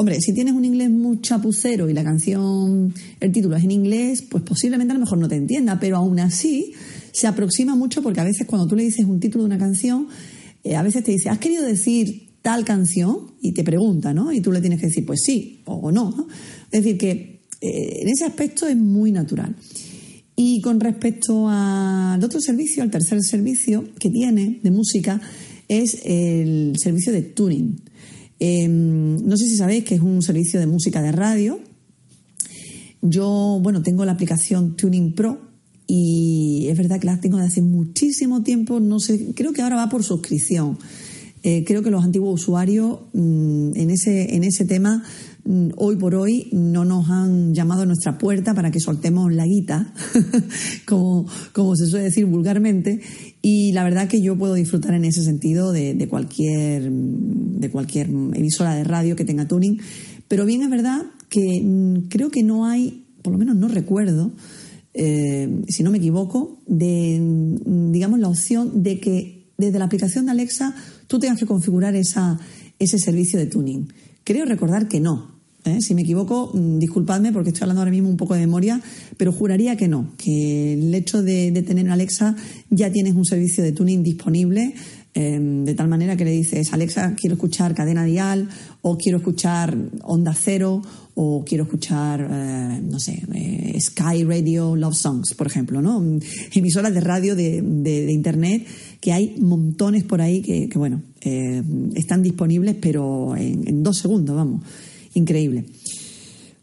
Hombre, 0.00 0.20
si 0.20 0.32
tienes 0.32 0.54
un 0.54 0.64
inglés 0.64 0.90
muy 0.90 1.20
chapucero 1.20 1.90
y 1.90 1.92
la 1.92 2.04
canción, 2.04 2.94
el 3.18 3.32
título 3.32 3.56
es 3.56 3.64
en 3.64 3.72
inglés, 3.72 4.22
pues 4.22 4.44
posiblemente 4.44 4.92
a 4.92 4.94
lo 4.94 5.00
mejor 5.00 5.18
no 5.18 5.26
te 5.26 5.34
entienda, 5.34 5.80
pero 5.80 5.96
aún 5.96 6.20
así 6.20 6.72
se 7.10 7.26
aproxima 7.26 7.74
mucho 7.74 8.00
porque 8.00 8.20
a 8.20 8.24
veces 8.24 8.46
cuando 8.46 8.68
tú 8.68 8.76
le 8.76 8.84
dices 8.84 9.04
un 9.06 9.18
título 9.18 9.42
de 9.42 9.46
una 9.46 9.58
canción, 9.58 10.06
eh, 10.62 10.76
a 10.76 10.84
veces 10.84 11.02
te 11.02 11.10
dice, 11.10 11.30
¿has 11.30 11.38
querido 11.38 11.64
decir 11.64 12.28
tal 12.42 12.64
canción? 12.64 13.32
Y 13.42 13.54
te 13.54 13.64
pregunta, 13.64 14.14
¿no? 14.14 14.32
Y 14.32 14.40
tú 14.40 14.52
le 14.52 14.60
tienes 14.60 14.78
que 14.78 14.86
decir, 14.86 15.04
pues 15.04 15.20
sí 15.24 15.62
o 15.64 15.90
no. 15.90 16.12
¿no? 16.16 16.28
Es 16.70 16.84
decir, 16.84 16.96
que 16.96 17.40
eh, 17.60 18.02
en 18.02 18.08
ese 18.08 18.24
aspecto 18.24 18.68
es 18.68 18.76
muy 18.76 19.10
natural. 19.10 19.56
Y 20.36 20.60
con 20.60 20.78
respecto 20.78 21.48
al 21.48 22.22
otro 22.22 22.40
servicio, 22.40 22.84
al 22.84 22.92
tercer 22.92 23.20
servicio 23.20 23.82
que 23.98 24.10
tiene 24.10 24.60
de 24.62 24.70
música, 24.70 25.20
es 25.66 26.02
el 26.04 26.74
servicio 26.78 27.12
de 27.12 27.22
tuning. 27.22 27.87
Em, 28.40 29.16
no 29.24 29.36
sé 29.36 29.46
si 29.46 29.56
sabéis 29.56 29.84
que 29.84 29.96
es 29.96 30.00
un 30.00 30.22
servicio 30.22 30.60
de 30.60 30.66
música 30.66 31.02
de 31.02 31.12
radio. 31.12 31.60
Yo, 33.02 33.60
bueno, 33.62 33.82
tengo 33.82 34.04
la 34.04 34.12
aplicación 34.12 34.76
Tuning 34.76 35.14
Pro 35.14 35.40
y 35.86 36.66
es 36.68 36.76
verdad 36.76 37.00
que 37.00 37.06
la 37.06 37.20
tengo 37.20 37.38
desde 37.38 37.48
hace 37.48 37.62
muchísimo 37.62 38.42
tiempo. 38.42 38.80
No 38.80 39.00
sé, 39.00 39.32
creo 39.34 39.52
que 39.52 39.62
ahora 39.62 39.76
va 39.76 39.88
por 39.88 40.04
suscripción. 40.04 40.78
Eh, 41.42 41.64
creo 41.64 41.82
que 41.82 41.90
los 41.90 42.04
antiguos 42.04 42.42
usuarios 42.42 43.00
mm, 43.12 43.70
en, 43.76 43.90
ese, 43.90 44.34
en 44.34 44.44
ese 44.44 44.64
tema 44.64 45.04
hoy 45.76 45.96
por 45.96 46.14
hoy 46.14 46.48
no 46.52 46.84
nos 46.84 47.08
han 47.08 47.54
llamado 47.54 47.82
a 47.82 47.86
nuestra 47.86 48.18
puerta 48.18 48.54
para 48.54 48.70
que 48.70 48.80
soltemos 48.80 49.32
la 49.32 49.46
guita, 49.46 49.94
como, 50.86 51.26
como 51.52 51.74
se 51.74 51.86
suele 51.86 52.06
decir 52.06 52.26
vulgarmente, 52.26 53.00
y 53.40 53.72
la 53.72 53.84
verdad 53.84 54.08
que 54.08 54.20
yo 54.20 54.36
puedo 54.36 54.54
disfrutar 54.54 54.94
en 54.94 55.04
ese 55.04 55.22
sentido 55.22 55.72
de, 55.72 56.06
cualquier, 56.08 56.90
de 56.90 57.70
cualquier 57.70 58.08
emisora 58.08 58.74
de 58.74 58.84
radio 58.84 59.16
que 59.16 59.24
tenga 59.24 59.48
tuning. 59.48 59.80
Pero 60.28 60.44
bien 60.44 60.62
es 60.62 60.70
verdad 60.70 61.06
que 61.30 61.62
mm, 61.62 62.08
creo 62.08 62.30
que 62.30 62.42
no 62.42 62.66
hay, 62.66 63.06
por 63.22 63.32
lo 63.32 63.38
menos 63.38 63.56
no 63.56 63.68
recuerdo, 63.68 64.32
eh, 64.92 65.62
si 65.68 65.82
no 65.82 65.90
me 65.90 65.98
equivoco, 65.98 66.60
de, 66.66 67.20
mm, 67.20 67.92
digamos, 67.92 68.18
la 68.18 68.28
opción 68.28 68.82
de 68.82 69.00
que 69.00 69.52
desde 69.56 69.78
la 69.78 69.86
aplicación 69.86 70.26
de 70.26 70.32
Alexa 70.32 70.74
tú 71.06 71.18
tengas 71.18 71.38
que 71.38 71.46
configurar 71.46 71.94
esa, 71.96 72.38
ese 72.78 72.98
servicio 72.98 73.38
de 73.38 73.46
tuning. 73.46 73.88
Creo 74.24 74.44
recordar 74.44 74.88
que 74.88 75.00
no, 75.00 75.37
¿eh? 75.64 75.80
Si 75.80 75.94
me 75.94 76.02
equivoco, 76.02 76.50
mm, 76.52 76.78
disculpadme 76.78 77.32
porque 77.32 77.50
estoy 77.50 77.64
hablando 77.64 77.82
ahora 77.82 77.90
mismo 77.90 78.08
un 78.08 78.16
poco 78.16 78.34
de 78.34 78.40
memoria, 78.40 78.80
pero 79.16 79.32
juraría 79.32 79.76
que 79.76 79.88
no, 79.88 80.12
que 80.16 80.74
el 80.74 80.94
hecho 80.94 81.22
de, 81.22 81.52
tener 81.66 81.90
Alexa 81.90 82.36
ya 82.70 82.90
tienes 82.90 83.14
un 83.14 83.24
servicio 83.24 83.62
de 83.64 83.72
tuning 83.72 84.02
disponible. 84.02 84.74
Em, 85.14 85.64
de 85.64 85.74
tal 85.74 85.88
manera 85.88 86.16
que 86.16 86.24
le 86.24 86.30
dices, 86.30 86.72
Alexa, 86.72 87.14
quiero 87.16 87.34
escuchar 87.34 87.74
cadena 87.74 88.04
dial, 88.04 88.48
o 88.82 88.96
quiero 88.96 89.18
escuchar 89.18 89.76
onda 90.02 90.32
cero, 90.32 90.82
o 91.14 91.44
quiero 91.44 91.64
escuchar, 91.64 92.20
eh, 92.30 92.80
no 92.82 93.00
sé, 93.00 93.24
eh, 93.34 93.80
Sky 93.80 94.22
Radio 94.22 94.76
Love 94.76 94.94
Songs, 94.94 95.34
por 95.34 95.48
ejemplo, 95.48 95.82
¿no? 95.82 96.20
Emisoras 96.52 96.94
de 96.94 97.00
radio 97.00 97.34
de, 97.34 98.12
Internet 98.12 98.66
que 99.00 99.12
hay 99.12 99.36
montones 99.40 100.04
por 100.04 100.20
ahí 100.20 100.40
que, 100.42 100.68
bueno, 100.76 101.02
están 101.94 102.22
disponibles, 102.22 102.76
pero 102.80 103.34
en 103.36 103.82
dos 103.82 103.98
segundos, 103.98 104.36
vamos 104.36 104.62
increíble. 105.14 105.64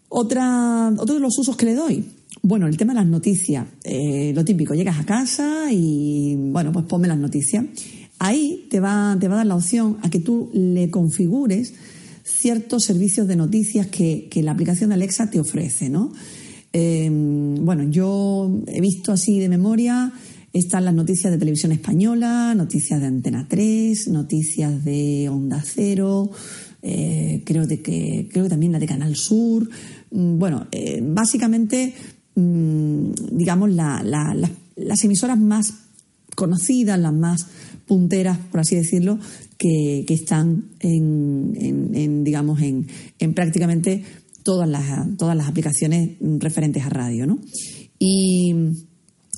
Otra, 0.09 0.93
otro 0.97 1.15
de 1.15 1.21
los 1.21 1.37
usos 1.37 1.57
que 1.57 1.65
le 1.65 1.75
doy, 1.75 2.05
bueno, 2.41 2.67
el 2.67 2.77
tema 2.77 2.93
de 2.93 2.99
las 2.99 3.07
noticias, 3.07 3.65
eh, 3.83 4.31
lo 4.35 4.45
típico, 4.45 4.75
llegas 4.75 4.99
a 4.99 5.05
casa 5.05 5.71
y, 5.71 6.35
bueno, 6.35 6.71
pues 6.71 6.85
ponme 6.85 7.07
las 7.07 7.17
noticias. 7.17 7.65
Ahí 8.19 8.67
te 8.69 8.79
va, 8.79 9.17
te 9.19 9.27
va 9.27 9.33
a 9.33 9.37
dar 9.37 9.45
la 9.47 9.55
opción 9.55 9.97
a 10.03 10.09
que 10.09 10.19
tú 10.19 10.51
le 10.53 10.89
configures 10.89 11.73
ciertos 12.23 12.83
servicios 12.83 13.27
de 13.27 13.35
noticias 13.35 13.87
que, 13.87 14.29
la 14.43 14.51
aplicación 14.51 14.89
de 14.89 14.95
Alexa 14.95 15.29
te 15.29 15.39
ofrece, 15.39 15.89
¿no? 15.89 16.13
Eh, 16.71 17.09
bueno, 17.11 17.83
yo 17.89 18.61
he 18.67 18.79
visto 18.79 19.11
así 19.11 19.39
de 19.39 19.49
memoria, 19.49 20.13
están 20.53 20.85
las 20.85 20.93
noticias 20.93 21.31
de 21.31 21.39
televisión 21.39 21.71
española, 21.71 22.53
noticias 22.55 22.99
de 23.01 23.07
Antena 23.07 23.47
3, 23.49 24.07
noticias 24.09 24.85
de 24.85 25.29
Onda 25.29 25.63
Cero, 25.65 26.29
eh, 26.87 27.41
creo, 27.43 27.65
de 27.65 27.81
que, 27.81 28.29
creo 28.31 28.43
que 28.43 28.49
también 28.49 28.71
la 28.71 28.77
de 28.77 28.85
Canal 28.85 29.15
Sur. 29.15 29.67
Mm, 30.11 30.37
bueno, 30.37 30.67
eh, 30.71 31.01
básicamente, 31.03 31.95
mm, 32.35 33.11
digamos, 33.31 33.71
las 33.71 35.03
emisoras 35.03 35.39
más 35.39 35.73
conocidas, 36.35 36.99
las 36.99 37.11
más 37.11 37.47
punteras, 37.87 38.37
por 38.37 38.59
así 38.59 38.75
decirlo, 38.75 39.17
que, 39.57 40.05
están 40.09 40.65
en, 40.79 42.23
digamos, 42.23 42.61
en, 42.61 42.85
prácticamente 43.33 44.03
todas 44.43 44.69
las, 44.69 45.17
todas 45.17 45.35
las 45.35 45.47
aplicaciones 45.47 46.17
referentes 46.39 46.85
a 46.85 46.89
radio, 46.89 47.25
¿no? 47.25 47.39
Y, 47.97 48.53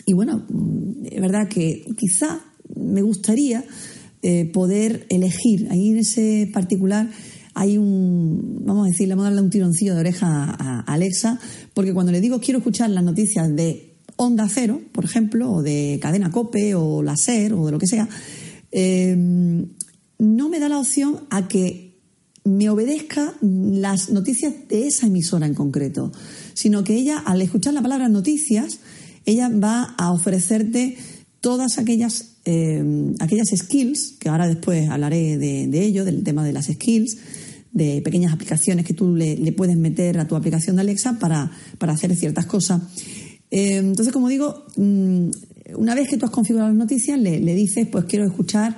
y 0.05 0.13
bueno, 0.13 0.45
mm, 0.49 1.05
es 1.11 1.21
verdad 1.21 1.47
que 1.47 1.85
quizá 1.95 2.41
me 2.75 3.01
gustaría 3.01 3.63
eh, 4.23 4.45
poder 4.45 5.05
elegir. 5.09 5.67
Ahí 5.69 5.89
en 5.91 5.99
ese 5.99 6.49
particular 6.51 7.07
hay 7.59 7.77
un, 7.77 8.61
vamos 8.65 8.85
a 8.85 8.89
decir, 8.91 9.07
le 9.07 9.15
vamos 9.15 9.25
a 9.25 9.29
darle 9.29 9.41
un 9.41 9.49
tironcillo 9.49 9.95
de 9.95 10.01
oreja 10.01 10.27
a, 10.27 10.81
Alexa, 10.81 11.39
porque 11.73 11.91
cuando 11.91 12.11
le 12.11 12.21
digo 12.21 12.39
quiero 12.39 12.59
escuchar 12.59 12.91
las 12.91 13.03
noticias 13.03 13.53
de 13.55 13.95
Onda 14.15 14.47
Cero, 14.47 14.79
por 14.91 15.05
ejemplo, 15.05 15.51
o 15.51 15.63
de 15.63 15.97
Cadena 16.01 16.31
Cope, 16.31 16.75
o 16.75 17.01
La 17.01 17.17
SER, 17.17 17.53
o 17.53 17.65
de 17.65 17.71
lo 17.71 17.79
que 17.79 17.87
sea, 17.87 18.07
eh, 18.71 19.15
no 20.19 20.49
me 20.49 20.59
da 20.59 20.69
la 20.69 20.79
opción 20.79 21.21
a 21.31 21.47
que 21.47 21.99
me 22.43 22.69
obedezca 22.69 23.33
las 23.41 24.11
noticias 24.11 24.53
de 24.69 24.87
esa 24.87 25.07
emisora 25.07 25.47
en 25.47 25.55
concreto, 25.55 26.11
sino 26.53 26.83
que 26.83 26.95
ella, 26.95 27.17
al 27.17 27.41
escuchar 27.41 27.73
la 27.73 27.81
palabra 27.81 28.07
noticias, 28.07 28.79
ella 29.25 29.49
va 29.49 29.95
a 29.97 30.11
ofrecerte 30.11 30.95
todas 31.41 31.79
aquellas, 31.79 32.37
eh, 32.45 33.13
aquellas 33.19 33.47
skills, 33.53 34.15
que 34.19 34.29
ahora 34.29 34.47
después 34.47 34.89
hablaré 34.89 35.37
de, 35.37 35.83
ello, 35.83 36.05
del 36.05 36.23
tema 36.23 36.45
de 36.45 36.53
las 36.53 36.67
skills, 36.67 37.17
de 37.77 38.01
pequeñas 38.01 38.33
aplicaciones 38.33 38.85
que 38.85 38.93
tú 38.93 39.15
le, 39.15 39.51
puedes 39.53 39.77
meter 39.77 40.19
a 40.19 40.27
tu 40.27 40.35
aplicación 40.35 40.75
de 40.75 40.81
Alexa 40.81 41.19
para, 41.19 41.51
hacer 41.79 42.15
ciertas 42.15 42.45
cosas. 42.45 42.81
Eh, 43.51 43.77
entonces, 43.77 44.11
como 44.11 44.27
digo, 44.27 44.65
mm, 44.75 45.29
una 45.77 45.95
vez 45.95 46.09
que 46.09 46.17
tú 46.17 46.25
has 46.25 46.31
configurado 46.31 46.69
las 46.69 46.77
noticias, 46.77 47.19
le, 47.19 47.39
le 47.39 47.55
dices, 47.55 47.87
pues 47.87 48.05
quiero 48.05 48.25
escuchar 48.25 48.75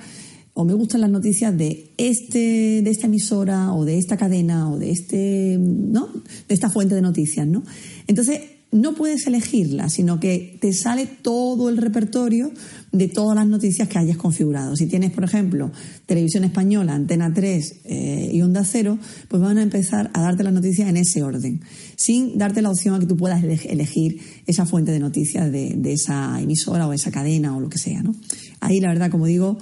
o 0.54 0.64
me 0.64 0.74
gustan 0.74 1.00
las 1.00 1.10
noticias 1.10 1.56
de 1.56 1.90
este 1.96 2.82
de 2.82 2.90
esta 2.90 3.06
emisora 3.06 3.72
o 3.72 3.84
de 3.84 3.98
esta 3.98 4.16
cadena 4.16 4.70
o 4.70 4.78
de 4.78 4.90
este 4.90 5.56
no 5.58 6.08
de 6.48 6.54
esta 6.54 6.68
fuente 6.68 6.94
de 6.94 7.02
noticias 7.02 7.46
no 7.46 7.62
entonces 8.06 8.40
no 8.72 8.94
puedes 8.94 9.26
elegirla 9.26 9.88
sino 9.88 10.18
que 10.18 10.58
te 10.60 10.72
sale 10.72 11.06
todo 11.06 11.68
el 11.68 11.76
repertorio 11.76 12.50
de 12.92 13.08
todas 13.08 13.36
las 13.36 13.46
noticias 13.46 13.88
que 13.88 13.98
hayas 13.98 14.16
configurado 14.16 14.74
si 14.76 14.86
tienes 14.86 15.12
por 15.12 15.24
ejemplo 15.24 15.70
televisión 16.06 16.44
española 16.44 16.94
antena 16.94 17.32
3 17.32 17.80
eh, 17.84 18.30
y 18.32 18.42
onda 18.42 18.64
cero 18.64 18.98
pues 19.28 19.40
van 19.40 19.58
a 19.58 19.62
empezar 19.62 20.10
a 20.12 20.22
darte 20.22 20.42
las 20.42 20.52
noticias 20.52 20.88
en 20.88 20.96
ese 20.96 21.22
orden 21.22 21.60
sin 21.96 22.36
darte 22.36 22.62
la 22.62 22.70
opción 22.70 22.94
a 22.94 22.98
que 22.98 23.06
tú 23.06 23.16
puedas 23.16 23.44
elegir 23.44 24.20
esa 24.46 24.66
fuente 24.66 24.90
de 24.90 24.98
noticias 24.98 25.52
de, 25.52 25.92
esa 25.92 26.40
emisora 26.40 26.88
o 26.88 26.92
esa 26.92 27.10
cadena 27.10 27.56
o 27.56 27.60
lo 27.60 27.68
que 27.68 27.78
sea 27.78 28.02
no 28.02 28.14
ahí 28.60 28.80
la 28.80 28.88
verdad 28.88 29.10
como 29.10 29.26
digo 29.26 29.58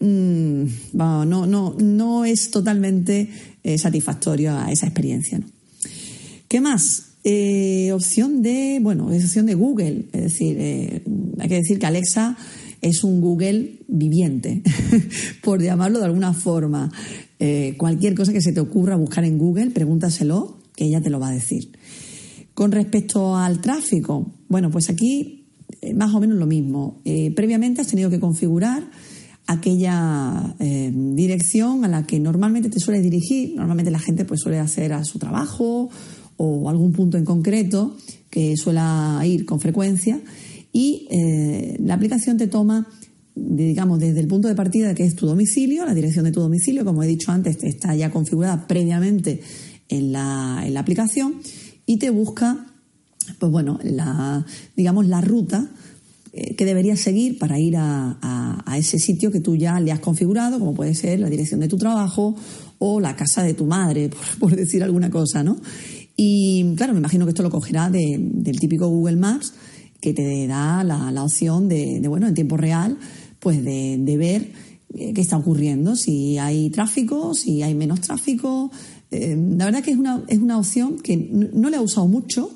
Mm, 0.00 0.64
no, 0.92 1.24
no, 1.24 1.74
no 1.74 2.24
es 2.24 2.50
totalmente 2.50 3.28
eh, 3.64 3.78
satisfactorio 3.78 4.56
a 4.56 4.70
esa 4.70 4.86
experiencia. 4.86 5.40
¿Qué 6.46 6.60
más? 6.60 7.04
Eh, 7.24 7.90
opción 7.92 8.42
de, 8.42 8.78
bueno, 8.80 9.12
es 9.12 9.24
opción 9.24 9.46
de 9.46 9.54
Google. 9.54 10.04
Es 10.12 10.22
decir, 10.22 10.56
eh, 10.58 11.02
hay 11.38 11.48
que 11.48 11.56
decir 11.56 11.78
que 11.78 11.86
Alexa 11.86 12.36
es 12.80 13.04
un 13.04 13.20
Google 13.20 13.80
viviente, 13.88 14.62
por 15.42 15.62
llamarlo 15.62 15.98
de 15.98 16.06
alguna 16.06 16.32
forma. 16.32 16.90
cualquier 17.76 18.14
cosa 18.14 18.32
que 18.32 18.40
se 18.40 18.52
te 18.52 18.60
ocurra 18.60 18.96
buscar 18.96 19.24
en 19.24 19.38
Google, 19.38 19.70
pregúntaselo, 19.70 20.58
que 20.74 20.84
ella 20.84 21.00
te 21.00 21.10
lo 21.10 21.20
va 21.20 21.28
a 21.28 21.32
decir. 21.32 21.70
Con 22.54 22.72
respecto 22.72 23.36
al 23.36 23.60
tráfico, 23.60 24.32
bueno, 24.48 24.70
pues 24.70 24.90
aquí 24.90 25.46
más 25.94 26.14
o 26.14 26.20
menos 26.20 26.38
lo 26.38 26.46
mismo. 26.46 27.00
previamente 27.34 27.80
has 27.80 27.88
tenido 27.88 28.10
que 28.10 28.18
configurar 28.18 28.88
aquella 29.48 30.54
eh, 30.60 30.92
dirección 30.94 31.82
a 31.84 31.88
la 31.88 32.06
que 32.06 32.20
normalmente 32.20 32.68
te 32.68 32.78
suele 32.78 33.00
dirigir. 33.00 33.56
Normalmente 33.56 33.90
la 33.90 33.98
gente 33.98 34.26
pues 34.26 34.40
suele 34.40 34.58
hacer 34.58 34.92
a 34.92 35.04
su 35.04 35.18
trabajo 35.18 35.88
o 36.36 36.68
algún 36.68 36.92
punto 36.92 37.16
en 37.16 37.24
concreto 37.24 37.96
que 38.30 38.56
suele 38.56 38.80
ir 39.24 39.46
con 39.46 39.58
frecuencia 39.58 40.20
y 40.72 41.08
eh, 41.10 41.76
la 41.80 41.94
aplicación 41.94 42.36
te 42.36 42.46
toma 42.46 42.86
digamos 43.34 44.00
desde 44.00 44.20
el 44.20 44.26
punto 44.26 44.48
de 44.48 44.54
partida 44.54 44.94
que 44.94 45.04
es 45.04 45.14
tu 45.14 45.26
domicilio, 45.26 45.84
la 45.84 45.94
dirección 45.94 46.24
de 46.24 46.32
tu 46.32 46.40
domicilio, 46.40 46.84
como 46.84 47.02
he 47.02 47.06
dicho 47.06 47.30
antes, 47.30 47.62
está 47.62 47.94
ya 47.94 48.10
configurada 48.10 48.66
previamente 48.66 49.40
en 49.88 50.12
la, 50.12 50.62
en 50.64 50.74
la 50.74 50.80
aplicación 50.80 51.34
y 51.86 51.98
te 51.98 52.10
busca 52.10 52.66
pues 53.38 53.52
bueno, 53.52 53.78
la 53.82 54.44
digamos 54.74 55.06
la 55.06 55.20
ruta 55.20 55.70
eh, 56.32 56.54
que 56.56 56.64
deberías 56.64 57.00
seguir 57.00 57.38
para 57.38 57.58
ir 57.58 57.76
a, 57.76 58.14
ese 58.76 58.98
sitio 58.98 59.32
que 59.32 59.40
tú 59.40 59.56
ya 59.56 59.80
le 59.80 59.90
has 59.90 59.98
configurado, 59.98 60.60
como 60.60 60.72
puede 60.72 60.94
ser 60.94 61.18
la 61.18 61.28
dirección 61.28 61.58
de 61.58 61.66
tu 61.66 61.76
trabajo 61.76 62.36
o 62.78 63.00
la 63.00 63.16
casa 63.16 63.42
de 63.42 63.54
tu 63.54 63.66
madre, 63.66 64.10
por, 64.38 64.54
decir 64.54 64.84
alguna 64.84 65.10
cosa, 65.10 65.42
¿no? 65.42 65.56
Y 66.16 66.74
claro, 66.76 66.92
me 66.92 67.00
imagino 67.00 67.24
que 67.24 67.30
esto 67.30 67.42
lo 67.42 67.50
cogerá 67.50 67.90
del 67.90 68.60
típico 68.60 68.88
Google 68.88 69.16
Maps 69.16 69.52
que 70.00 70.12
te 70.12 70.46
da 70.46 70.84
la, 70.84 71.22
opción 71.22 71.68
de, 71.68 72.02
bueno, 72.08 72.26
en 72.28 72.34
tiempo 72.34 72.56
real, 72.56 72.98
pues 73.40 73.64
de, 73.64 74.16
ver 74.18 74.52
eh, 74.94 75.12
qué 75.12 75.20
está 75.20 75.36
ocurriendo, 75.36 75.96
si 75.96 76.38
hay 76.38 76.70
tráfico, 76.70 77.34
si 77.34 77.62
hay 77.62 77.74
menos 77.74 78.00
tráfico. 78.00 78.70
Eh, 79.10 79.36
la 79.56 79.64
verdad 79.64 79.82
que 79.82 79.90
es 79.90 79.96
una, 79.96 80.22
es 80.28 80.38
una 80.38 80.58
opción 80.58 80.98
que 80.98 81.16
no 81.16 81.70
le 81.70 81.76
he 81.76 81.80
usado 81.80 82.06
mucho, 82.06 82.50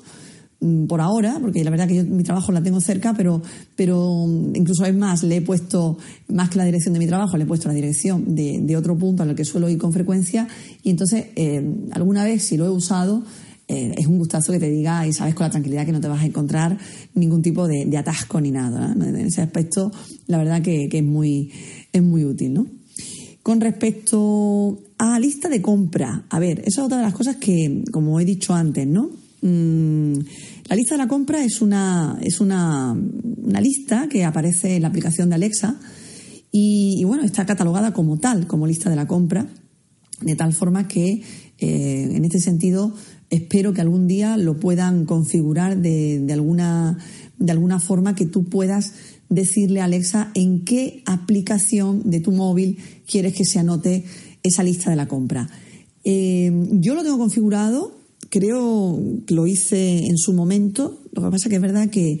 Mm, 0.63 0.85
por 0.85 1.01
ahora, 1.01 1.39
porque 1.41 1.61
la 1.61 1.71
verdad 1.71 1.89
que 1.89 1.95
yo 1.95 2.05
mi 2.05 2.23
trabajo 2.23 2.53
la 2.53 2.63
tengo 2.63 2.79
cerca, 2.79 3.13
pero, 3.13 3.41
pero 3.75 4.25
mm, 4.25 4.55
incluso 4.55 4.85
es 4.85 4.95
más, 4.95 5.21
le 5.23 5.37
he 5.37 5.41
puesto, 5.41 5.97
más 6.29 6.49
que 6.49 6.57
la 6.57 6.63
dirección 6.63 6.93
de 6.93 6.99
mi 6.99 7.07
trabajo, 7.07 7.35
le 7.35 7.43
he 7.43 7.47
puesto 7.47 7.67
la 7.67 7.73
dirección 7.73 8.33
de, 8.33 8.77
otro 8.77 8.97
punto 8.97 9.23
al 9.23 9.35
que 9.35 9.43
suelo 9.43 9.69
ir 9.69 9.77
con 9.77 9.91
frecuencia 9.91 10.47
y 10.81 10.89
entonces 10.89 11.25
eh, 11.35 11.63
alguna 11.91 12.23
vez 12.23 12.43
si 12.43 12.55
lo 12.55 12.65
he 12.65 12.69
usado, 12.69 13.23
eh, 13.67 13.95
es 13.97 14.07
un 14.07 14.17
gustazo 14.17 14.51
que 14.51 14.59
te 14.59 14.69
diga 14.69 15.07
y 15.07 15.13
sabes 15.13 15.35
con 15.35 15.45
la 15.45 15.51
tranquilidad 15.51 15.85
que 15.85 15.91
no 15.91 16.01
te 16.01 16.07
vas 16.07 16.21
a 16.21 16.25
encontrar 16.25 16.77
ningún 17.15 17.41
tipo 17.41 17.67
de, 17.67 17.97
atasco 17.97 18.41
ni 18.41 18.51
nada. 18.51 18.93
En 18.93 19.15
ese 19.15 19.41
aspecto, 19.41 19.91
la 20.27 20.37
verdad 20.37 20.61
que, 20.61 20.89
es, 20.91 21.03
muy, 21.03 21.51
es 21.91 22.03
muy 22.03 22.25
útil. 22.25 22.53
¿no? 22.53 22.67
Con 23.41 23.61
respecto 23.61 24.81
a 24.97 25.19
lista 25.19 25.49
de 25.49 25.61
compra, 25.61 26.25
a 26.29 26.39
ver, 26.39 26.59
esa 26.59 26.81
es 26.81 26.85
otra 26.85 26.97
de 26.97 27.03
las 27.03 27.13
cosas 27.13 27.37
que, 27.37 27.83
como 27.91 28.19
he 28.19 28.25
dicho 28.25 28.53
antes, 28.53 28.87
¿no? 28.87 29.09
Mm, 29.41 30.19
la 30.69 30.75
lista 30.77 30.95
de 30.95 30.99
la 30.99 31.07
compra 31.09 31.43
es 31.43 31.61
una, 31.61 32.17
es 32.21 32.39
una, 32.39 32.95
lista 33.59 34.07
que 34.09 34.23
aparece 34.23 34.77
en 34.77 34.83
la 34.83 34.87
aplicación 34.87 35.29
de 35.29 35.35
Alexa 35.35 35.77
y, 36.51 37.03
bueno, 37.03 37.23
está 37.23 37.45
catalogada 37.45 37.93
como 37.93 38.17
tal, 38.17 38.47
como 38.47 38.67
lista 38.67 38.89
de 38.89 38.95
la 38.95 39.05
compra, 39.05 39.47
de 40.21 40.35
tal 40.35 40.53
forma 40.53 40.87
que 40.87 41.21
eh, 41.59 42.09
en 42.11 42.23
este 42.23 42.39
sentido 42.39 42.93
espero 43.35 43.73
que 43.73 43.81
algún 43.81 44.07
día 44.07 44.37
lo 44.37 44.59
puedan 44.59 45.05
configurar 45.05 45.77
de, 45.77 46.25
alguna, 46.31 46.97
de 47.37 47.51
alguna 47.51 47.79
forma 47.79 48.15
que 48.15 48.25
tú 48.25 48.45
puedas 48.45 48.93
decirle 49.29 49.81
a 49.81 49.85
Alexa 49.85 50.31
en 50.35 50.63
qué 50.63 51.03
aplicación 51.05 52.09
de 52.09 52.19
tu 52.19 52.31
móvil 52.31 52.77
quieres 53.07 53.33
que 53.33 53.45
se 53.45 53.59
anote 53.59 54.03
esa 54.43 54.63
lista 54.63 54.89
de 54.89 54.95
la 54.95 55.07
compra. 55.07 55.49
Eh, 56.03 56.51
yo 56.73 56.95
lo 56.95 57.03
tengo 57.03 57.17
configurado 57.17 58.03
creo 58.33 58.99
que 59.27 59.35
lo 59.35 59.45
hice 59.45 60.07
en 60.07 60.17
su 60.17 60.33
momento. 60.33 61.03
Lo 61.11 61.21
que 61.21 61.29
pasa 61.29 61.49
que 61.49 61.55
es 61.55 61.61
verdad 61.61 61.91
que, 61.91 62.19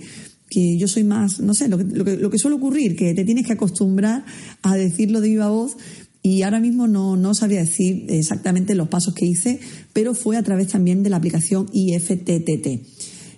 yo 0.77 0.87
soy 0.87 1.03
más, 1.03 1.39
no 1.39 1.55
sé, 1.55 1.67
lo 1.67 1.79
que, 1.79 1.85
lo, 1.85 2.29
que, 2.29 2.37
suele 2.37 2.57
ocurrir, 2.57 2.95
que 2.95 3.15
te 3.15 3.25
tienes 3.25 3.47
que 3.47 3.53
acostumbrar 3.53 4.23
a 4.61 4.75
decirlo 4.75 5.19
de 5.21 5.29
viva 5.29 5.49
voz 5.49 5.75
y 6.23 6.41
ahora 6.41 6.59
mismo 6.59 6.87
no, 6.87 7.15
no 7.15 7.35
sabría 7.35 7.59
decir 7.59 8.07
exactamente 8.09 8.73
los 8.73 8.87
pasos 8.87 9.13
que 9.13 9.25
hice, 9.25 9.59
pero 9.93 10.15
fue 10.15 10.37
a 10.37 10.43
través 10.43 10.69
también 10.69 11.03
de 11.03 11.11
la 11.11 11.17
aplicación 11.17 11.67
IFTTT. 11.71 12.67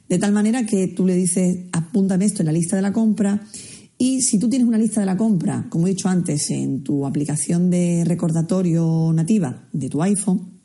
De 0.08 0.20
tal 0.20 0.32
manera 0.32 0.66
que 0.66 0.88
tú 0.88 1.06
le 1.06 1.16
dices, 1.16 1.66
apúntame 1.74 2.24
esto 2.24 2.44
en 2.44 2.46
la 2.46 2.52
lista 2.54 2.78
de 2.78 2.84
la 2.84 2.94
compra 2.94 3.46
y 3.98 4.22
si 4.22 4.40
tú 4.40 4.50
tienes 4.50 4.68
una 4.68 4.78
lista 4.78 5.00
de 5.02 5.08
la 5.08 5.18
compra, 5.18 5.66
como 5.70 5.88
he 5.88 5.90
dicho 5.90 6.08
antes, 6.08 6.50
en 6.52 6.84
tu 6.84 7.06
aplicación 7.06 7.70
de 7.70 8.04
recordatorio 8.06 9.12
nativa 9.14 9.68
de 9.74 9.90
tu 9.90 10.02
iPhone, 10.02 10.56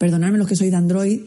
Perdonadme 0.00 0.38
los 0.38 0.48
que 0.48 0.56
sois 0.56 0.70
de 0.70 0.78
Android, 0.78 1.20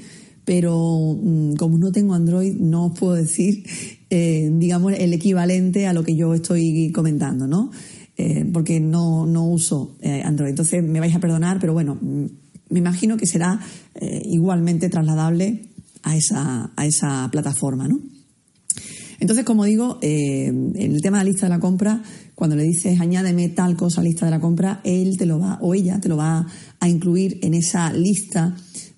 pero 0.45 0.73
mm, 1.21 1.53
como 1.57 1.77
no 1.77 1.91
tengo 1.91 2.15
Android, 2.15 2.55
no 2.55 2.87
os 2.87 2.97
puedo 2.97 3.13
decir, 3.13 3.63
eh, 4.09 4.49
digamos, 4.51 4.93
el 4.93 5.13
equivalente 5.13 5.85
a 5.85 5.93
lo 5.93 6.03
que 6.03 6.15
yo 6.15 6.33
estoy 6.33 6.91
comentando, 6.91 7.45
¿no? 7.45 7.69
Eh, 8.15 8.45
porque 8.53 8.79
no, 8.79 9.25
no 9.25 9.45
uso 9.45 9.97
eh, 10.01 10.21
Android. 10.23 10.51
Entonces 10.51 10.83
me 10.83 10.99
vais 10.99 11.15
a 11.15 11.19
perdonar, 11.19 11.59
pero 11.59 11.73
bueno, 11.73 11.97
me 12.01 12.79
imagino 12.79 13.17
que 13.17 13.25
será 13.25 13.59
igualmente 14.25 14.89
trasladable 14.89 15.69
a 16.01 16.17
esa, 16.17 16.71
a 16.75 16.85
esa 16.85 17.29
plataforma, 17.31 17.87
¿no? 17.87 17.99
Entonces, 19.19 19.45
como 19.45 19.63
digo, 19.63 19.99
en 20.01 20.73
el 20.75 20.99
tema 21.01 21.19
de 21.19 21.23
la 21.25 21.29
lista 21.29 21.45
de 21.45 21.51
la 21.51 21.59
compra, 21.59 22.01
cuando 22.35 22.55
le 22.55 22.63
dices 22.63 22.99
añádeme 22.99 23.49
tal 23.49 23.75
cosa 23.75 24.01
a 24.01 24.03
la 24.03 24.09
lista 24.09 24.25
de 24.25 24.31
la 24.31 24.39
compra, 24.39 24.81
él 24.83 25.17
te 25.17 25.25
lo 25.25 25.39
va, 25.39 25.59
o 25.61 25.73
ella 25.73 25.99
te 26.01 26.09
lo 26.09 26.17
va 26.17 26.45
a 26.79 26.89
incluir 26.89 27.39
en 27.41 27.53
esa 27.53 27.93
lista 27.93 28.55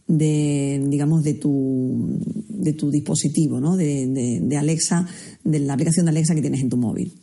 de, 0.08 0.86
digamos, 0.88 1.23
de 1.23 1.34
tu, 1.34 2.19
de 2.47 2.73
tu 2.73 2.91
dispositivo, 2.91 3.60
¿no? 3.60 3.75
De, 3.75 4.41
de, 4.41 4.58
Alexa, 4.58 5.08
de 5.43 5.60
la 5.60 5.73
aplicación 5.73 6.06
de 6.06 6.12
Alexa 6.12 6.36
que 6.36 6.41
tienes 6.41 6.62
en 6.62 6.69
tu 6.69 6.78
móvil. 6.78 7.13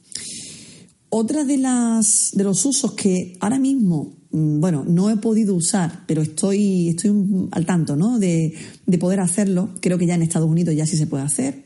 Otra 1.15 1.45
de 1.45 1.59
las 1.59 2.31
de 2.33 2.43
los 2.43 2.65
usos 2.65 2.95
que 2.95 3.37
ahora 3.41 3.59
mismo, 3.59 4.17
mm, 4.31 4.61
bueno, 4.61 4.83
no 4.89 5.11
he 5.11 5.19
podido 5.19 5.55
usar, 5.55 6.05
pero 6.07 6.23
estoy, 6.23 6.89
estoy 6.89 7.13
al 7.51 7.67
tanto, 7.67 7.97
¿no? 7.97 8.19
De, 8.19 8.55
de 8.87 8.99
poder 8.99 9.21
hacerlo, 9.21 9.69
creo 9.83 9.99
que 9.99 10.07
ya 10.07 10.15
en 10.15 10.23
Estados 10.23 10.49
Unidos 10.49 10.75
ya 10.75 10.87
sí 10.87 10.97
se 10.97 11.07
puede 11.07 11.23
hacer, 11.23 11.65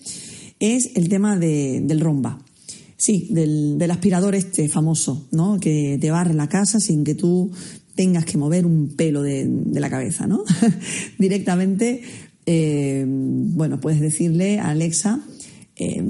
es 0.59 0.91
el 0.97 1.09
tema 1.09 1.39
de, 1.39 1.81
del 1.81 2.01
romba. 2.01 2.45
Sí, 2.97 3.29
del, 3.31 3.79
del, 3.79 3.91
aspirador 3.93 4.35
este 4.35 4.69
famoso, 4.69 5.29
¿no? 5.31 5.61
Que 5.61 5.97
te 6.01 6.11
barre 6.11 6.35
la 6.35 6.49
casa 6.49 6.81
sin 6.81 7.05
que 7.05 7.15
tú 7.15 7.53
tengas 7.95 8.25
que 8.25 8.39
mover 8.39 8.67
un 8.67 8.97
pelo 8.97 9.23
de, 9.23 9.47
de 9.49 9.79
la 9.79 9.89
cabeza, 9.89 10.27
¿no? 10.27 10.43
Directamente, 11.21 12.03
eh, 12.47 13.05
bueno, 13.07 13.79
puedes 13.79 14.01
decirle 14.01 14.59
a 14.59 14.71
Alexa, 14.71 15.21
eh, 15.77 16.03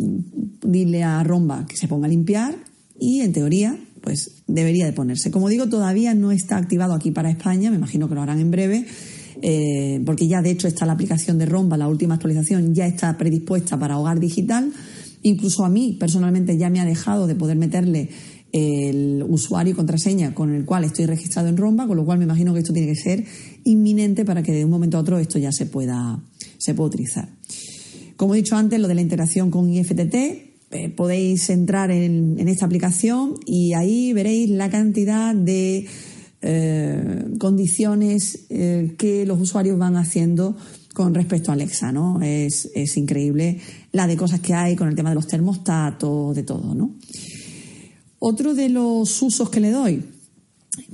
dile 0.62 1.02
a 1.02 1.22
Romba 1.22 1.66
que 1.66 1.76
se 1.76 1.86
ponga 1.86 2.06
a 2.06 2.08
limpiar 2.08 2.65
y 3.00 3.20
en 3.20 3.32
teoría, 3.32 3.78
pues 4.00 4.42
debería 4.46 4.86
de 4.86 4.92
ponerse. 4.92 5.30
Como 5.30 5.48
digo, 5.48 5.68
todavía 5.68 6.14
no 6.14 6.32
está 6.32 6.56
activado 6.56 6.94
aquí 6.94 7.10
para 7.10 7.30
España, 7.30 7.70
me 7.70 7.76
imagino 7.76 8.08
que 8.08 8.14
lo 8.14 8.22
harán 8.22 8.40
en 8.40 8.50
breve. 8.50 8.86
Eh, 9.42 10.00
porque 10.06 10.26
ya 10.26 10.40
de 10.40 10.50
hecho 10.50 10.66
está 10.66 10.86
la 10.86 10.94
aplicación 10.94 11.36
de 11.36 11.44
Romba, 11.44 11.76
la 11.76 11.88
última 11.88 12.14
actualización 12.14 12.74
ya 12.74 12.86
está 12.86 13.18
predispuesta 13.18 13.78
para 13.78 13.98
hogar 13.98 14.18
digital, 14.18 14.72
Incluso 15.26 15.64
a 15.64 15.68
mí 15.68 15.96
personalmente 15.98 16.56
ya 16.56 16.70
me 16.70 16.78
ha 16.78 16.84
dejado 16.84 17.26
de 17.26 17.34
poder 17.34 17.56
meterle 17.56 18.10
el 18.52 19.24
usuario 19.28 19.72
y 19.72 19.76
contraseña 19.76 20.32
con 20.34 20.54
el 20.54 20.64
cual 20.64 20.84
estoy 20.84 21.06
registrado 21.06 21.48
en 21.48 21.56
Romba, 21.56 21.88
con 21.88 21.96
lo 21.96 22.04
cual 22.04 22.18
me 22.18 22.24
imagino 22.24 22.54
que 22.54 22.60
esto 22.60 22.72
tiene 22.72 22.86
que 22.86 22.94
ser 22.94 23.24
inminente 23.64 24.24
para 24.24 24.44
que 24.44 24.52
de 24.52 24.64
un 24.64 24.70
momento 24.70 24.96
a 24.96 25.00
otro 25.00 25.18
esto 25.18 25.40
ya 25.40 25.50
se 25.50 25.66
pueda, 25.66 26.22
se 26.58 26.74
pueda 26.74 26.86
utilizar. 26.86 27.28
Como 28.16 28.34
he 28.34 28.36
dicho 28.38 28.54
antes, 28.54 28.78
lo 28.78 28.86
de 28.86 28.94
la 28.94 29.00
integración 29.00 29.50
con 29.50 29.68
IFTT, 29.68 30.45
eh, 30.72 30.88
podéis 30.88 31.48
entrar 31.50 31.92
en, 31.92 32.40
esta 32.48 32.66
aplicación 32.66 33.34
y 33.46 33.74
ahí 33.74 34.12
veréis 34.12 34.50
la 34.50 34.68
cantidad 34.68 35.32
de 35.32 35.86
eh, 36.42 37.24
condiciones 37.38 38.46
eh, 38.50 38.96
que 38.98 39.24
los 39.26 39.40
usuarios 39.40 39.78
van 39.78 39.96
haciendo 39.96 40.56
con 40.92 41.14
respecto 41.14 41.52
a 41.52 41.54
Alexa, 41.54 41.92
¿no? 41.92 42.20
Es, 42.20 42.68
es, 42.74 42.96
increíble 42.96 43.60
la 43.92 44.08
de 44.08 44.16
cosas 44.16 44.40
que 44.40 44.54
hay 44.54 44.74
con 44.74 44.88
el 44.88 44.96
tema 44.96 45.10
de 45.10 45.14
los 45.14 45.28
termostatos, 45.28 46.34
de 46.34 46.42
todo, 46.42 46.74
¿no? 46.74 46.96
Otro 48.18 48.52
de 48.54 48.68
los 48.68 49.22
usos 49.22 49.48
que 49.50 49.60
le 49.60 49.70
doy, 49.70 50.02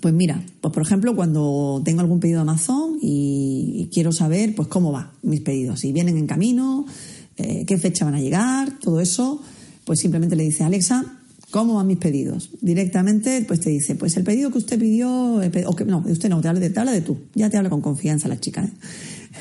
pues 0.02 0.12
mira, 0.12 0.44
pues 0.60 0.74
por 0.74 0.82
ejemplo, 0.82 1.16
cuando 1.16 1.80
tengo 1.82 2.02
algún 2.02 2.20
pedido 2.20 2.40
de 2.40 2.42
Amazon 2.42 2.98
y, 3.00 3.88
quiero 3.90 4.12
saber, 4.12 4.54
pues 4.54 4.68
cómo 4.68 4.92
va 4.92 5.14
mis 5.22 5.40
pedidos, 5.40 5.80
si 5.80 5.92
vienen 5.92 6.18
en 6.18 6.26
camino, 6.26 6.84
qué 7.36 7.78
fecha 7.78 8.04
van 8.04 8.14
a 8.14 8.20
llegar, 8.20 8.78
todo 8.78 9.00
eso, 9.00 9.40
pues 9.92 10.00
simplemente 10.00 10.36
le 10.36 10.44
dice 10.44 10.64
Alexa, 10.64 11.18
¿Cómo 11.50 11.74
van 11.74 11.86
mis 11.86 11.98
pedidos? 11.98 12.48
Directamente, 12.62 13.44
pues 13.46 13.60
te 13.60 13.68
dice, 13.68 13.94
pues 13.94 14.16
el 14.16 14.24
pedido 14.24 14.50
que 14.50 14.56
usted 14.56 14.78
pidió, 14.78 15.34
o 15.66 15.76
que, 15.76 15.84
no, 15.84 16.02
usted 16.08 16.30
no, 16.30 16.40
te 16.40 16.48
habla, 16.48 16.60
de, 16.60 16.70
te 16.70 16.80
habla 16.80 16.92
de 16.92 17.02
tú, 17.02 17.18
ya 17.34 17.50
te 17.50 17.58
habla 17.58 17.68
con 17.68 17.82
confianza 17.82 18.26
la 18.26 18.40
chica. 18.40 18.64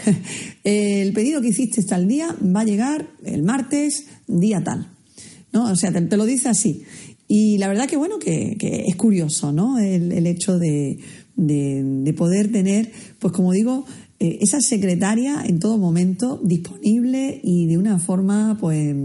¿eh? 0.05 0.17
el 1.05 1.13
pedido 1.13 1.39
que 1.41 1.47
hiciste 1.47 1.81
tal 1.83 2.09
día 2.09 2.35
va 2.43 2.59
a 2.59 2.65
llegar 2.65 3.07
el 3.23 3.43
martes, 3.43 4.07
día 4.27 4.61
tal. 4.61 4.89
¿no? 5.53 5.71
O 5.71 5.75
sea, 5.77 5.93
te, 5.93 6.17
lo 6.17 6.25
dice 6.25 6.49
así. 6.49 6.83
Y 7.29 7.57
la 7.59 7.69
verdad 7.69 7.87
que 7.87 7.95
bueno, 7.95 8.19
que, 8.19 8.57
es 8.59 8.95
curioso, 8.97 9.53
¿no? 9.53 9.79
El, 9.79 10.27
hecho 10.27 10.59
de, 10.59 10.99
poder 12.17 12.51
tener, 12.51 12.91
pues 13.19 13.31
como 13.31 13.53
digo, 13.53 13.85
eh, 14.21 14.37
esa 14.39 14.61
secretaria 14.61 15.43
en 15.43 15.57
todo 15.57 15.79
momento 15.79 16.39
disponible 16.43 17.41
y 17.43 17.65
de 17.65 17.79
una 17.79 17.97
forma, 17.97 18.55
pues, 18.61 18.95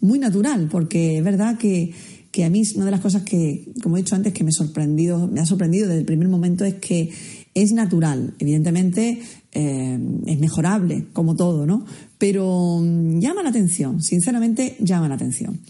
muy 0.00 0.18
natural, 0.18 0.66
porque 0.72 1.18
es 1.18 1.22
verdad 1.22 1.58
que, 1.58 1.92
que 2.30 2.44
a 2.44 2.48
mí 2.48 2.62
una 2.74 2.86
de 2.86 2.90
las 2.90 3.00
cosas 3.00 3.22
que, 3.22 3.70
como 3.82 3.98
he 3.98 4.00
dicho 4.00 4.14
antes, 4.14 4.32
que 4.32 4.42
me, 4.42 4.50
sorprendido, 4.50 5.28
me 5.28 5.40
ha 5.40 5.44
sorprendido 5.44 5.88
desde 5.88 6.00
el 6.00 6.06
primer 6.06 6.28
momento 6.28 6.64
es 6.64 6.76
que 6.76 7.10
es 7.52 7.72
natural. 7.72 8.32
Evidentemente, 8.38 9.20
eh, 9.52 9.98
es 10.24 10.40
mejorable, 10.40 11.08
como 11.12 11.36
todo, 11.36 11.66
¿no? 11.66 11.84
Pero 12.16 12.80
mm, 12.80 13.20
llama 13.20 13.42
la 13.42 13.50
atención, 13.50 14.00
sinceramente 14.00 14.78
llama 14.80 15.06
la 15.06 15.16
atención. 15.16 15.60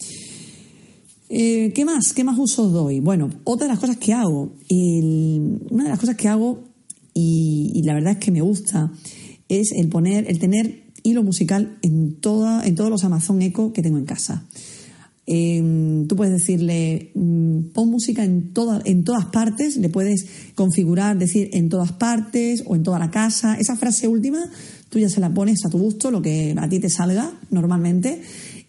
Eh, 1.28 1.72
¿Qué 1.74 1.84
más? 1.84 2.12
¿Qué 2.12 2.22
más 2.22 2.38
usos 2.38 2.72
doy? 2.72 3.00
Bueno, 3.00 3.30
otra 3.42 3.66
de 3.66 3.72
las 3.72 3.80
cosas 3.80 3.96
que 3.96 4.12
hago, 4.12 4.54
una 4.70 5.82
de 5.82 5.90
las 5.90 5.98
cosas 5.98 6.14
que 6.14 6.28
hago, 6.28 6.69
y, 7.14 7.82
la 7.84 7.94
verdad 7.94 8.12
es 8.12 8.18
que 8.18 8.30
me 8.30 8.40
gusta, 8.40 8.92
es 9.48 9.72
el 9.72 9.88
poner, 9.88 10.30
el 10.30 10.38
tener 10.38 10.84
hilo 11.02 11.22
musical 11.22 11.78
en, 11.82 12.20
toda, 12.20 12.66
en 12.66 12.74
todos 12.74 12.90
los 12.90 13.04
Amazon 13.04 13.42
Echo 13.42 13.72
que 13.72 13.82
tengo 13.82 13.98
en 13.98 14.04
casa. 14.04 14.46
Em, 15.26 16.08
tú 16.08 16.16
puedes 16.16 16.32
decirle, 16.32 17.12
mm, 17.14 17.70
pon 17.72 17.88
música 17.88 18.24
en, 18.24 18.52
en 18.84 19.04
todas 19.04 19.26
partes, 19.26 19.76
le 19.76 19.88
puedes 19.88 20.26
configurar, 20.54 21.18
decir 21.18 21.50
en 21.52 21.68
todas 21.68 21.92
partes 21.92 22.64
o 22.66 22.74
en 22.74 22.82
toda 22.82 22.98
la 22.98 23.10
casa. 23.10 23.56
Esa 23.58 23.76
frase 23.76 24.08
última, 24.08 24.50
tú 24.88 24.98
ya 24.98 25.08
se 25.08 25.20
la 25.20 25.32
pones 25.32 25.64
a 25.64 25.70
tu 25.70 25.78
gusto, 25.78 26.10
lo 26.10 26.20
que 26.20 26.54
a 26.56 26.68
ti 26.68 26.80
te 26.80 26.90
salga 26.90 27.32
normalmente, 27.50 28.22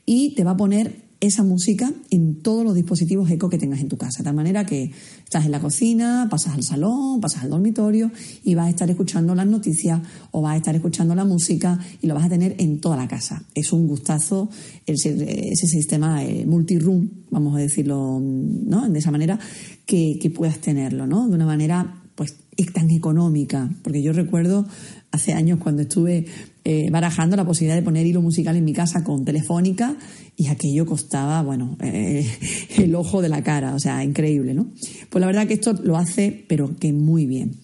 y 0.06 0.36
te 0.36 0.44
va 0.44 0.52
a 0.52 0.58
poner 0.58 1.11
esa 1.22 1.44
música 1.44 1.94
en 2.10 2.42
todos 2.42 2.66
los 2.66 2.74
dispositivos 2.74 3.30
eco 3.30 3.48
que 3.48 3.60
tengas 3.60 3.80
en 3.80 3.88
tu 3.88 3.98
casa. 3.98 4.20
De 4.20 4.24
tal 4.26 4.36
manera 4.36 4.66
que 4.66 4.92
estás 5.24 5.46
en 5.46 5.52
la 5.52 5.60
cocina, 5.60 6.28
pasas 6.30 6.56
al 6.56 6.64
salón, 6.64 7.22
pasas 7.22 7.44
al 7.44 7.52
dormitorio 7.52 8.12
y 8.44 8.56
vas 8.56 8.66
a 8.66 8.70
estar 8.72 8.90
escuchando 8.90 9.36
las 9.36 9.46
noticias 9.46 10.02
o 10.32 10.42
vas 10.42 10.56
a 10.56 10.58
estar 10.58 10.76
escuchando 10.76 11.14
la 11.14 11.24
música 11.24 11.80
y 12.02 12.08
lo 12.08 12.16
vas 12.16 12.26
a 12.26 12.30
tener 12.30 12.56
en 12.58 12.82
toda 12.82 12.98
la 12.98 13.08
casa. 13.08 13.44
Es 13.54 13.72
un 13.72 13.88
gustazo 13.88 14.50
ese, 14.88 15.56
sistema 15.56 16.24
eh, 16.24 16.44
multi-room, 16.48 17.08
vamos 17.30 17.56
a 17.56 17.60
decirlo 17.60 18.20
¿no? 18.20 18.90
de 18.90 19.00
esa 19.00 19.12
manera, 19.12 19.40
que, 19.86 20.18
que 20.20 20.32
puedas 20.32 20.58
tenerlo, 20.58 21.06
¿no? 21.06 21.28
De 21.28 21.36
una 21.36 21.46
manera 21.46 22.02
pues 22.16 22.36
es 22.58 22.74
tan 22.74 22.90
económica, 22.90 23.70
porque 23.84 24.02
yo 24.02 24.12
recuerdo 24.12 24.68
hace 25.12 25.34
años 25.34 25.60
cuando 25.60 25.84
estuve 25.84 26.26
eh, 26.64 26.90
barajando 26.92 27.36
la 27.36 27.46
posibilidad 27.46 27.76
de 27.76 27.82
poner 27.82 28.06
hilo 28.06 28.22
musical 28.22 28.56
en 28.56 28.64
mi 28.64 28.74
casa 28.74 29.04
con 29.04 29.26
telefónica 29.26 29.98
y 30.36 30.48
aquello 30.48 30.86
costaba, 30.86 31.42
bueno, 31.42 31.78
eh, 31.82 32.30
el 32.78 32.94
ojo 32.96 33.22
de 33.22 33.30
la 33.30 33.44
cara, 33.44 33.74
o 33.74 33.80
sea, 33.80 34.04
increíble, 34.04 34.54
¿no? 34.54 34.72
Pues 35.10 35.20
la 35.20 35.28
verdad 35.28 35.48
que 35.48 35.56
esto 35.56 35.74
lo 35.74 35.98
hace, 35.98 36.46
pero 36.48 36.76
que 36.78 36.94
muy 36.94 37.26
bien. 37.26 37.58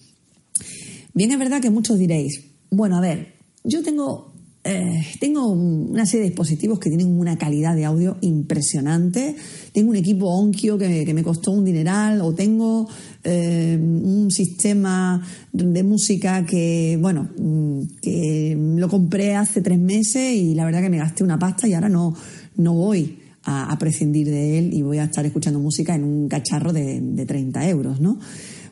Bien, 1.14 1.30
es 1.30 1.38
verdad 1.38 1.60
que 1.60 1.70
muchos 1.70 1.98
diréis, 1.98 2.44
bueno, 2.70 2.96
a 2.96 3.00
ver, 3.00 3.34
yo 3.64 3.82
tengo 3.82 4.32
eh, 4.70 5.02
tengo 5.18 5.46
una 5.46 6.04
serie 6.04 6.24
de 6.24 6.30
dispositivos 6.30 6.78
que 6.78 6.90
tienen 6.90 7.18
una 7.18 7.38
calidad 7.38 7.74
de 7.74 7.86
audio 7.86 8.18
impresionante. 8.20 9.34
Tengo 9.72 9.90
un 9.90 9.96
equipo 9.96 10.26
Onkyo 10.26 10.76
que, 10.76 11.10
me 11.14 11.22
costó 11.22 11.52
un 11.52 11.64
dineral 11.64 12.20
o 12.20 12.34
tengo 12.34 12.86
eh, 13.30 13.76
un 13.78 14.30
sistema 14.30 15.22
de 15.52 15.82
música 15.82 16.46
que, 16.46 16.98
bueno, 16.98 17.28
mm, 17.38 17.82
que 18.00 18.56
lo 18.58 18.88
compré 18.88 19.34
hace 19.34 19.60
tres 19.60 19.78
meses 19.78 20.34
y 20.34 20.54
la 20.54 20.64
verdad 20.64 20.80
que 20.80 20.88
me 20.88 20.96
gasté 20.96 21.24
una 21.24 21.38
pasta 21.38 21.68
y 21.68 21.74
ahora 21.74 21.90
no, 21.90 22.14
no 22.56 22.72
voy 22.72 23.18
a, 23.44 23.76
prescindir 23.78 24.28
de 24.30 24.58
él 24.58 24.72
y 24.72 24.80
voy 24.80 24.96
a 24.96 25.04
estar 25.04 25.26
escuchando 25.26 25.60
música 25.60 25.94
en 25.94 26.04
un 26.04 26.28
cacharro 26.28 26.72
de, 26.72 27.00
de 27.02 27.26
30 27.26 27.68
euros, 27.68 28.00
¿no? 28.00 28.18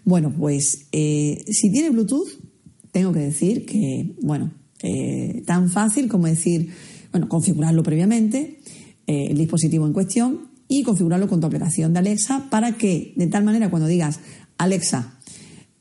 Bueno, 0.04 0.32
pues 0.36 0.86
eh, 0.90 1.44
si 1.50 1.70
tiene 1.70 1.90
Bluetooth, 1.90 2.28
tengo 2.92 3.12
que 3.12 3.20
decir 3.20 3.66
que, 3.66 4.16
bueno, 4.22 4.52
eh, 4.82 5.42
tan 5.46 5.68
fácil 5.68 6.08
como 6.08 6.28
decir, 6.28 6.70
bueno, 7.12 7.28
configurarlo 7.28 7.82
previamente, 7.82 8.60
el 9.06 9.36
dispositivo 9.36 9.86
en 9.86 9.92
cuestión, 9.92 10.56
y 10.68 10.82
configurarlo 10.82 11.28
con 11.28 11.40
tu 11.40 11.46
aplicación 11.46 11.92
de 11.92 12.00
Alexa 12.00 12.48
para 12.50 12.72
que, 12.72 13.12
de 13.16 13.26
tal 13.28 13.44
manera, 13.44 13.70
cuando 13.70 13.88
digas, 13.88 14.20
Alexa, 14.58 15.18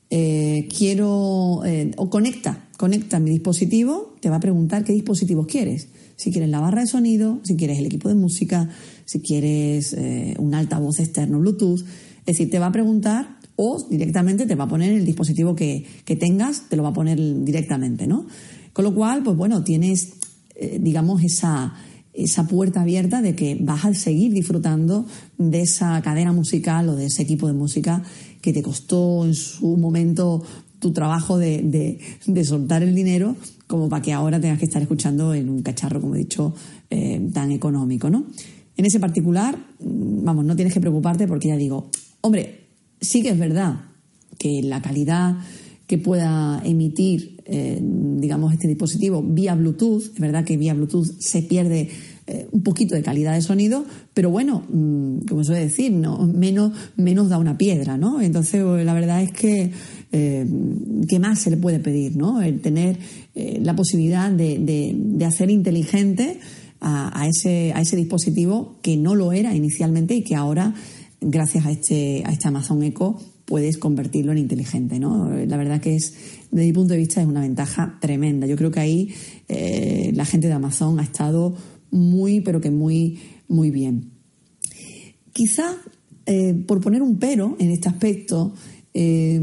eh, 0.09 0.67
quiero, 0.75 1.61
o 1.97 2.09
conecta, 2.09 2.67
conecta 2.77 3.19
mi 3.19 3.31
dispositivo, 3.31 4.15
te 4.19 4.29
va 4.29 4.38
a 4.38 4.39
preguntar 4.39 4.83
qué 4.83 4.93
dispositivos 4.93 5.47
quieres. 5.47 5.88
Si 6.15 6.31
quieres 6.31 6.49
la 6.49 6.59
barra 6.59 6.81
de 6.81 6.88
sonido, 6.88 7.39
si 7.43 7.55
quieres 7.55 7.79
el 7.79 7.85
equipo 7.85 8.07
de 8.07 8.15
música, 8.15 8.69
si 9.05 9.19
quieres 9.19 9.95
un 10.39 10.53
altavoz 10.53 10.99
externo 10.99 11.39
Bluetooth. 11.39 11.81
Es 11.81 12.38
decir, 12.38 12.49
te 12.49 12.59
va 12.59 12.67
a 12.67 12.71
preguntar 12.71 13.38
o 13.55 13.85
directamente 13.89 14.45
te 14.45 14.55
va 14.55 14.65
a 14.65 14.67
poner 14.67 14.93
el 14.93 15.05
dispositivo 15.05 15.55
que, 15.55 15.85
que 16.05 16.15
tengas, 16.15 16.69
te 16.69 16.75
lo 16.75 16.83
va 16.83 16.89
a 16.89 16.93
poner 16.93 17.19
directamente, 17.43 18.07
¿no? 18.07 18.25
Con 18.73 18.83
lo 18.83 18.93
cual, 18.93 19.23
pues 19.23 19.38
bueno, 19.38 19.63
tienes, 19.63 20.13
eh, 20.55 20.79
digamos, 20.81 21.23
esa, 21.23 21.73
esa 22.13 22.47
puerta 22.47 22.81
abierta 22.81 23.21
de 23.21 23.35
que 23.35 23.57
vas 23.59 23.85
a 23.85 23.93
seguir 23.93 24.33
disfrutando 24.33 25.05
de 25.38 25.61
esa 25.61 26.01
cadena 26.01 26.33
musical 26.33 26.89
o 26.89 26.95
de 26.95 27.05
ese 27.05 27.21
equipo 27.21 27.47
de 27.47 27.53
música 27.53 28.03
que 28.45 28.53
te 28.53 28.62
costó 28.62 29.25
en 29.25 29.34
su 29.34 29.75
momento 29.75 30.43
tu 30.77 30.93
trabajo 30.93 31.39
de, 31.39 31.99
soltar 32.43 32.84
el 32.84 32.93
dinero 32.93 33.36
como 33.65 33.89
para 33.89 34.03
que 34.03 34.13
ahora 34.13 34.39
tengas 34.39 34.60
que 34.60 34.65
estar 34.65 34.84
escuchando 34.84 35.34
en 35.34 35.49
un 35.49 35.63
cacharro, 35.63 35.99
como 35.99 36.13
he 36.13 36.19
dicho, 36.19 36.53
eh, 36.91 37.27
tan 37.34 37.51
económico, 37.51 38.12
¿no? 38.12 38.27
En 38.77 38.86
ese 38.86 38.99
particular, 38.99 39.58
mm, 39.79 40.23
vamos, 40.23 40.45
no 40.45 40.55
tienes 40.55 40.75
que 40.75 40.79
preocuparte 40.79 41.27
porque 41.27 41.47
ya 41.47 41.58
digo, 41.58 41.89
hombre, 42.21 42.67
sí 43.01 43.23
que 43.23 43.29
es 43.29 43.39
verdad 43.39 43.86
que 44.38 44.62
la 44.62 44.79
calidad 44.79 45.37
que 45.87 45.98
pueda 45.98 46.62
emitir, 46.63 47.41
eh, 47.46 47.79
digamos, 47.81 48.54
este 48.54 48.67
dispositivo 48.67 49.23
vía 49.23 49.56
Bluetooth. 49.56 50.04
Es 50.13 50.19
verdad 50.19 50.43
que 50.43 50.56
vía 50.56 50.75
Bluetooth 50.75 51.19
se 51.19 51.41
pierde 51.41 51.89
eh, 52.28 52.48
un 52.52 52.63
poquito 52.63 52.96
de 52.96 53.04
calidad 53.04 53.34
de 53.34 53.42
sonido, 53.42 53.86
pero 54.13 54.30
bueno, 54.30 54.63
mm, 54.67 55.26
como 55.28 55.44
suele 55.44 55.62
decir, 55.62 55.92
no, 55.92 56.26
menos, 56.26 56.71
menos 56.96 57.30
da 57.30 57.38
una 57.38 57.58
piedra, 57.58 57.98
¿no? 57.98 58.21
Entonces, 58.21 58.63
la 58.63 58.94
verdad 58.94 59.21
es 59.21 59.32
que, 59.32 59.71
eh, 60.12 60.46
¿qué 61.08 61.19
más 61.19 61.40
se 61.40 61.52
le 61.52 61.58
puede 61.58 61.80
pedir, 61.80 62.15
¿no? 62.15 62.42
El 62.42 62.62
tener 62.62 62.98
la 63.36 63.76
posibilidad 63.76 64.32
de, 64.32 64.60
de, 64.60 65.26
hacer 65.26 65.52
inteligente 65.52 66.40
a, 66.80 67.28
ese, 67.28 67.73
a 67.76 67.82
ese 67.82 67.98
dispositivo 67.98 68.78
que 68.82 68.96
no 68.96 69.13
lo 69.13 69.34
era 69.34 69.54
inicialmente 69.54 70.15
y 70.15 70.23
que 70.23 70.36
ahora, 70.36 70.73
gracias 71.19 71.65
a 71.65 71.71
este, 71.71 72.23
a 72.26 72.32
este 72.32 72.48
Amazon 72.48 72.82
Echo, 72.84 73.17
puedes 73.46 73.78
convertirlo 73.78 74.32
en 74.32 74.40
inteligente, 74.40 75.00
¿no? 75.00 75.30
La 75.46 75.58
verdad 75.58 75.80
que 75.80 75.96
es, 75.96 76.13
desde 76.52 76.67
mi 76.67 76.73
punto 76.73 76.94
de 76.94 77.00
vista, 77.00 77.21
es 77.21 77.28
una 77.28 77.42
ventaja 77.42 77.98
tremenda. 78.02 78.48
Yo 78.48 78.56
creo 78.56 78.71
que 78.71 78.80
ahí 78.80 79.13
eh, 79.48 80.12
la 80.15 80.26
gente 80.26 80.48
de 80.48 80.54
Amazon 80.54 81.00
ha 81.00 81.04
estado 81.04 81.56
muy, 81.96 82.41
pero 82.41 82.62
que 82.62 82.71
muy, 82.71 83.19
muy 83.48 83.71
bien. 83.71 84.12
Quizá, 85.33 85.75
eh, 86.25 86.54
por 86.67 86.81
poner 86.81 87.02
un 87.02 87.17
pero 87.17 87.56
en 87.60 87.71
este 87.71 87.89
aspecto, 87.89 88.54
eh, 88.93 89.39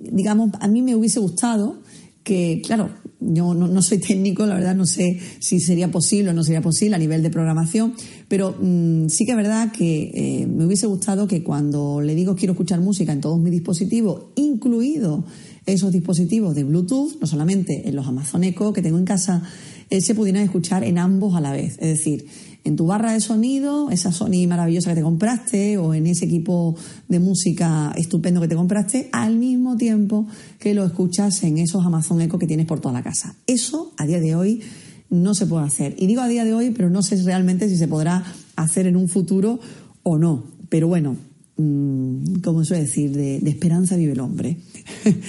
digamos, 0.00 0.50
a 0.60 0.68
mí 0.68 0.82
me 0.82 0.94
hubiese 0.94 1.20
gustado 1.20 1.82
que, 2.22 2.62
claro, 2.64 2.90
yo 3.20 3.54
no, 3.54 3.82
soy 3.82 3.98
técnico, 3.98 4.46
la 4.46 4.54
verdad 4.54 4.74
no 4.74 4.86
sé 4.86 5.18
si 5.40 5.60
sería 5.60 5.90
posible 5.90 6.30
o 6.30 6.32
no 6.32 6.42
sería 6.42 6.62
posible 6.62 6.96
a 6.96 6.98
nivel 6.98 7.22
de 7.22 7.30
programación, 7.30 7.94
pero 8.28 8.56
mm, 8.58 9.08
sí 9.08 9.24
que 9.24 9.32
es 9.32 9.36
verdad 9.36 9.72
que 9.72 10.10
eh, 10.14 10.46
me 10.46 10.64
hubiese 10.64 10.86
gustado 10.86 11.26
que 11.26 11.42
cuando 11.42 12.00
le 12.00 12.14
digo 12.14 12.34
quiero 12.34 12.52
escuchar 12.52 12.80
música 12.80 13.12
en 13.12 13.20
todos 13.20 13.38
mis 13.38 13.52
dispositivos, 13.52 14.26
incluidos 14.36 15.24
esos 15.66 15.92
dispositivos 15.92 16.54
de 16.54 16.64
Bluetooth, 16.64 17.20
no 17.20 17.26
solamente 17.26 17.88
en 17.88 17.96
los 17.96 18.06
Amazon 18.06 18.44
Echo 18.44 18.72
que 18.72 18.82
tengo 18.82 18.98
en 18.98 19.04
casa, 19.04 19.42
se 19.90 20.14
pudieran 20.14 20.42
escuchar 20.42 20.84
en 20.84 20.98
ambos 20.98 21.34
a 21.34 21.40
la 21.40 21.52
vez. 21.52 21.72
Es 21.80 21.88
decir, 21.88 22.26
en 22.64 22.76
tu 22.76 22.86
barra 22.86 23.12
de 23.12 23.20
sonido, 23.20 23.90
esa 23.90 24.12
Sony 24.12 24.46
maravillosa 24.46 24.90
que 24.90 24.96
te 24.96 25.02
compraste, 25.02 25.78
o 25.78 25.94
en 25.94 26.06
ese 26.06 26.26
equipo 26.26 26.76
de 27.08 27.18
música 27.18 27.92
estupendo 27.96 28.40
que 28.40 28.48
te 28.48 28.54
compraste, 28.54 29.08
al 29.12 29.36
mismo 29.36 29.76
tiempo 29.76 30.26
que 30.58 30.74
lo 30.74 30.84
escuchas 30.84 31.42
en 31.42 31.58
esos 31.58 31.84
Amazon 31.84 32.20
Echo 32.20 32.38
que 32.38 32.46
tienes 32.46 32.66
por 32.66 32.80
toda 32.80 32.92
la 32.92 33.02
casa. 33.02 33.34
Eso, 33.46 33.92
a 33.96 34.06
día 34.06 34.20
de 34.20 34.34
hoy, 34.34 34.60
no 35.08 35.34
se 35.34 35.46
puede 35.46 35.64
hacer. 35.64 35.94
Y 35.98 36.06
digo 36.06 36.20
a 36.20 36.28
día 36.28 36.44
de 36.44 36.52
hoy, 36.52 36.70
pero 36.70 36.90
no 36.90 37.02
sé 37.02 37.16
realmente 37.22 37.68
si 37.68 37.76
se 37.76 37.88
podrá 37.88 38.24
hacer 38.56 38.86
en 38.86 38.96
un 38.96 39.08
futuro 39.08 39.58
o 40.02 40.18
no. 40.18 40.44
Pero 40.68 40.86
bueno, 40.86 41.16
mm, 41.56 42.40
como 42.44 42.64
suele 42.64 42.84
decir, 42.84 43.10
de, 43.12 43.38
esperanza 43.38 43.96
vive 43.96 44.12
el 44.12 44.20
hombre. 44.20 44.56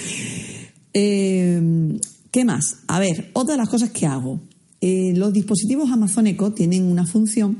Eh, 0.94 1.98
¿Qué 2.30 2.44
más? 2.44 2.80
A 2.86 3.00
ver, 3.00 3.30
otra 3.32 3.54
de 3.54 3.58
las 3.58 3.70
cosas 3.70 3.88
que 3.92 4.04
hago. 4.04 4.40
Eh, 4.82 5.12
los 5.14 5.32
dispositivos 5.32 5.92
Amazon 5.92 6.26
Echo 6.26 6.52
tienen 6.52 6.82
una 6.82 7.06
función 7.06 7.58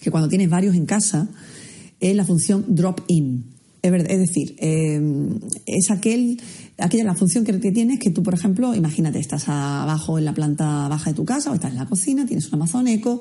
que 0.00 0.10
cuando 0.10 0.28
tienes 0.28 0.48
varios 0.48 0.74
en 0.74 0.86
casa 0.86 1.28
es 2.00 2.16
la 2.16 2.24
función 2.24 2.64
drop-in. 2.66 3.44
Es, 3.82 4.18
decir, 4.18 4.56
eh, 4.58 5.00
es 5.64 5.90
aquel, 5.90 6.40
aquella 6.78 7.04
la 7.04 7.14
función 7.14 7.44
que, 7.44 7.52
tienes 7.52 7.98
que 7.98 8.10
tú, 8.10 8.22
por 8.22 8.34
ejemplo, 8.34 8.74
imagínate, 8.74 9.18
estás 9.18 9.48
abajo 9.48 10.18
en 10.18 10.26
la 10.26 10.34
planta 10.34 10.88
baja 10.88 11.10
de 11.10 11.16
tu 11.16 11.24
casa 11.24 11.50
o 11.50 11.54
estás 11.54 11.72
en 11.72 11.78
la 11.78 11.86
cocina, 11.86 12.26
tienes 12.26 12.48
un 12.48 12.54
Amazon 12.54 12.88
Echo 12.88 13.20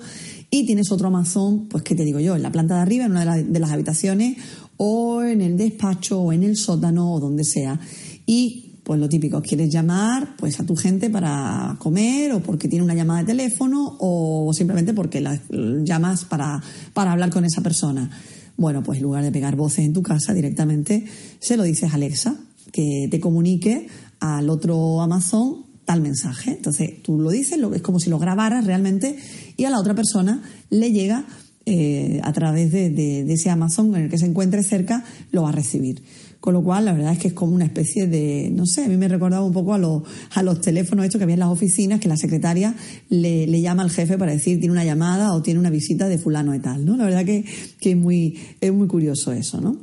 y 0.49 0.65
tienes 0.65 0.91
otro 0.91 1.07
Amazon, 1.07 1.67
pues, 1.69 1.83
¿qué 1.83 1.95
te 1.95 2.03
digo 2.03 2.19
yo? 2.19 2.35
En 2.35 2.41
la 2.41 2.51
planta 2.51 2.75
de 2.75 2.81
arriba, 2.81 3.05
en 3.05 3.11
una 3.11 3.37
de 3.37 3.59
las 3.59 3.71
habitaciones 3.71 4.37
o 4.75 5.23
en 5.23 5.41
el 5.41 5.55
despacho 5.55 6.21
o 6.21 6.33
en 6.33 6.43
el 6.43 6.57
sótano 6.57 7.13
o 7.13 7.19
donde 7.21 7.45
sea. 7.45 7.79
Y 8.25 8.68
pues 8.89 8.99
lo 8.99 9.07
típico, 9.07 9.39
quieres 9.39 9.69
llamar 9.69 10.35
pues 10.35 10.59
a 10.59 10.65
tu 10.65 10.75
gente 10.75 11.11
para 11.11 11.75
comer 11.77 12.31
o 12.31 12.39
porque 12.39 12.67
tiene 12.67 12.83
una 12.83 12.95
llamada 12.95 13.19
de 13.19 13.27
teléfono 13.27 13.97
o 13.99 14.51
simplemente 14.51 14.95
porque 14.95 15.21
la 15.21 15.39
llamas 15.83 16.25
para, 16.25 16.59
para 16.91 17.11
hablar 17.11 17.29
con 17.29 17.45
esa 17.45 17.61
persona. 17.61 18.09
Bueno, 18.57 18.81
pues 18.81 18.97
en 18.97 19.03
lugar 19.03 19.23
de 19.23 19.31
pegar 19.31 19.55
voces 19.55 19.85
en 19.85 19.93
tu 19.93 20.01
casa 20.01 20.33
directamente, 20.33 21.05
se 21.37 21.55
lo 21.55 21.61
dices 21.61 21.91
a 21.91 21.97
Alexa, 21.97 22.35
que 22.73 23.07
te 23.11 23.19
comunique 23.19 23.85
al 24.21 24.49
otro 24.49 25.01
Amazon 25.01 25.67
tal 25.85 26.01
mensaje. 26.01 26.53
Entonces 26.53 27.03
tú 27.03 27.19
lo 27.19 27.29
dices, 27.29 27.59
es 27.75 27.81
como 27.83 27.99
si 27.99 28.09
lo 28.09 28.17
grabaras 28.17 28.65
realmente 28.65 29.19
y 29.55 29.65
a 29.65 29.69
la 29.69 29.79
otra 29.79 29.93
persona 29.93 30.41
le 30.71 30.91
llega 30.91 31.27
eh, 31.67 32.21
a 32.23 32.33
través 32.33 32.71
de, 32.71 32.89
de, 32.89 33.31
ese 33.31 33.51
Amazon 33.51 33.95
en 33.95 34.05
el 34.05 34.09
que 34.09 34.17
se 34.17 34.25
encuentre 34.25 34.63
cerca, 34.63 35.03
lo 35.31 35.43
va 35.43 35.49
a 35.49 35.51
recibir. 35.51 36.01
Con 36.39 36.53
lo 36.53 36.63
cual, 36.63 36.85
la 36.85 36.93
verdad 36.93 37.11
es 37.11 37.19
que 37.19 37.27
es 37.27 37.33
como 37.33 37.53
una 37.53 37.65
especie 37.65 38.07
de, 38.07 38.49
no 38.53 38.65
sé, 38.65 38.85
a 38.85 38.87
mí 38.87 38.95
me 38.95 39.09
recordaba 39.09 39.43
un 39.43 39.51
poco 39.51 39.73
a 39.73 39.77
los, 39.77 40.03
a 40.35 40.41
los 40.41 40.61
teléfonos 40.61 41.03
estos 41.03 41.19
que 41.19 41.23
había 41.23 41.33
en 41.33 41.41
las 41.41 41.49
oficinas, 41.49 41.99
que 41.99 42.07
la 42.07 42.15
secretaria 42.15 42.75
le, 43.09 43.45
le 43.45 43.61
llama 43.61 43.83
al 43.83 43.91
jefe 43.91 44.17
para 44.17 44.31
decir 44.31 44.57
tiene 44.59 44.71
una 44.71 44.85
llamada 44.85 45.33
o 45.33 45.41
tiene 45.41 45.59
una 45.59 45.69
visita 45.69 46.07
de 46.07 46.17
fulano 46.17 46.55
y 46.55 46.59
tal, 46.59 46.85
¿no? 46.85 46.95
La 46.95 47.03
verdad 47.05 47.25
que, 47.25 47.43
que 47.81 47.91
es, 47.91 47.97
muy, 47.97 48.37
es 48.61 48.71
muy 48.71 48.87
curioso 48.87 49.33
eso, 49.33 49.59
¿no? 49.59 49.81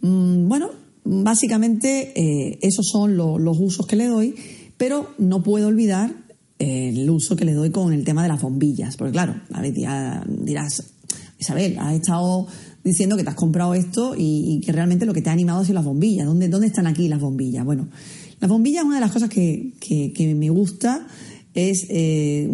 Mm, 0.00 0.48
bueno, 0.48 0.70
básicamente 1.04 2.12
eh, 2.16 2.58
esos 2.62 2.86
son 2.90 3.16
los 3.16 3.58
usos 3.60 3.86
que 3.86 3.96
le 3.96 4.06
doy, 4.06 4.34
pero 4.76 5.14
no 5.18 5.42
puedo 5.42 5.68
olvidar 5.68 6.14
el 6.58 7.08
uso 7.10 7.36
que 7.36 7.44
le 7.44 7.52
doy 7.52 7.70
con 7.70 7.92
el 7.92 8.04
tema 8.04 8.22
de 8.22 8.28
las 8.28 8.40
bombillas, 8.40 8.96
porque 8.96 9.12
claro, 9.12 9.34
a 9.52 9.60
ver, 9.60 9.74
dirás, 9.74 10.94
Isabel, 11.38 11.78
has 11.78 11.94
estado 11.94 12.46
diciendo 12.82 13.16
que 13.16 13.24
te 13.24 13.30
has 13.30 13.36
comprado 13.36 13.74
esto 13.74 14.14
y, 14.16 14.60
que 14.64 14.72
realmente 14.72 15.06
lo 15.06 15.12
que 15.12 15.22
te 15.22 15.30
ha 15.30 15.32
animado 15.32 15.62
es 15.62 15.70
las 15.70 15.84
bombillas. 15.84 16.26
¿Dónde, 16.26 16.48
¿Dónde 16.48 16.68
están 16.68 16.86
aquí 16.86 17.08
las 17.08 17.20
bombillas? 17.20 17.64
Bueno, 17.64 17.88
las 18.40 18.50
bombillas, 18.50 18.84
una 18.84 18.96
de 18.96 19.00
las 19.00 19.12
cosas 19.12 19.28
que, 19.28 19.74
me 20.36 20.50
gusta 20.50 21.06
es, 21.54 21.86
eh, 21.88 22.48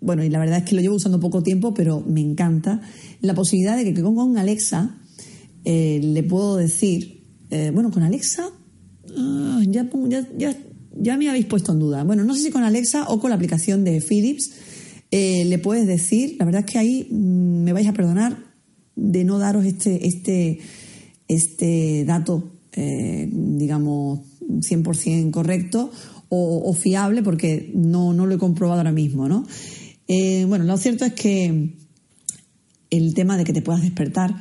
bueno, 0.00 0.24
y 0.24 0.28
la 0.28 0.38
verdad 0.38 0.58
es 0.58 0.64
que 0.64 0.74
lo 0.74 0.80
llevo 0.80 0.96
usando 0.96 1.18
poco 1.20 1.42
tiempo, 1.42 1.72
pero 1.72 2.00
me 2.00 2.20
encanta, 2.20 2.80
la 3.20 3.34
posibilidad 3.34 3.76
de 3.76 3.92
que, 3.92 4.02
con 4.02 4.38
Alexa 4.38 4.96
eh, 5.64 6.00
le 6.02 6.22
puedo 6.22 6.56
decir, 6.56 7.24
eh, 7.50 7.70
bueno, 7.72 7.90
con 7.90 8.02
Alexa 8.02 8.50
ah, 9.16 9.62
ya, 9.66 9.88
ya, 10.36 10.56
ya, 11.00 11.16
me 11.16 11.28
habéis 11.28 11.46
puesto 11.46 11.72
en 11.72 11.78
duda. 11.78 12.04
Bueno, 12.04 12.24
no 12.24 12.34
sé 12.34 12.42
si 12.42 12.50
con 12.50 12.62
Alexa 12.62 13.08
o 13.08 13.20
con 13.20 13.30
la 13.30 13.36
aplicación 13.36 13.84
de 13.84 14.00
Philips 14.00 14.50
le 15.10 15.58
puedes 15.58 15.86
decir, 15.86 16.36
la 16.38 16.44
verdad 16.44 16.64
es 16.66 16.72
que 16.72 16.78
ahí 16.78 17.08
mm, 17.10 17.62
me 17.64 17.72
vais 17.72 17.86
a 17.86 17.92
perdonar, 17.92 18.48
de 18.98 19.24
no 19.24 19.38
daros 19.38 19.64
este, 19.64 20.06
este, 20.06 20.58
este 21.28 22.04
dato, 22.04 22.50
eh, 22.72 23.28
digamos, 23.30 24.20
100% 24.40 25.30
correcto 25.30 25.90
o, 26.30 26.74
fiable, 26.74 27.22
porque 27.22 27.70
no, 27.74 28.12
no, 28.12 28.26
lo 28.26 28.34
he 28.34 28.38
comprobado 28.38 28.80
ahora 28.80 28.92
mismo, 28.92 29.28
¿no? 29.28 29.46
Eh, 30.08 30.44
bueno, 30.46 30.64
lo 30.64 30.76
cierto 30.76 31.06
es 31.06 31.14
que 31.14 31.74
el 32.90 33.14
tema 33.14 33.38
de 33.38 33.44
que 33.44 33.54
te 33.54 33.62
puedas 33.62 33.80
despertar 33.80 34.34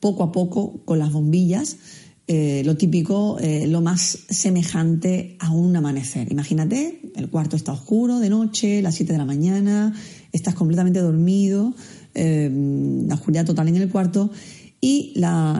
poco 0.00 0.22
a 0.22 0.32
poco 0.32 0.84
con 0.84 0.98
las 0.98 1.12
bombillas, 1.12 1.78
eh, 2.32 2.62
lo 2.64 2.76
típico, 2.76 3.38
lo 3.66 3.80
más 3.80 4.20
semejante 4.28 5.34
a 5.40 5.50
un 5.50 5.74
amanecer. 5.74 6.30
Imagínate, 6.30 7.00
el 7.16 7.28
cuarto 7.28 7.56
está 7.56 7.72
oscuro 7.72 8.20
de 8.20 8.30
noche, 8.30 8.82
las 8.82 8.94
7 8.94 9.12
de 9.12 9.18
la 9.18 9.24
mañana, 9.24 9.92
estás 10.30 10.54
completamente 10.54 11.00
dormido, 11.00 11.74
eh, 12.14 12.48
la 13.08 13.16
oscuridad 13.16 13.44
total 13.46 13.66
en 13.66 13.76
el 13.76 13.88
cuarto 13.88 14.30
y 14.80 15.12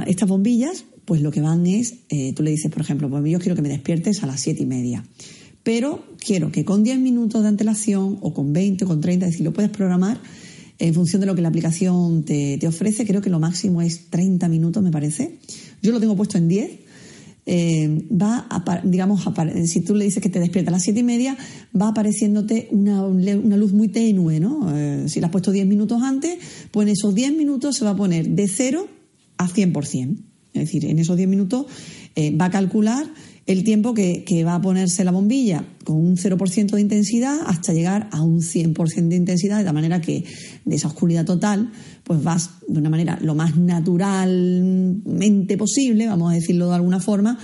estas 0.07 0.29
bombillas 0.29 0.85
pues 1.05 1.23
lo 1.23 1.33
que 1.33 1.41
van 1.41 1.67
es, 1.67 1.95
eh, 2.09 2.33
tú 2.35 2.45
le 2.45 2.53
dices, 2.53 2.71
por 2.71 2.83
ejemplo, 2.83 3.11
pues 3.11 3.25
yo 3.29 3.41
quiero 3.41 3.57
que 3.57 3.63
me 3.63 3.69
despiertes 3.69 4.23
a 4.23 4.27
las 4.27 4.41
siete 4.41 4.63
y 4.63 4.67
media, 4.67 5.05
pero 5.65 6.05
quiero 6.25 6.53
que 6.53 6.65
con 6.65 6.85
10 6.85 7.01
minutos 7.01 7.43
de 7.43 7.49
antelación 7.49 8.19
o 8.21 8.33
con 8.33 8.53
20 8.53 8.85
o 8.85 8.87
con 8.87 9.01
30, 9.01 9.27
es 9.27 9.33
decir, 9.33 9.45
lo 9.45 9.53
puedes 9.53 9.73
programar 9.73 10.21
en 10.79 10.95
función 10.95 11.21
de 11.21 11.27
lo 11.27 11.35
que 11.35 11.43
la 11.43 11.49
aplicación 11.49 12.25
te, 12.25 12.59
te 12.59 12.69
ofrece, 12.69 13.05
creo 13.07 13.21
que 13.23 13.29
lo 13.29 13.41
máximo 13.41 13.83
es 13.83 14.09
30 14.09 14.49
minutos, 14.49 14.83
me 14.85 14.93
parece. 14.93 15.39
Yo 15.83 15.93
lo 15.93 16.01
tengo 16.01 16.17
puesto 16.17 16.39
en 16.39 16.49
10 16.49 16.71
eh, 17.47 18.07
va, 18.11 18.47
a, 18.49 18.81
digamos, 18.85 19.25
si 19.65 19.81
tú 19.81 19.95
le 19.95 20.05
dices 20.05 20.23
que 20.23 20.29
te 20.29 20.39
despierta 20.39 20.71
a 20.71 20.73
las 20.73 20.83
siete 20.83 21.01
y 21.01 21.03
media, 21.03 21.37
va 21.79 21.89
apareciéndote 21.89 22.69
una, 22.71 23.05
una 23.05 23.57
luz 23.57 23.73
muy 23.73 23.89
tenue, 23.89 24.39
¿no? 24.39 24.73
Eh, 24.77 25.09
si 25.09 25.21
la 25.21 25.27
has 25.27 25.33
puesto 25.33 25.51
10 25.51 25.67
minutos 25.67 26.03
antes, 26.03 26.39
pues 26.71 26.87
en 26.87 26.93
esos 26.93 27.15
10 27.15 27.37
minutos 27.37 27.77
se 27.77 27.85
va 27.85 27.93
a 27.93 27.97
poner 27.97 28.29
de 28.29 28.47
0 28.47 28.87
a 29.39 29.49
100%. 29.49 30.17
Es 30.53 30.61
decir, 30.61 30.85
en 30.85 30.99
esos 30.99 31.17
10 31.17 31.29
minutos 31.29 31.67
eh, 32.15 32.37
va 32.37 32.47
a 32.47 32.51
calcular 32.51 33.07
el 33.47 33.65
tiempo 33.65 33.95
que, 33.95 34.45
va 34.45 34.55
a 34.55 34.61
ponerse 34.61 35.03
la 35.03 35.11
bombilla 35.11 35.65
con 35.85 35.97
un 35.97 36.17
0% 36.17 36.71
de 36.71 36.81
intensidad 36.81 37.37
hasta 37.47 37.73
llegar 37.73 38.09
a 38.13 38.23
un 38.23 38.43
100% 38.43 39.09
de 39.09 39.17
intensidad, 39.17 39.59
de 39.59 39.65
la 39.65 39.73
manera 39.73 40.01
que 40.01 40.25
de 40.65 40.77
esa 40.77 40.87
oscuridad 40.89 41.25
total, 41.25 41.73
pues 42.11 42.25
vas 42.25 42.51
de 42.67 42.81
una 42.81 42.91
manera 42.91 43.21
lo 43.23 43.37
más 43.37 43.57
naturalmente 43.57 45.57
posible, 45.57 46.09
vamos 46.09 46.33
a 46.33 46.35
decirlo 46.35 46.69
de 46.69 46.75
alguna 46.75 46.99
forma, 46.99 47.39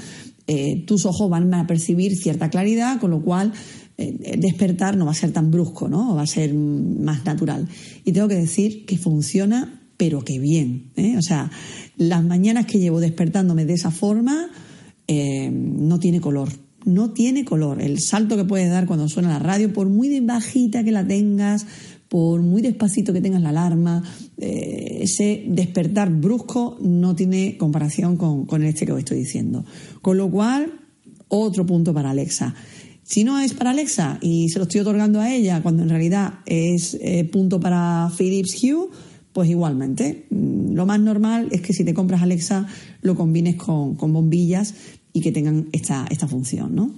eh, 0.49 0.83
tus 0.89 1.07
ojos 1.07 1.31
van 1.31 1.55
a 1.55 1.69
percibir 1.69 2.17
cierta 2.17 2.51
claridad, 2.51 2.99
con 2.99 3.12
lo 3.12 3.23
cual 3.23 3.53
eh, 3.97 4.37
despertar 4.37 4.97
no 4.97 5.05
va 5.05 5.12
a 5.12 5.14
ser 5.14 5.31
tan 5.31 5.53
brusco, 5.53 5.89
¿no? 5.89 6.17
Va 6.17 6.23
a 6.23 6.27
ser 6.27 6.53
más 6.53 7.25
natural. 7.25 7.69
Y 8.05 8.11
tengo 8.11 8.27
que 8.27 8.35
decir 8.35 8.85
que 8.87 8.99
funciona, 8.99 9.83
pero 9.97 10.25
que 10.25 10.41
bien. 10.41 10.91
¿eh? 10.97 11.17
O 11.17 11.23
sea, 11.23 11.49
las 11.97 12.25
mañanas 12.25 12.67
que 12.67 12.81
llevo 12.81 12.99
despertándome 12.99 13.67
de 13.67 13.75
esa 13.75 13.93
forma, 13.93 14.49
eh, 15.07 15.49
no 15.49 16.01
tiene 16.01 16.21
color. 16.21 16.49
No 16.85 17.12
tiene 17.12 17.45
color. 17.45 17.81
El 17.81 18.01
salto 18.01 18.37
que 18.37 18.45
puedes 18.45 18.69
dar 18.69 18.87
cuando 18.87 19.09
suena 19.09 19.29
la 19.29 19.39
radio, 19.39 19.73
por 19.73 19.89
muy 19.89 20.19
bajita 20.19 20.83
que 20.83 20.91
la 20.91 21.07
tengas, 21.07 21.67
por 22.09 22.43
muy 22.43 22.63
despacito 22.63 23.13
que 23.13 23.21
tengas 23.21 23.43
la 23.43 23.49
alarma, 23.49 24.03
eh, 24.39 24.99
ese 25.03 25.45
despertar 25.49 26.11
brusco 26.11 26.79
no 26.81 27.15
tiene 27.17 27.57
comparación 27.57 28.17
con, 28.17 28.47
con 28.47 28.63
este 28.63 28.87
que 28.87 28.93
os 28.93 28.99
estoy 28.99 29.19
diciendo. 29.19 29.65
Con 30.03 30.17
lo 30.17 30.31
cual, 30.31 30.81
otro 31.29 31.67
punto 31.67 31.93
para 31.93 32.11
Alexa. 32.11 32.55
Si 33.03 33.23
no 33.23 33.39
es 33.39 33.55
para 33.55 33.71
Alexa 33.71 34.19
y 34.21 34.49
se 34.49 34.59
lo 34.59 34.65
estoy 34.65 34.81
otorgando 34.81 35.21
a 35.21 35.33
ella 35.33 35.63
cuando 35.63 35.85
en 35.85 35.89
realidad 35.89 36.41
es 36.45 36.99
eh, 37.01 37.25
punto 37.25 37.61
para 37.61 38.11
Philips 38.17 38.61
Hue, 38.61 38.89
pues 39.33 39.49
igualmente. 39.49 40.27
Mm, 40.31 40.75
lo 40.75 40.87
más 40.87 40.99
normal 40.99 41.49
es 41.53 41.61
que 41.61 41.73
si 41.73 41.85
te 41.85 41.95
compras 41.95 42.23
Alexa 42.23 42.67
lo 43.03 43.15
combines 43.15 43.55
con, 43.55 43.97
bombillas 43.97 44.75
y 45.13 45.21
que 45.21 45.31
tengan 45.31 45.69
esta, 45.73 46.07
esta 46.11 46.27
función, 46.27 46.75
¿no? 46.75 46.91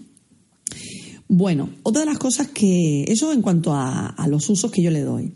Bueno, 1.29 1.69
otra 1.83 2.01
de 2.01 2.07
las 2.07 2.19
cosas 2.19 2.49
que. 2.49 3.05
Eso 3.07 3.33
en 3.33 3.43
cuanto 3.43 3.75
a, 3.75 4.15
los 4.29 4.49
usos 4.49 4.71
que 4.71 4.83
yo 4.83 4.91
le 4.91 5.03
doy. 5.03 5.35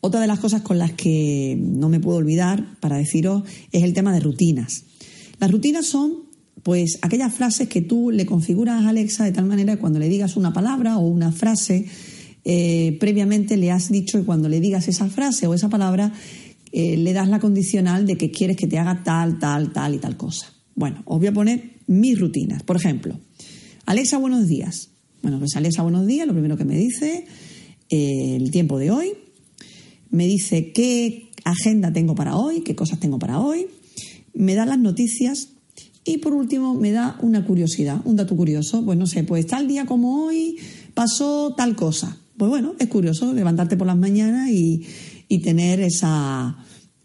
Otra 0.00 0.20
de 0.20 0.26
las 0.26 0.38
cosas 0.38 0.62
con 0.62 0.78
las 0.78 0.92
que 0.92 1.56
no 1.60 1.88
me 1.88 2.00
puedo 2.00 2.18
olvidar 2.18 2.78
para 2.80 2.96
deciros 2.96 3.42
es 3.72 3.82
el 3.82 3.92
tema 3.92 4.12
de 4.12 4.20
rutinas. 4.20 4.84
Las 5.38 5.50
rutinas 5.50 5.86
son 5.86 6.30
pues 6.62 6.98
aquellas 7.02 7.34
frases 7.34 7.68
que 7.68 7.82
tú 7.82 8.12
le 8.12 8.24
configuras 8.24 8.84
a 8.84 8.88
Alexa 8.90 9.24
de 9.24 9.32
tal 9.32 9.46
manera 9.46 9.74
que 9.74 9.80
cuando 9.80 9.98
le 9.98 10.08
digas 10.08 10.36
una 10.36 10.52
palabra 10.52 10.98
o 10.98 11.06
una 11.06 11.32
frase, 11.32 11.86
eh, 12.44 12.96
previamente 13.00 13.56
le 13.56 13.72
has 13.72 13.90
dicho 13.90 14.18
que 14.18 14.24
cuando 14.24 14.48
le 14.48 14.60
digas 14.60 14.86
esa 14.86 15.08
frase 15.08 15.48
o 15.48 15.54
esa 15.54 15.68
palabra, 15.68 16.12
eh, 16.70 16.96
le 16.96 17.12
das 17.12 17.28
la 17.28 17.40
condicional 17.40 18.06
de 18.06 18.16
que 18.16 18.30
quieres 18.30 18.56
que 18.56 18.68
te 18.68 18.78
haga 18.78 19.02
tal, 19.02 19.40
tal, 19.40 19.72
tal 19.72 19.94
y 19.94 19.98
tal 19.98 20.16
cosa. 20.16 20.52
Bueno, 20.74 21.02
os 21.04 21.18
voy 21.18 21.28
a 21.28 21.32
poner 21.32 21.80
mis 21.88 22.18
rutinas. 22.18 22.62
Por 22.62 22.76
ejemplo, 22.76 23.18
Alexa, 23.86 24.18
buenos 24.18 24.46
días. 24.46 24.91
Bueno, 25.22 25.38
pues 25.38 25.56
Alexa, 25.56 25.82
buenos 25.82 26.06
días, 26.06 26.26
lo 26.26 26.32
primero 26.32 26.56
que 26.56 26.64
me 26.64 26.76
dice, 26.76 27.26
eh, 27.88 28.36
el 28.36 28.50
tiempo 28.50 28.78
de 28.78 28.90
hoy, 28.90 29.12
me 30.10 30.26
dice 30.26 30.72
qué 30.72 31.30
agenda 31.44 31.92
tengo 31.92 32.14
para 32.14 32.36
hoy, 32.36 32.62
qué 32.62 32.74
cosas 32.74 33.00
tengo 33.00 33.18
para 33.18 33.40
hoy, 33.40 33.66
me 34.34 34.54
da 34.54 34.66
las 34.66 34.78
noticias 34.78 35.50
y 36.04 36.18
por 36.18 36.34
último, 36.34 36.74
me 36.74 36.90
da 36.90 37.16
una 37.22 37.44
curiosidad, 37.44 38.00
un 38.04 38.16
dato 38.16 38.36
curioso. 38.36 38.84
Pues 38.84 38.98
no 38.98 39.06
sé, 39.06 39.22
pues 39.22 39.46
tal 39.46 39.68
día 39.68 39.86
como 39.86 40.24
hoy 40.24 40.56
pasó 40.94 41.54
tal 41.56 41.76
cosa. 41.76 42.16
Pues 42.36 42.48
bueno, 42.48 42.74
es 42.78 42.88
curioso 42.88 43.32
levantarte 43.32 43.76
por 43.76 43.86
las 43.86 43.96
mañanas 43.96 44.50
y, 44.50 44.84
tener 45.42 45.80
esa, 45.80 46.56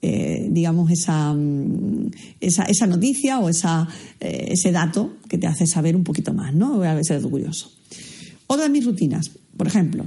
eh, 0.01 0.49
digamos, 0.51 0.91
esa, 0.91 1.33
mm, 1.33 2.11
esa, 2.41 2.63
esa, 2.63 2.87
noticia 2.87 3.39
o 3.39 3.47
esa, 3.47 3.87
eh, 4.19 4.49
ese 4.51 4.71
dato 4.73 5.13
que 5.29 5.37
te 5.37 5.47
hace 5.47 5.65
saber 5.65 5.95
un 5.95 6.03
poquito 6.03 6.33
más, 6.33 6.53
¿no? 6.53 6.81
A 6.81 6.95
dato 6.95 7.29
curioso. 7.29 7.71
Otra 8.47 8.63
de 8.63 8.69
mis 8.69 8.85
rutinas, 8.85 9.31
por 9.55 9.67
ejemplo, 9.67 10.05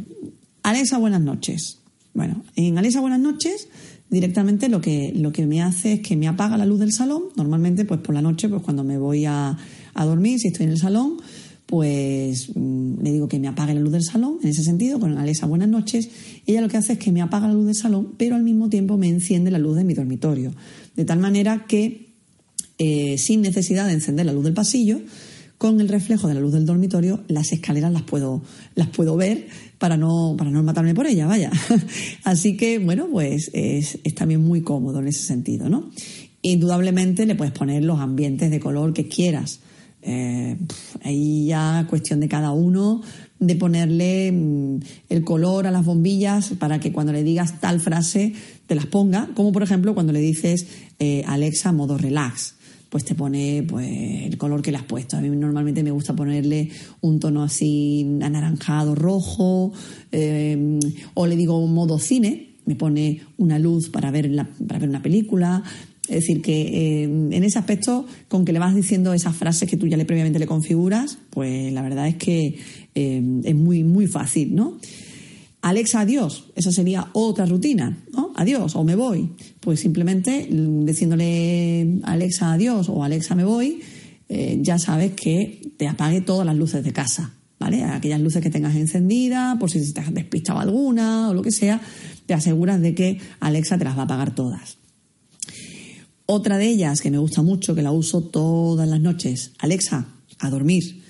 Alexa, 0.63 0.99
buenas 0.99 1.21
noches. 1.21 1.79
Bueno, 2.13 2.43
en 2.57 2.77
Alexa, 2.77 3.01
buenas 3.01 3.21
noches 3.21 3.69
directamente 4.11 4.69
lo 4.69 4.81
que, 4.81 5.13
lo 5.15 5.33
que 5.33 5.47
me 5.47 5.63
hace 5.63 5.95
es 5.95 6.01
que 6.01 6.17
me 6.17 6.29
apaga 6.29 6.59
la 6.59 6.67
luz 6.67 6.81
del 6.81 6.93
salón. 6.93 7.25
Normalmente, 7.37 7.85
pues 7.85 8.01
por 8.01 8.15
la 8.15 8.21
noche, 8.21 8.49
pues 8.49 8.63
cuando 8.63 8.85
me 8.85 8.99
voy 8.99 9.25
a, 9.25 9.57
dormir, 9.95 10.39
si 10.41 10.49
estoy 10.49 10.67
en 10.67 10.73
el 10.73 10.79
salón, 10.79 11.19
pues 11.67 12.51
mm, 12.55 13.03
le 13.03 13.13
digo 13.13 13.29
que 13.29 13.39
me 13.39 13.49
apague 13.49 13.75
la 13.75 13.81
luz 13.81 13.93
del 13.93 14.03
salón, 14.03 14.39
en 14.43 14.49
ese 14.49 14.65
sentido, 14.65 14.99
con 14.99 15.17
Alexa 15.17 15.47
buenas 15.47 15.69
noches. 15.69 16.11
Ella 16.47 16.61
lo 16.61 16.69
que 16.69 16.77
hace 16.77 16.95
es 16.95 16.99
que 16.99 17.13
me 17.13 17.23
apaga 17.23 17.47
la 17.47 17.55
luz 17.55 17.67
del 17.67 17.75
salón, 17.77 18.15
pero 18.17 18.35
al 18.35 18.43
mismo 18.43 18.69
tiempo 18.69 18.97
me 18.97 19.09
enciende 19.09 19.51
la 19.51 19.59
luz 19.59 19.77
de 19.77 19.85
mi 19.85 19.95
dormitorio. 19.95 20.53
De 20.97 21.05
tal 21.05 21.21
manera 21.21 21.67
que, 21.69 22.15
eh, 22.79 23.17
sin 23.19 23.43
necesidad 23.43 23.87
de 23.87 23.93
encender 23.93 24.27
la 24.27 24.33
luz 24.33 24.45
del 24.45 24.55
pasillo, 24.55 25.01
con 25.61 25.79
el 25.79 25.91
reflejo 25.91 26.27
de 26.27 26.33
la 26.33 26.41
luz 26.41 26.55
del 26.55 26.65
dormitorio, 26.65 27.23
las 27.29 27.53
escaleras 27.53 27.93
las 27.93 28.01
puedo, 28.01 28.41
las 28.77 28.89
puedo 28.89 29.15
ver 29.19 29.47
para 29.77 29.99
no, 29.99 30.35
para 30.39 30.51
no 30.51 30.63
matarme 30.63 30.95
por 30.95 31.07
ella, 31.07 31.27
vaya. 31.27 31.51
Así 32.25 32.57
que, 32.57 32.79
bueno, 32.79 33.09
pues 33.13 33.51
es, 33.53 33.99
también 34.15 34.41
muy 34.43 34.63
cómodo 34.63 35.01
en 35.01 35.09
ese 35.09 35.23
sentido, 35.23 35.69
¿no? 35.69 35.91
Indudablemente 36.41 37.27
le 37.27 37.35
puedes 37.35 37.53
poner 37.53 37.85
los 37.85 38.01
ambientes 38.01 38.51
de 38.51 38.59
color 38.59 38.95
que 38.95 39.07
quieras. 39.07 39.61
Eh, 40.01 40.57
ahí 41.03 41.49
ya 41.49 41.87
cuestión 41.91 42.21
de 42.21 42.29
cada 42.29 42.53
uno 42.53 43.03
de 43.39 43.55
ponerle 43.55 44.33
mm, 44.33 44.81
el 45.11 45.25
color 45.25 45.67
a 45.67 45.71
las 45.71 45.85
bombillas 45.85 46.55
para 46.59 46.81
que 46.81 46.91
cuando 46.91 47.13
le 47.13 47.23
digas 47.23 47.61
tal 47.61 47.81
frase 47.81 48.33
te 48.67 48.75
las 48.75 48.87
ponga, 48.87 49.29
como 49.35 49.53
por 49.53 49.63
ejemplo 49.63 49.93
cuando 49.93 50.15
le 50.15 50.21
dices 50.21 50.69
eh, 50.99 51.23
Alexa 51.27 51.71
modo 51.73 51.99
relax 51.99 52.55
pues 52.91 53.05
te 53.05 53.15
pone 53.15 53.65
pues, 53.67 53.89
el 53.89 54.37
color 54.37 54.61
que 54.61 54.73
le 54.73 54.79
has 54.79 54.85
puesto. 54.85 55.17
A 55.17 55.21
mí 55.21 55.31
normalmente 55.31 55.83
me 55.83 55.93
gusta 55.93 56.15
ponerle 56.15 56.69
un 57.01 57.21
tono 57.21 57.43
así 57.43 58.19
anaranjado, 58.21 58.95
rojo, 58.95 59.73
eh, 60.13 60.79
o 61.15 61.27
le 61.27 61.37
digo 61.37 61.67
modo 61.67 61.99
cine, 61.99 62.57
me 62.67 62.75
pone 62.75 63.23
una 63.39 63.59
luz 63.59 63.89
para 63.89 64.11
ver, 64.11 64.31
para 64.67 64.81
ver 64.81 64.89
una 64.89 65.03
película. 65.03 65.63
Es 66.09 66.23
decir, 66.23 66.43
que 66.43 66.63
eh, 66.63 67.03
en 67.05 67.45
ese 67.45 67.61
aspecto, 67.61 68.05
con 68.27 68.45
que 68.45 68.53
le 68.53 68.59
vas 68.59 68.75
diciendo 68.75 69.15
esas 69.15 69.37
frases 69.37 69.71
que 69.71 69.77
tú 69.77 69.87
ya 69.87 69.97
le 69.97 70.05
previamente 70.05 70.41
le 70.41 70.47
configuras, 70.47 71.19
pues 71.31 71.73
la 71.73 71.83
verdad 71.83 72.09
es 72.09 72.17
que 72.17 72.59
eh, 72.97 73.41
es 73.45 73.55
muy, 73.55 73.85
muy 73.85 74.09
fácil, 74.09 74.57
¿no? 74.57 74.79
Alexa, 75.63 76.01
adiós. 76.01 76.45
Esa 76.57 76.73
sería 76.73 77.09
otra 77.13 77.45
rutina, 77.45 77.99
¿no? 78.13 78.33
Adiós 78.35 78.77
o 78.77 78.85
me 78.85 78.95
voy. 78.95 79.31
Pues 79.61 79.81
simplemente 79.81 80.49
mm, 80.51 80.85
diciéndole 80.87 82.01
Alexa, 82.05 82.53
adiós 82.53 82.89
o 82.89 83.05
Alexa, 83.05 83.35
me 83.35 83.45
voy, 83.45 83.81
eh, 84.29 84.59
ya 84.63 84.79
sabes 84.79 85.13
que 85.13 85.75
te 85.77 85.87
apague 85.87 86.23
todas 86.23 86.47
las 86.47 86.57
luces 86.57 86.83
de 86.83 86.93
casa, 86.93 87.35
¿vale? 87.59 87.85
Aquellas 87.85 88.21
luces 88.21 88.43
que 88.43 88.51
tengas 88.51 88.75
encendidas, 88.75 89.59
por 89.59 89.71
si 89.71 89.93
te 89.93 90.01
has 90.01 90.15
despistado 90.15 90.61
alguna 90.61 91.29
o 91.29 91.35
lo 91.35 91.43
que 91.43 91.51
sea, 91.51 91.81
te 92.25 92.33
aseguras 92.33 92.81
de 92.81 92.95
que 92.95 93.21
Alexa 93.41 93.77
te 93.77 93.85
las 93.85 93.97
va 93.97 94.03
a 94.03 94.05
apagar 94.05 94.35
todas. 94.35 94.79
Otra 96.25 96.59
de 96.59 96.69
ellas 96.69 97.01
que 97.03 97.11
me 97.11 97.19
gusta 97.19 97.43
mucho, 97.43 97.75
que 97.75 97.83
la 97.83 97.93
uso 97.93 98.23
todas 98.23 98.89
las 98.89 99.01
noches, 99.01 99.53
Alexa, 99.59 100.07
a 100.39 100.49
dormir. 100.49 101.03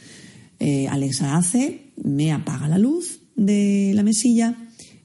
Eh, 0.58 0.88
Alexa 0.88 1.36
hace, 1.36 1.92
me 2.02 2.32
apaga 2.32 2.68
la 2.68 2.78
luz 2.78 3.19
de 3.36 3.92
la 3.94 4.02
mesilla, 4.02 4.56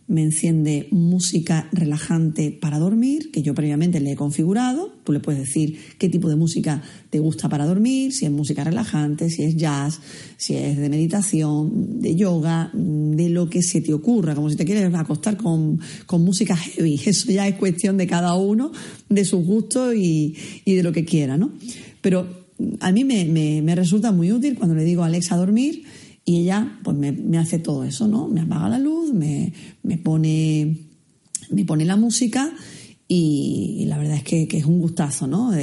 me 0.08 0.22
enciende 0.22 0.88
música 0.92 1.68
relajante 1.72 2.52
para 2.52 2.78
dormir, 2.78 3.32
que 3.32 3.42
yo 3.42 3.56
previamente 3.56 4.00
le 4.00 4.12
he 4.12 4.16
configurado. 4.16 4.94
Tú 5.04 5.12
le 5.12 5.20
puedes 5.20 5.42
decir 5.42 5.80
qué 5.98 6.10
tipo 6.10 6.30
de 6.30 6.36
música 6.36 6.84
te 7.10 7.20
gusta 7.20 7.50
para 7.50 7.66
dormir, 7.66 8.14
si 8.14 8.26
es 8.26 8.32
música 8.32 8.64
relajante, 8.64 9.32
si 9.32 9.44
es 9.44 9.56
jazz, 9.56 10.00
si 10.38 10.56
es 10.56 10.78
de 10.78 10.90
meditación, 10.90 12.02
de 12.02 12.16
yoga, 12.16 12.70
de 12.74 13.30
lo 13.30 13.50
que 13.50 13.64
se 13.64 13.82
te 13.82 13.94
ocurra, 13.94 14.36
como 14.36 14.50
si 14.50 14.56
te 14.56 14.66
quieres 14.66 14.94
acostar 14.94 15.38
con, 15.38 15.80
música 16.12 16.56
heavy. 16.56 17.02
Eso 17.06 17.32
ya 17.32 17.48
es 17.48 17.56
cuestión 17.56 17.98
de 17.98 18.06
cada 18.06 18.36
uno, 18.36 18.72
de 19.10 19.26
sus 19.26 19.44
gustos 19.44 19.96
y, 19.96 20.36
de 20.66 20.84
lo 20.84 20.92
que 20.92 21.04
quiera, 21.04 21.36
¿no? 21.38 21.52
Pero 22.02 22.46
a 22.80 22.92
mí 22.92 23.04
me, 23.04 23.26
me 23.26 23.76
resulta 23.76 24.12
muy 24.12 24.32
útil 24.32 24.56
cuando 24.56 24.76
le 24.76 24.84
digo 24.84 25.04
a 25.04 25.08
Alexa 25.08 25.36
dormir 25.36 25.84
y 26.26 26.38
ella 26.38 26.80
pues 26.84 26.98
me, 26.98 27.38
hace 27.38 27.60
todo 27.60 27.84
eso, 27.84 28.08
¿no? 28.08 28.28
Me 28.28 28.42
apaga 28.42 28.68
la 28.68 28.80
luz, 28.80 29.14
me, 29.14 29.54
pone, 30.04 30.76
me 31.52 31.66
pone 31.66 31.86
la 31.86 31.96
música 31.96 32.52
y, 33.08 33.86
la 33.88 34.00
verdad 34.00 34.18
es 34.18 34.24
que, 34.24 34.48
es 34.52 34.66
un 34.66 34.80
gustazo, 34.80 35.28
¿no? 35.28 35.54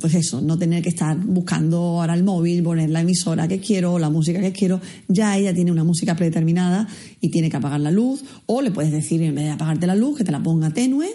pues 0.00 0.14
eso, 0.14 0.40
no 0.40 0.56
tener 0.56 0.82
que 0.82 0.88
estar 0.88 1.18
buscando 1.18 1.78
ahora 1.78 2.14
el 2.14 2.22
móvil, 2.22 2.62
poner 2.62 2.90
la 2.90 3.00
emisora 3.00 3.48
que 3.48 3.58
quiero, 3.58 3.98
la 3.98 4.08
música 4.08 4.40
que 4.40 4.52
quiero. 4.52 4.80
Ya 5.08 5.36
ella 5.36 5.52
tiene 5.52 5.72
una 5.72 5.82
música 5.82 6.14
predeterminada 6.14 6.86
y 7.20 7.30
tiene 7.30 7.50
que 7.50 7.56
apagar 7.56 7.80
la 7.80 7.90
luz. 7.90 8.22
O 8.46 8.62
le 8.62 8.70
puedes 8.70 8.92
decir, 8.92 9.20
en 9.22 9.34
vez 9.34 9.44
de 9.46 9.50
apagarte 9.50 9.86
la 9.86 9.96
luz, 9.96 10.18
que 10.18 10.24
te 10.24 10.30
la 10.30 10.42
ponga 10.42 10.70
tenue, 10.70 11.08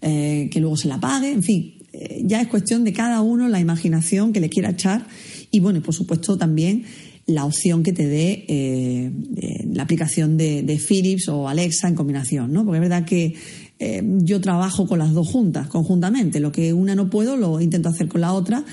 eh, 0.00 0.48
que 0.50 0.58
luego 0.58 0.76
se 0.76 0.88
la 0.88 0.96
apague. 0.96 1.30
En 1.30 1.44
fin, 1.44 1.74
eh, 1.92 2.22
ya 2.24 2.40
es 2.40 2.48
cuestión 2.48 2.82
de 2.82 2.92
cada 2.92 3.20
uno 3.20 3.48
la 3.48 3.60
imaginación 3.60 4.32
que 4.32 4.40
le 4.40 4.48
quiera 4.48 4.70
echar. 4.70 5.06
Y 5.52 5.60
bueno, 5.60 5.80
por 5.80 5.94
supuesto 5.94 6.36
también 6.36 6.84
la 7.26 7.44
opción 7.44 7.82
que 7.82 7.92
te 7.92 8.06
dé 8.06 8.44
eh, 8.48 9.10
eh, 9.36 9.66
la 9.72 9.84
aplicación 9.84 10.36
de, 10.36 10.80
Philips 10.86 11.28
o 11.28 11.48
Alexa 11.48 11.88
en 11.88 11.94
combinación, 11.94 12.52
¿no? 12.52 12.64
Porque 12.64 12.78
es 12.78 12.82
verdad 12.82 13.04
que 13.04 13.34
eh, 13.78 14.02
yo 14.18 14.40
trabajo 14.40 14.86
con 14.86 14.98
las 14.98 15.12
dos 15.12 15.28
juntas, 15.28 15.68
conjuntamente. 15.68 16.40
Lo 16.40 16.52
que 16.52 16.72
una 16.72 16.94
no 16.94 17.08
puedo 17.08 17.36
lo 17.36 17.60
intento 17.60 17.88
hacer 17.88 18.08
con 18.08 18.20
la 18.20 18.32
otra 18.32 18.64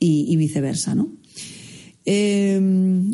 y, 0.00 0.36
viceversa, 0.36 0.94
¿no? 0.94 1.10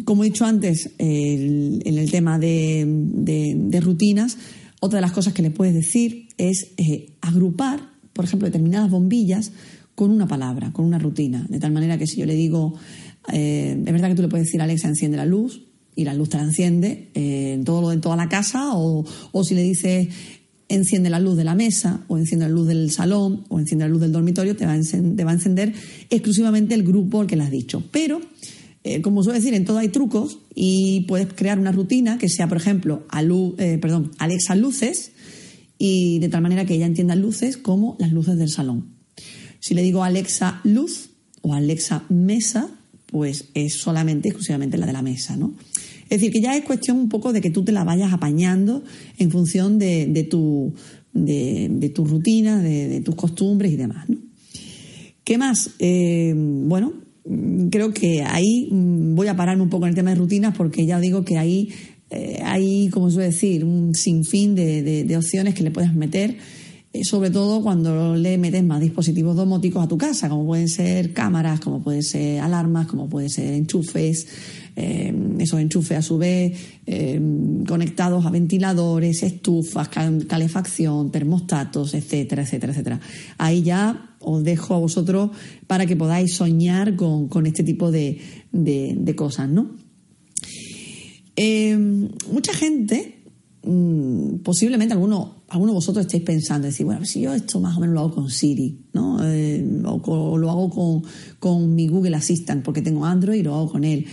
como 0.04 0.22
he 0.22 0.28
dicho 0.28 0.44
antes, 0.44 0.90
en 0.98 1.80
el 1.84 2.10
tema 2.12 2.38
de, 2.38 3.80
rutinas, 3.82 4.38
otra 4.78 4.98
de 4.98 5.00
las 5.00 5.10
cosas 5.10 5.32
que 5.32 5.42
le 5.42 5.50
puedes 5.50 5.74
decir 5.74 6.28
es 6.38 6.74
agrupar, 7.20 7.90
por 8.12 8.24
ejemplo, 8.24 8.46
determinadas 8.46 8.92
bombillas 8.92 9.50
con 9.96 10.12
una 10.12 10.28
palabra, 10.28 10.72
con 10.72 10.84
una 10.84 11.00
rutina. 11.00 11.44
De 11.48 11.58
tal 11.58 11.72
manera 11.72 11.98
que 11.98 12.06
si 12.06 12.20
yo 12.20 12.26
le 12.26 12.34
digo 12.34 12.74
eh, 13.32 13.76
es 13.78 13.92
verdad 13.92 14.08
que 14.08 14.14
tú 14.14 14.22
le 14.22 14.28
puedes 14.28 14.46
decir 14.46 14.60
Alexa 14.60 14.88
enciende 14.88 15.16
la 15.16 15.26
luz 15.26 15.62
y 15.96 16.04
la 16.04 16.14
luz 16.14 16.28
te 16.28 16.36
la 16.36 16.44
enciende 16.44 17.10
eh, 17.14 17.52
en, 17.54 17.64
todo, 17.64 17.92
en 17.92 18.00
toda 18.00 18.16
la 18.16 18.28
casa 18.28 18.72
o, 18.74 19.04
si 19.44 19.54
le 19.54 19.62
dices 19.62 20.08
enciende 20.68 21.10
la 21.10 21.20
luz 21.20 21.36
de 21.36 21.44
la 21.44 21.54
mesa 21.54 22.04
o 22.08 22.18
enciende 22.18 22.46
la 22.46 22.52
luz 22.52 22.66
del 22.66 22.90
salón 22.90 23.44
o 23.48 23.60
enciende 23.60 23.84
la 23.84 23.90
luz 23.90 24.00
del 24.00 24.12
dormitorio, 24.12 24.56
te 24.56 24.66
va 24.66 24.72
a, 24.72 24.76
encender, 24.76 25.26
va 25.26 25.30
a 25.30 25.34
encender 25.34 25.72
exclusivamente 26.10 26.74
el 26.74 26.82
grupo 26.82 27.20
al 27.20 27.26
que 27.26 27.36
le 27.36 27.44
has 27.44 27.50
dicho. 27.50 27.82
Pero, 27.92 28.20
eh, 28.82 29.02
como 29.02 29.22
suele 29.22 29.38
decir, 29.38 29.54
en 29.54 29.64
todo 29.64 29.78
hay 29.78 29.88
trucos 29.88 30.38
y 30.54 31.02
puedes 31.02 31.32
crear 31.32 31.58
una 31.58 31.70
rutina 31.70 32.18
que 32.18 32.28
sea, 32.28 32.48
por 32.48 32.56
ejemplo, 32.56 33.06
perdón, 33.80 34.10
Alexa 34.18 34.56
luces 34.56 35.12
y 35.78 36.18
de 36.18 36.28
tal 36.28 36.42
manera 36.42 36.64
que 36.64 36.74
ella 36.74 36.86
entienda 36.86 37.14
luces 37.14 37.56
como 37.56 37.96
las 37.98 38.10
luces 38.10 38.38
del 38.38 38.48
salón. 38.48 38.94
Si 39.60 39.74
le 39.74 39.82
digo 39.82 40.02
Alexa 40.02 40.60
luz 40.64 41.10
o 41.42 41.54
Alexa 41.54 42.04
mesa, 42.08 42.70
pues 43.14 43.50
es 43.54 43.74
solamente, 43.74 44.26
exclusivamente 44.26 44.76
la 44.76 44.86
de 44.86 44.92
la 44.92 45.00
mesa, 45.00 45.36
¿no? 45.36 45.54
Es 46.02 46.18
decir, 46.18 46.32
que 46.32 46.40
ya 46.40 46.56
es 46.56 46.64
cuestión 46.64 46.98
un 46.98 47.08
poco 47.08 47.32
de 47.32 47.40
que 47.40 47.48
tú 47.48 47.62
te 47.62 47.70
la 47.70 47.84
vayas 47.84 48.12
apañando 48.12 48.82
en 49.18 49.30
función 49.30 49.78
de, 49.78 50.26
tu, 50.28 50.74
de, 51.12 51.92
tu 51.94 52.04
rutina, 52.06 52.60
de, 52.60 53.00
tus 53.02 53.14
costumbres 53.14 53.70
y 53.70 53.76
demás. 53.76 54.08
¿no? 54.08 54.16
¿Qué 55.22 55.38
más? 55.38 55.70
Eh, 55.78 56.34
bueno, 56.36 56.92
creo 57.70 57.94
que 57.94 58.24
ahí 58.24 58.66
mm, 58.72 59.14
voy 59.14 59.28
a 59.28 59.36
pararme 59.36 59.62
un 59.62 59.70
poco 59.70 59.84
en 59.86 59.90
el 59.90 59.94
tema 59.94 60.10
de 60.10 60.16
rutinas 60.16 60.56
porque 60.56 60.84
ya 60.84 60.98
digo 60.98 61.24
que 61.24 61.38
ahí 61.38 61.68
eh, 62.10 62.40
hay, 62.42 62.88
como 62.88 63.12
suele 63.12 63.28
decir, 63.28 63.64
un 63.64 63.94
sinfín 63.94 64.56
de, 64.56 65.04
de 65.04 65.16
opciones 65.16 65.54
que 65.54 65.62
le 65.62 65.70
puedes 65.70 65.94
meter 65.94 66.36
sobre 67.02 67.30
todo 67.30 67.60
cuando 67.60 68.14
le 68.14 68.38
metes 68.38 68.62
más 68.62 68.80
dispositivos 68.80 69.34
domóticos 69.34 69.82
a 69.82 69.88
tu 69.88 69.98
casa, 69.98 70.28
como 70.28 70.46
pueden 70.46 70.68
ser 70.68 71.12
cámaras, 71.12 71.58
como 71.58 71.82
pueden 71.82 72.04
ser 72.04 72.38
alarmas, 72.40 72.86
como 72.86 73.08
pueden 73.08 73.30
ser 73.30 73.52
enchufes, 73.52 74.28
eh, 74.76 75.12
esos 75.40 75.58
enchufes 75.58 75.98
a 75.98 76.02
su 76.02 76.18
vez 76.18 76.56
eh, 76.86 77.20
conectados 77.66 78.24
a 78.26 78.30
ventiladores, 78.30 79.24
estufas, 79.24 79.88
calefacción, 79.88 81.10
termostatos, 81.10 81.94
etcétera, 81.94 82.42
etcétera, 82.42 82.72
etcétera. 82.72 83.00
Ahí 83.38 83.62
ya 83.62 84.16
os 84.20 84.44
dejo 84.44 84.74
a 84.74 84.78
vosotros 84.78 85.30
para 85.66 85.86
que 85.86 85.96
podáis 85.96 86.34
soñar 86.34 86.94
con, 86.94 87.46
este 87.46 87.64
tipo 87.64 87.90
de, 87.90 88.20
cosas, 89.16 89.48
¿no? 89.48 89.74
mucha 92.30 92.54
gente, 92.54 93.13
mm, 93.64 94.38
posiblemente 94.42 94.94
algunos 94.94 95.44
algunos 95.54 95.72
de 95.72 95.76
vosotros 95.76 96.06
estáis 96.06 96.24
pensando, 96.24 96.66
decir, 96.66 96.84
bueno, 96.84 97.04
si 97.04 97.20
yo 97.20 97.32
esto 97.32 97.60
más 97.60 97.76
o 97.76 97.80
menos 97.80 97.94
lo 97.94 98.00
hago 98.00 98.14
con 98.14 98.30
Siri, 98.30 98.86
¿no? 98.92 99.18
Eh, 99.24 99.64
o, 99.84 100.36
lo 100.36 100.50
hago 100.50 101.02
con, 101.38 101.74
mi 101.74 101.86
Google 101.86 102.16
Assistant 102.16 102.64
porque 102.64 102.82
tengo 102.82 103.04
Android 103.04 103.38
y 103.38 103.42
lo 103.44 103.54
hago 103.54 103.70
con 103.70 103.84
él. 103.84 104.04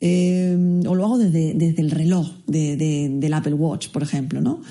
Eh, 0.00 0.82
o 0.86 0.94
lo 0.94 1.04
hago 1.04 1.18
desde, 1.18 1.52
desde 1.52 1.82
el 1.82 1.90
reloj 1.90 2.30
del 2.46 3.34
Apple 3.34 3.54
Watch, 3.54 3.88
por 3.88 4.02
ejemplo, 4.02 4.40
¿no? 4.40 4.62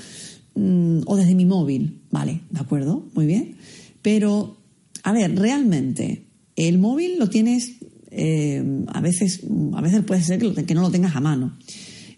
Mm, 0.55 1.01
o 1.05 1.15
desde 1.15 1.35
mi 1.35 1.45
móvil, 1.45 2.01
vale, 2.09 2.41
de 2.49 2.59
acuerdo, 2.59 3.05
muy 3.13 3.27
bien. 3.27 3.57
Pero, 4.01 4.57
a 5.03 5.11
ver, 5.11 5.37
realmente, 5.37 6.25
el 6.55 6.79
móvil 6.79 7.19
lo 7.19 7.29
tienes, 7.29 7.73
eh, 8.09 8.83
a 8.87 9.01
veces, 9.01 9.41
a 9.73 9.81
veces 9.81 10.03
puede 10.03 10.23
ser 10.23 10.39
que, 10.39 10.65
que 10.65 10.73
no 10.73 10.81
lo 10.81 10.89
tengas 10.89 11.15
a 11.15 11.19
mano. 11.19 11.55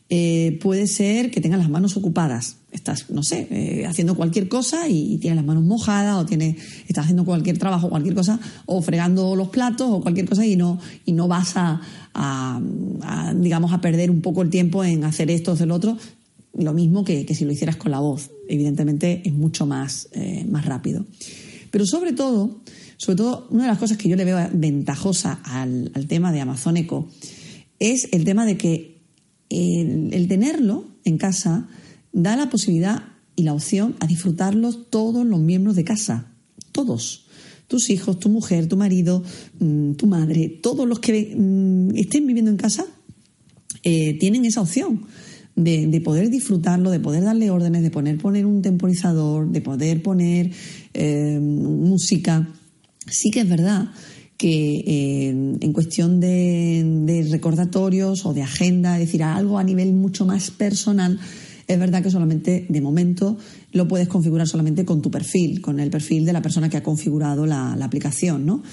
Eh, 0.10 0.58
puede 0.62 0.88
ser 0.88 1.32
que 1.32 1.42
tengas 1.42 1.60
las 1.60 1.70
manos 1.70 1.98
ocupadas. 1.98 2.58
Estás, 2.72 3.10
no 3.10 3.24
sé, 3.24 3.48
eh, 3.52 3.86
haciendo 3.86 4.16
cualquier 4.16 4.48
cosa 4.48 4.88
y, 4.88 5.18
tienes 5.18 5.36
las 5.36 5.46
manos 5.46 5.64
mojadas 5.64 6.16
o 6.16 6.26
tienes, 6.26 6.56
estás 6.88 7.06
haciendo 7.06 7.26
cualquier 7.26 7.58
trabajo, 7.58 7.90
cualquier 7.90 8.16
cosa, 8.16 8.40
o 8.66 8.82
fregando 8.82 9.36
los 9.36 9.50
platos 9.50 9.88
o 9.90 10.02
cualquier 10.02 10.28
cosa 10.28 10.46
y 10.46 10.56
no, 10.56 10.80
y 11.06 11.12
no 11.12 11.28
vas 11.28 11.54
a, 11.56 12.62
digamos, 13.36 13.74
a 13.74 13.82
perder 13.82 14.10
un 14.10 14.22
poco 14.22 14.42
el 14.42 14.50
tiempo 14.50 14.84
en 14.84 15.04
hacer 15.04 15.30
esto 15.30 15.52
o 15.52 15.54
hacer 15.56 15.68
lo 15.68 15.76
otro. 15.76 15.98
Lo 16.54 16.74
mismo 16.74 17.04
que, 17.04 17.26
si 17.36 17.46
lo 17.46 17.52
hicieras 17.52 17.76
con 17.76 17.92
la 17.92 18.00
voz. 18.00 18.32
Evidentemente 18.48 19.22
es 19.26 19.34
mucho 19.34 19.66
más, 19.66 20.08
eh, 20.14 20.46
más 20.50 20.66
rápido. 20.66 21.06
Pero 21.70 21.86
sobre 21.86 22.14
todo, 22.14 22.62
sobre 22.96 23.18
todo, 23.18 23.48
una 23.52 23.64
de 23.64 23.70
las 23.70 23.78
cosas 23.78 23.98
que 23.98 24.08
yo 24.08 24.16
le 24.16 24.26
veo 24.26 24.40
ventajosa 24.54 25.40
al, 25.44 25.92
al 25.94 26.08
tema 26.08 26.32
de 26.32 26.42
Amazon 26.42 26.78
Echo 26.78 27.08
es 27.80 28.10
el 28.12 28.24
tema 28.24 28.46
de 28.46 28.58
que 28.58 28.97
el, 29.50 30.28
tenerlo 30.28 30.86
en 31.04 31.18
casa 31.18 31.68
da 32.12 32.36
la 32.36 32.50
posibilidad 32.50 33.04
y 33.36 33.44
la 33.44 33.54
opción 33.54 33.96
a 34.00 34.08
disfrutarlo 34.08 34.74
todos 34.74 35.26
los 35.26 35.40
miembros 35.40 35.76
de 35.76 35.84
casa, 35.84 36.32
todos. 36.72 37.26
Tus 37.68 37.90
hijos, 37.90 38.20
tu 38.20 38.30
mujer, 38.30 38.68
tu 38.68 38.78
marido, 38.78 39.24
mm, 39.60 39.94
tu 39.94 40.08
madre, 40.08 40.60
todos 40.62 40.88
los 40.88 41.00
que 41.00 41.36
mm, 41.36 41.96
estén 41.96 42.26
viviendo 42.26 42.50
en 42.50 42.58
casa 42.58 42.86
eh, 43.84 44.18
tienen 44.20 44.46
esa 44.46 44.62
opción 44.62 45.06
de, 45.56 46.02
poder 46.02 46.30
disfrutarlo, 46.30 46.92
de 46.92 47.00
poder 47.00 47.24
darle 47.24 47.50
órdenes, 47.50 47.82
de 47.82 47.90
poder 47.90 48.18
poner 48.18 48.46
un 48.46 48.62
temporizador, 48.62 49.52
de 49.52 49.62
poder 49.62 50.04
poner 50.04 50.52
eh, 50.94 51.40
música. 51.42 52.48
Sí 53.10 53.32
que 53.32 53.42
es 53.42 53.50
verdad 53.50 53.90
que 54.38 54.84
eh, 54.86 55.30
en 55.30 55.74
cuestión 55.74 56.20
de, 56.20 57.28
recordatorios 57.32 58.26
o 58.26 58.34
de 58.34 58.44
agenda, 58.44 58.94
es 58.94 59.08
decir, 59.08 59.24
algo 59.24 59.58
a 59.58 59.64
nivel 59.64 59.94
mucho 59.94 60.26
más 60.26 60.52
personal, 60.52 61.20
es 61.68 61.80
verdad 61.80 62.02
que 62.04 62.12
solamente 62.12 62.66
de 62.70 62.82
momento 62.82 63.38
lo 63.74 63.88
puedes 63.88 64.08
configurar 64.08 64.48
solamente 64.48 64.86
con 64.86 65.02
tu 65.02 65.12
perfil, 65.12 65.60
con 65.60 65.80
el 65.80 65.90
perfil 65.90 66.24
de 66.24 66.34
la 66.34 66.42
persona 66.42 66.70
que 66.70 66.78
ha 66.78 66.84
configurado 66.84 67.46
la, 67.46 67.74
aplicación, 67.74 68.46
¿no? 68.46 68.64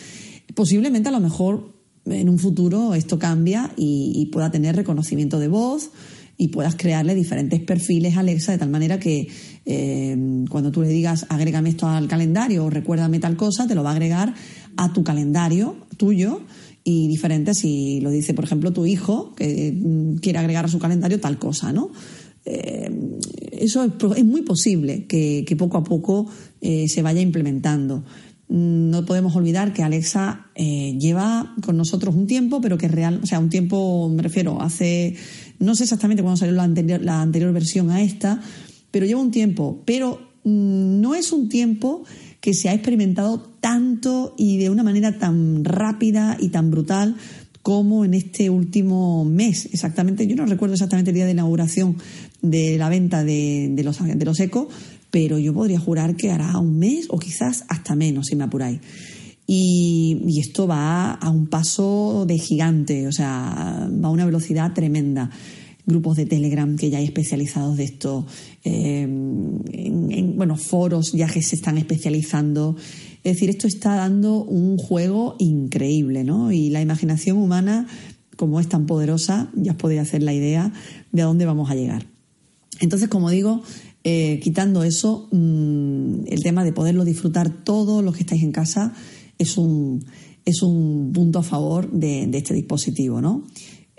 Posiblemente 0.55 1.09
a 1.09 1.13
lo 1.13 1.21
mejor 1.21 1.73
en 2.05 2.29
un 2.29 2.39
futuro 2.39 2.95
esto 2.95 3.19
cambia 3.19 3.73
y, 3.77 4.29
pueda 4.33 4.51
tener 4.51 4.77
reconocimiento 4.77 5.39
de 5.39 5.49
voz 5.49 5.91
y 6.37 6.49
puedas 6.49 6.75
crearle 6.75 7.15
diferentes 7.15 7.61
perfiles 7.61 8.17
a 8.17 8.21
Alexa 8.21 8.53
de 8.53 8.59
tal 8.59 8.69
manera 8.69 8.99
que 8.99 9.29
eh, 9.65 10.45
cuando 10.51 10.71
tú 10.71 10.83
le 10.83 10.89
digas 10.89 11.27
agrégame 11.29 11.71
esto 11.71 11.89
al 11.89 12.09
calendario 12.09 12.65
o 12.65 12.71
recuérdame 12.71 13.21
tal 13.21 13.37
cosa, 13.37 13.67
te 13.67 13.75
lo 13.75 13.83
va 13.83 13.91
a 13.91 13.93
agregar 13.93 14.35
a 14.77 14.93
tu 14.93 15.05
calendario 15.05 15.77
tuyo 15.97 16.41
y 16.85 17.09
diferente 17.09 17.55
si 17.55 18.01
lo 18.01 18.11
dice, 18.11 18.35
por 18.35 18.45
ejemplo, 18.45 18.73
tu 18.73 18.85
hijo, 18.85 19.35
que 19.35 19.73
mm, 19.73 20.17
quiere 20.17 20.39
agregar 20.39 20.67
a 20.67 20.69
su 20.69 20.79
calendario 20.79 21.19
tal 21.19 21.39
cosa, 21.39 21.73
¿no? 21.73 21.91
Eh, 22.45 22.91
eso 23.53 23.85
es, 23.85 24.25
muy 24.25 24.43
posible 24.43 25.07
que, 25.07 25.47
poco 25.59 25.79
a 25.79 25.85
poco 25.85 26.27
eh, 26.61 26.89
se 26.89 27.01
vaya 27.03 27.23
implementando. 27.23 28.05
Mm, 28.49 28.91
no 28.91 29.07
podemos 29.07 29.35
olvidar 29.35 29.73
que 29.73 29.83
Alexa 29.83 30.49
eh, 30.55 30.97
lleva 30.99 31.55
con 31.65 31.79
nosotros 31.79 32.15
un 32.15 32.27
tiempo, 32.27 32.61
pero 32.61 32.77
que 32.77 32.89
real, 32.89 33.21
o 33.23 33.27
sea, 33.27 33.39
un 33.39 33.49
tiempo, 33.49 34.11
me 34.11 34.23
refiero, 34.23 34.61
hace, 34.61 35.17
no 35.59 35.75
sé 35.75 35.85
exactamente 35.85 36.23
cuándo 36.23 36.37
salió 36.37 36.55
la 36.55 36.65
anterior, 36.65 37.01
la 37.01 37.23
anterior 37.23 37.53
versión 37.55 37.91
a 37.91 38.03
esta, 38.03 38.43
pero 38.91 39.07
lleva 39.07 39.21
un 39.21 39.31
tiempo, 39.31 39.83
pero 39.87 40.21
mm, 40.45 41.01
no 41.01 41.15
es 41.15 41.33
un 41.33 41.49
tiempo 41.49 42.05
que 42.45 42.53
se 42.53 42.69
ha 42.69 42.75
experimentado 42.75 43.41
tanto 43.61 44.35
y 44.37 44.59
de 44.59 44.69
una 44.69 44.83
manera 44.83 45.19
tan 45.19 45.65
rápida 45.65 46.37
y 46.39 46.51
tan 46.51 46.71
brutal 46.71 47.17
como 47.63 48.05
en 48.05 48.13
este 48.13 48.51
último 48.51 49.25
mes. 49.25 49.71
Exactamente, 49.73 50.27
yo 50.27 50.37
no 50.37 50.45
recuerdo 50.45 50.75
exactamente 50.75 51.11
el 51.11 51.15
día 51.15 51.25
de 51.25 51.31
inauguración 51.31 51.97
de 52.43 52.77
la 52.77 52.91
venta 52.91 53.25
de, 53.25 53.75
los, 53.83 53.99
de 53.99 54.25
los 54.27 54.39
ECO, 54.41 54.69
pero 55.11 55.39
yo 55.39 55.55
podría 55.55 55.81
jurar 55.81 56.17
que 56.17 56.33
hará 56.33 56.59
un 56.59 56.79
mes 56.79 57.07
o 57.09 57.19
quizás 57.19 57.65
hasta 57.69 57.97
menos, 57.97 58.27
si 58.27 58.37
me 58.37 58.45
apuráis. 58.45 58.79
Y, 59.47 60.21
y, 60.27 60.41
esto 60.41 60.67
va 60.67 61.13
a 61.13 61.31
un 61.31 61.47
paso 61.47 62.27
de 62.29 62.37
gigante, 62.37 63.07
o 63.07 63.13
sea, 63.13 63.89
va 63.91 64.09
a 64.09 64.11
una 64.11 64.27
velocidad 64.27 64.75
tremenda 64.75 65.31
grupos 65.87 66.17
de 66.17 66.27
Telegram 66.27 66.77
que 66.77 66.91
ya 66.91 66.99
hay 66.99 67.05
especializados 67.05 67.77
de 67.77 67.85
esto, 67.85 68.27
eh, 68.65 69.03
en, 69.03 70.35
bueno, 70.37 70.57
foros 70.57 71.13
ya 71.13 71.27
que 71.27 71.43
se 71.43 71.57
están 71.57 71.79
especializando. 71.79 72.77
Es 73.23 73.35
decir, 73.35 73.51
esto 73.51 73.67
está 73.67 73.95
dando 73.95 74.43
un 74.43 74.77
juego 74.77 75.37
increíble, 75.39 76.25
¿no? 76.25 76.53
Y 76.53 76.71
la 76.71 76.81
imaginación 76.81 77.39
humana, 77.39 77.87
como 78.37 78.61
es 78.61 78.69
tan 78.69 78.87
poderosa, 78.87 79.51
ya 79.55 79.73
os 79.73 79.79
podéis 79.79 80.03
hacer 80.03 80.23
la 80.23 80.35
idea 80.35 80.73
de 81.13 81.23
a 81.23 81.27
dónde 81.27 81.47
vamos 81.47 81.71
a 81.71 81.75
llegar. 81.75 82.07
Entonces, 82.81 83.09
como 83.09 83.31
digo, 83.31 83.63
eh, 84.03 84.41
quitando 84.43 84.85
eso, 84.85 85.29
mm, 85.33 86.27
el 86.27 86.43
tema 86.43 86.65
de 86.65 86.73
poderlo 86.73 87.05
disfrutar 87.05 87.65
todos 87.65 88.05
los 88.05 88.15
que 88.15 88.21
estáis 88.21 88.43
en 88.43 88.53
casa 88.53 88.93
es 89.39 89.57
un, 89.57 90.05
es 90.45 90.63
un 90.63 91.13
punto 91.15 91.39
a 91.39 91.43
favor 91.43 91.91
de, 91.91 92.27
de 92.27 92.39
este 92.39 92.55
dispositivo, 92.55 93.21
¿no? 93.21 93.45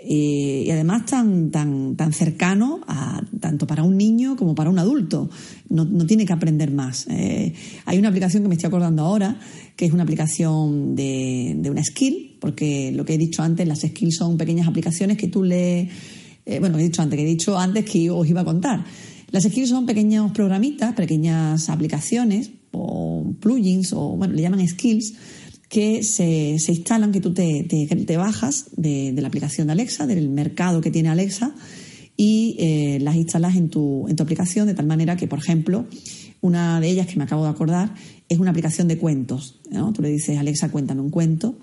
Eh, 0.08 0.62
y 0.64 0.70
además 0.70 1.04
tan, 1.06 1.50
tan, 1.50 1.96
tan 1.96 2.12
cercano 2.12 2.80
a, 2.86 3.20
tanto 3.40 3.66
para 3.66 3.82
un 3.82 3.96
niño 3.96 4.36
como 4.36 4.54
para 4.54 4.70
un 4.70 4.78
adulto. 4.78 5.28
No, 5.68 5.84
tiene 6.06 6.24
que 6.24 6.32
aprender 6.32 6.70
más. 6.70 7.08
Eh, 7.10 7.52
hay 7.84 7.98
una 7.98 8.08
aplicación 8.08 8.44
que 8.44 8.48
me 8.48 8.54
estoy 8.54 8.68
acordando 8.68 9.02
ahora, 9.02 9.40
que 9.74 9.84
es 9.84 9.92
una 9.92 10.04
aplicación 10.04 10.94
de, 10.94 11.60
una 11.68 11.82
skill, 11.82 12.36
porque 12.40 12.92
lo 12.92 13.04
que 13.04 13.14
he 13.14 13.18
dicho 13.18 13.42
antes, 13.42 13.66
las 13.66 13.80
skills 13.80 14.14
son 14.14 14.36
pequeñas 14.36 14.68
aplicaciones 14.68 15.16
que 15.16 15.26
tú 15.26 15.42
le... 15.42 15.88
Eh, 16.44 16.60
bueno, 16.60 16.78
he 16.78 16.84
dicho 16.84 17.02
antes, 17.02 17.16
que 17.16 17.24
he 17.24 17.28
dicho 17.28 17.58
antes 17.58 17.84
que 17.84 18.08
os 18.08 18.28
iba 18.28 18.42
a 18.42 18.44
contar. 18.44 18.84
Las 19.32 19.42
skills 19.42 19.70
son 19.70 19.86
pequeños 19.86 20.30
programitas, 20.30 20.94
pequeñas 20.94 21.68
aplicaciones 21.68 22.52
o 22.70 23.34
plugins, 23.40 23.92
o 23.92 24.16
bueno, 24.16 24.34
le 24.34 24.42
llaman 24.42 24.66
skills, 24.68 25.14
que 25.76 26.02
se, 26.02 26.58
se 26.58 26.72
instalan, 26.72 27.12
que 27.12 27.20
tú 27.20 27.34
te, 27.34 27.66
te, 27.68 28.16
bajas 28.16 28.70
de, 28.78 29.12
la 29.14 29.28
aplicación 29.28 29.66
de 29.66 29.74
Alexa, 29.74 30.06
del 30.06 30.30
mercado 30.30 30.80
que 30.80 30.90
tiene 30.90 31.10
Alexa, 31.10 31.54
y 32.16 32.56
eh, 32.58 32.98
las 33.02 33.14
instalas 33.14 33.56
en 33.56 33.68
tu, 33.68 34.08
en 34.08 34.16
tu 34.16 34.22
aplicación 34.22 34.66
de 34.68 34.72
tal 34.72 34.86
manera 34.86 35.18
que, 35.18 35.28
por 35.28 35.38
ejemplo, 35.38 35.84
una 36.40 36.80
de 36.80 36.88
ellas 36.88 37.06
que 37.06 37.16
me 37.16 37.24
acabo 37.24 37.44
de 37.44 37.50
acordar 37.50 37.94
es 38.26 38.38
una 38.38 38.52
aplicación 38.52 38.88
de 38.88 38.96
cuentos. 38.96 39.60
¿no? 39.70 39.92
Tú 39.92 40.00
le 40.00 40.08
dices, 40.08 40.38
Alexa, 40.38 40.70
cuéntame 40.70 41.02
un 41.02 41.10
cuento, 41.10 41.58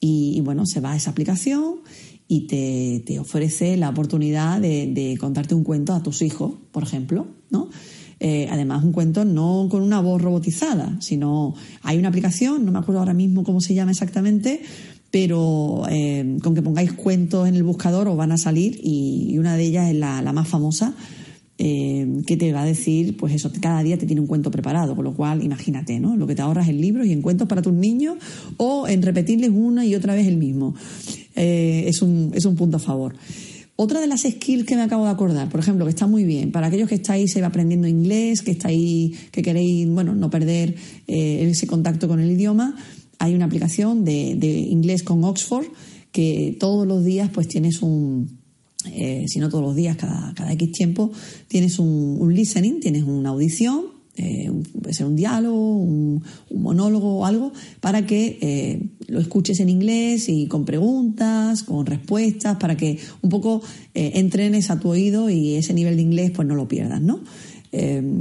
y, 0.00 0.38
bueno, 0.42 0.66
se 0.66 0.80
va 0.80 0.92
a 0.92 0.96
esa 0.96 1.12
aplicación 1.12 1.76
y 2.28 2.48
te, 2.48 3.04
te 3.06 3.18
ofrece 3.18 3.78
la 3.78 3.88
oportunidad 3.88 4.60
de, 4.60 4.86
de, 4.86 5.16
contarte 5.16 5.54
un 5.54 5.64
cuento 5.64 5.94
a 5.94 6.02
tus 6.02 6.20
hijos, 6.20 6.56
por 6.72 6.82
ejemplo, 6.82 7.26
¿no? 7.48 7.70
Eh, 8.18 8.48
además, 8.50 8.82
un 8.82 8.92
cuento 8.92 9.24
no 9.24 9.68
con 9.70 9.82
una 9.82 10.00
voz 10.00 10.22
robotizada, 10.22 10.96
sino 11.00 11.54
hay 11.82 11.98
una 11.98 12.08
aplicación, 12.08 12.64
no 12.64 12.72
me 12.72 12.78
acuerdo 12.78 13.00
ahora 13.00 13.14
mismo 13.14 13.44
cómo 13.44 13.60
se 13.60 13.74
llama 13.74 13.90
exactamente, 13.90 14.62
pero 15.10 15.82
eh, 15.90 16.38
con 16.42 16.54
que 16.54 16.62
pongáis 16.62 16.92
cuentos 16.92 17.46
en 17.46 17.56
el 17.56 17.62
buscador 17.62 18.08
os 18.08 18.16
van 18.16 18.32
a 18.32 18.38
salir 18.38 18.80
y, 18.82 19.36
una 19.38 19.56
de 19.56 19.64
ellas 19.64 19.90
es 19.90 19.96
la, 19.96 20.22
más 20.32 20.48
famosa, 20.48 20.94
eh, 21.58 22.22
que 22.26 22.36
te 22.38 22.52
va 22.52 22.62
a 22.62 22.66
decir, 22.66 23.16
pues 23.18 23.34
eso, 23.34 23.50
cada 23.60 23.82
día 23.82 23.98
te 23.98 24.06
tiene 24.06 24.20
un 24.20 24.26
cuento 24.26 24.50
preparado, 24.50 24.96
con 24.96 25.04
lo 25.04 25.14
cual 25.14 25.42
imagínate, 25.42 26.00
¿no? 26.00 26.16
Lo 26.16 26.26
que 26.26 26.34
te 26.34 26.42
ahorras 26.42 26.68
en 26.68 26.80
libros 26.80 27.06
y 27.06 27.12
en 27.12 27.20
cuentos 27.20 27.48
para 27.48 27.60
tus 27.60 27.72
niños 27.74 28.16
o 28.56 28.88
en 28.88 29.02
repetirles 29.02 29.50
una 29.50 29.84
y 29.84 29.94
otra 29.94 30.14
vez 30.14 30.26
el 30.26 30.36
mismo. 30.38 30.74
es, 31.34 32.00
un, 32.00 32.30
es 32.34 32.46
un 32.46 32.56
punto 32.56 32.78
a 32.78 32.80
favor. 32.80 33.14
Otra 33.78 34.00
de 34.00 34.06
las 34.06 34.22
skills 34.22 34.64
que 34.64 34.74
me 34.74 34.82
acabo 34.82 35.04
de 35.04 35.10
acordar, 35.10 35.50
por 35.50 35.60
ejemplo, 35.60 35.84
que 35.84 35.90
está 35.90 36.06
muy 36.06 36.24
bien, 36.24 36.50
para 36.50 36.68
aquellos 36.68 36.88
que 36.88 36.94
estáis 36.94 37.36
aprendiendo 37.36 37.86
inglés, 37.86 38.40
que 38.40 38.52
estáis, 38.52 39.18
que 39.30 39.42
queréis, 39.42 39.86
bueno, 39.88 40.14
no 40.14 40.30
perder 40.30 40.74
eh, 41.06 41.46
ese 41.50 41.66
contacto 41.66 42.08
con 42.08 42.18
el 42.20 42.30
idioma, 42.30 42.74
hay 43.18 43.34
una 43.34 43.44
aplicación 43.44 44.04
de, 44.04 44.48
inglés 44.70 45.02
con 45.02 45.22
Oxford 45.24 45.66
que 46.10 46.56
todos 46.58 46.86
los 46.86 47.04
días 47.04 47.30
pues 47.32 47.48
tienes 47.48 47.82
un, 47.82 48.38
eh, 48.86 49.24
si 49.26 49.40
no 49.40 49.50
todos 49.50 49.64
los 49.64 49.76
días, 49.76 49.96
cada, 49.96 50.32
cada 50.34 50.52
X 50.52 50.72
tiempo, 50.72 51.12
tienes 51.46 51.78
un 51.78 52.32
listening, 52.34 52.80
tienes 52.80 53.02
una 53.02 53.30
audición 53.30 53.95
eh, 54.16 54.50
puede 54.80 54.94
ser 54.94 55.06
un 55.06 55.14
diálogo, 55.14 55.76
un, 55.76 56.22
monólogo 56.54 57.18
o 57.18 57.26
algo, 57.26 57.52
para 57.80 58.06
que 58.06 58.38
eh, 58.40 58.80
lo 59.08 59.20
escuches 59.20 59.60
en 59.60 59.68
inglés 59.68 60.28
y 60.28 60.46
con 60.46 60.64
preguntas, 60.64 61.62
con 61.62 61.84
respuestas, 61.84 62.56
para 62.56 62.76
que 62.76 62.98
un 63.20 63.28
poco 63.28 63.62
eh, 63.94 64.12
entrenes 64.14 64.70
a 64.70 64.80
tu 64.80 64.88
oído 64.88 65.28
y 65.28 65.54
ese 65.54 65.74
nivel 65.74 65.96
de 65.96 66.02
inglés 66.02 66.30
pues 66.34 66.48
no 66.48 66.54
lo 66.54 66.66
pierdas, 66.66 67.00
¿no? 67.00 67.20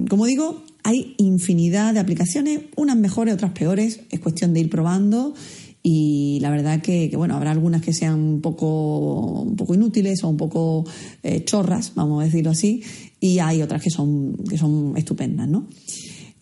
como 0.09 0.25
digo, 0.25 0.63
hay 0.83 1.15
infinidad 1.17 1.93
de 1.93 2.01
aplicaciones, 2.01 2.59
unas 2.75 2.97
mejores, 2.97 3.33
otras 3.33 3.53
peores, 3.53 4.01
es 4.09 4.19
cuestión 4.19 4.53
de 4.53 4.59
ir 4.59 4.69
probando 4.69 5.33
y 5.81 6.39
la 6.41 6.49
verdad 6.49 6.81
que, 6.81 7.09
bueno, 7.15 7.37
habrá 7.37 7.51
algunas 7.51 7.81
que 7.81 7.93
sean 7.93 8.19
un 8.19 8.41
poco, 8.41 9.43
un 9.43 9.55
poco 9.55 9.73
inútiles 9.73 10.25
o 10.25 10.27
un 10.27 10.35
poco 10.35 10.83
chorras, 11.45 11.93
vamos 11.95 12.21
a 12.21 12.25
decirlo 12.25 12.51
así, 12.51 12.83
y 13.19 13.39
hay 13.39 13.61
otras 13.61 13.81
que 13.81 13.89
son, 13.89 14.35
que 14.49 14.57
son 14.57 14.93
estupendas, 14.97 15.47
¿no? 15.47 15.67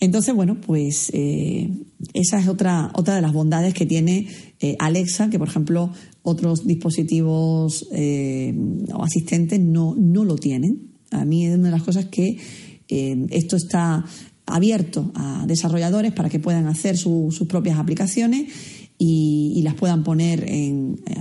Entonces, 0.04 0.36
bueno, 0.36 0.60
pues 0.60 1.12
eh, 1.14 1.70
esa 2.14 2.38
es 2.38 2.50
otra, 2.50 2.92
otra 2.94 3.16
de 3.16 3.22
las 3.22 3.32
bondades 3.32 3.74
que 3.74 3.86
tiene 3.86 4.28
eh, 4.60 4.76
Alexa, 4.80 5.30
que 5.30 5.40
por 5.40 5.48
ejemplo 5.48 5.92
otros 6.24 6.68
dispositivos 6.68 7.88
eh, 7.94 8.54
o 8.94 9.02
asistentes 9.02 9.62
no, 9.62 9.96
no 9.98 10.26
lo 10.26 10.36
tienen. 10.36 10.92
A 11.12 11.24
mí 11.24 11.46
es 11.46 11.56
una 11.56 11.68
de 11.68 11.72
las 11.72 11.84
cosas 11.84 12.06
que 12.08 12.38
esto 12.90 13.56
está 13.56 14.06
abierto 14.46 15.12
a 15.16 15.46
desarrolladores 15.48 16.12
para 16.12 16.30
que 16.30 16.38
puedan 16.38 16.68
hacer 16.68 16.98
sus 16.98 17.40
propias 17.48 17.80
aplicaciones 17.80 18.52
y, 19.00 19.62
las 19.64 19.74
puedan 19.74 20.04
poner 20.04 20.46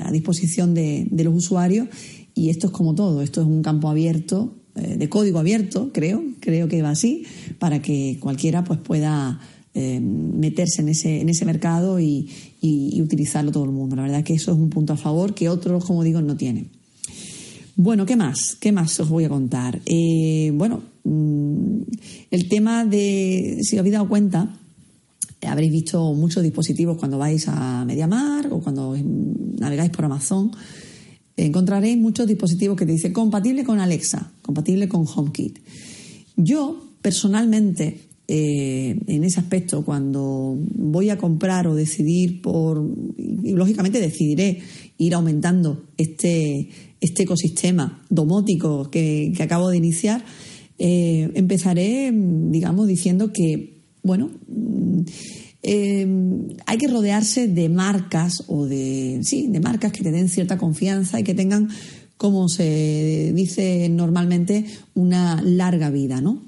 a 0.05 0.11
disposición 0.11 0.75
de, 0.75 1.07
de 1.09 1.25
los 1.25 1.35
usuarios. 1.35 1.89
Y 2.35 2.51
esto 2.51 2.67
es 2.67 2.73
como 2.73 2.95
todo, 2.95 3.23
esto 3.23 3.41
es 3.41 3.47
un 3.47 3.63
campo 3.63 3.89
abierto 3.89 4.62
eh, 4.62 4.62
de 4.75 5.09
código 5.09 5.39
abierto, 5.39 5.91
creo, 5.93 6.23
creo 6.41 6.69
que 6.69 6.83
va 6.83 6.91
así, 6.91 7.25
para 7.59 7.83
que 7.83 8.17
cualquiera 8.21 8.65
pues 8.65 8.79
pueda 8.81 9.41
eh, 9.75 10.01
meterse 10.01 10.83
en 10.83 10.91
ese, 10.91 11.23
en 11.23 11.31
ese 11.31 11.47
mercado 11.47 11.99
y, 11.99 12.29
utilizarlo 13.01 13.53
todo 13.53 13.65
el 13.65 13.71
mundo. 13.71 13.97
La 13.97 14.03
verdad 14.03 14.19
es 14.19 14.25
que 14.25 14.35
eso 14.35 14.53
es 14.53 14.59
un 14.59 14.71
punto 14.71 14.93
a 14.93 14.97
favor 14.97 15.35
que 15.35 15.49
otros, 15.49 15.85
como 15.85 16.05
digo, 16.05 16.21
no 16.21 16.37
tienen. 16.37 16.69
Bueno, 17.75 18.07
¿qué 18.07 18.17
más? 18.17 18.57
¿Qué 18.61 18.71
más 18.71 19.01
os 19.01 19.09
voy 19.09 19.25
a 19.25 19.29
contar? 19.29 19.81
Eh, 19.87 20.53
bueno, 20.55 20.83
mm, 21.05 21.81
el 22.31 22.49
tema 22.49 22.85
de, 22.85 23.59
si 23.63 23.77
os 23.77 23.81
habéis 23.81 23.95
dado 23.95 24.09
cuenta, 24.09 24.57
habréis 25.41 25.73
visto 25.73 26.13
muchos 26.13 26.43
dispositivos 26.43 26.99
cuando 26.99 27.19
vais 27.19 27.49
a 27.49 27.85
Mediamar 27.85 28.49
o 28.53 28.61
cuando 28.61 28.95
navegáis 29.59 29.91
por 29.91 30.05
Amazon 30.05 30.53
encontraréis 31.37 31.99
muchos 31.99 32.27
dispositivos 32.27 32.77
que 32.77 32.87
te 32.87 32.93
dicen 32.93 33.13
compatible 33.13 33.65
con 33.65 33.81
Alexa, 33.81 34.33
compatible 34.43 34.89
con 34.89 35.07
HomeKit. 35.07 35.59
Yo, 36.37 36.83
personalmente, 37.01 38.01
eh, 38.29 38.97
en 39.07 39.25
ese 39.25 39.41
aspecto, 39.41 39.85
cuando 39.85 40.57
voy 40.75 41.11
a 41.11 41.19
comprar 41.19 41.67
o 41.67 41.75
decidir 41.75 42.41
por, 42.41 42.83
lógicamente 43.43 44.01
decidiré 44.01 44.61
ir 44.99 45.15
aumentando 45.15 45.85
este, 45.97 46.69
este 47.01 47.25
ecosistema 47.25 48.03
domótico 48.09 48.91
que, 48.91 49.33
acabo 49.41 49.71
de 49.71 49.77
iniciar, 49.77 50.25
eh, 50.79 51.31
empezaré, 51.35 52.13
digamos, 52.15 52.87
diciendo 52.87 53.33
que, 53.33 53.83
bueno, 54.03 54.31
eh, 55.63 56.07
hay 56.67 56.79
que 56.79 56.89
rodearse 56.89 57.49
de 57.49 57.69
marcas 57.69 58.45
o 58.49 58.67
de, 58.67 59.21
sí, 59.23 59.47
de 59.49 59.61
marcas 59.61 59.93
que 59.93 60.03
te 60.03 60.11
den 60.11 60.29
cierta 60.29 60.59
confianza 60.59 61.21
y 61.21 61.25
que 61.25 61.35
tengan, 61.35 61.69
como 62.17 62.49
se 62.49 63.33
dice 63.35 63.89
normalmente, 63.89 64.65
una 64.95 65.41
larga 65.43 65.91
vida, 65.91 66.21
¿no? 66.21 66.43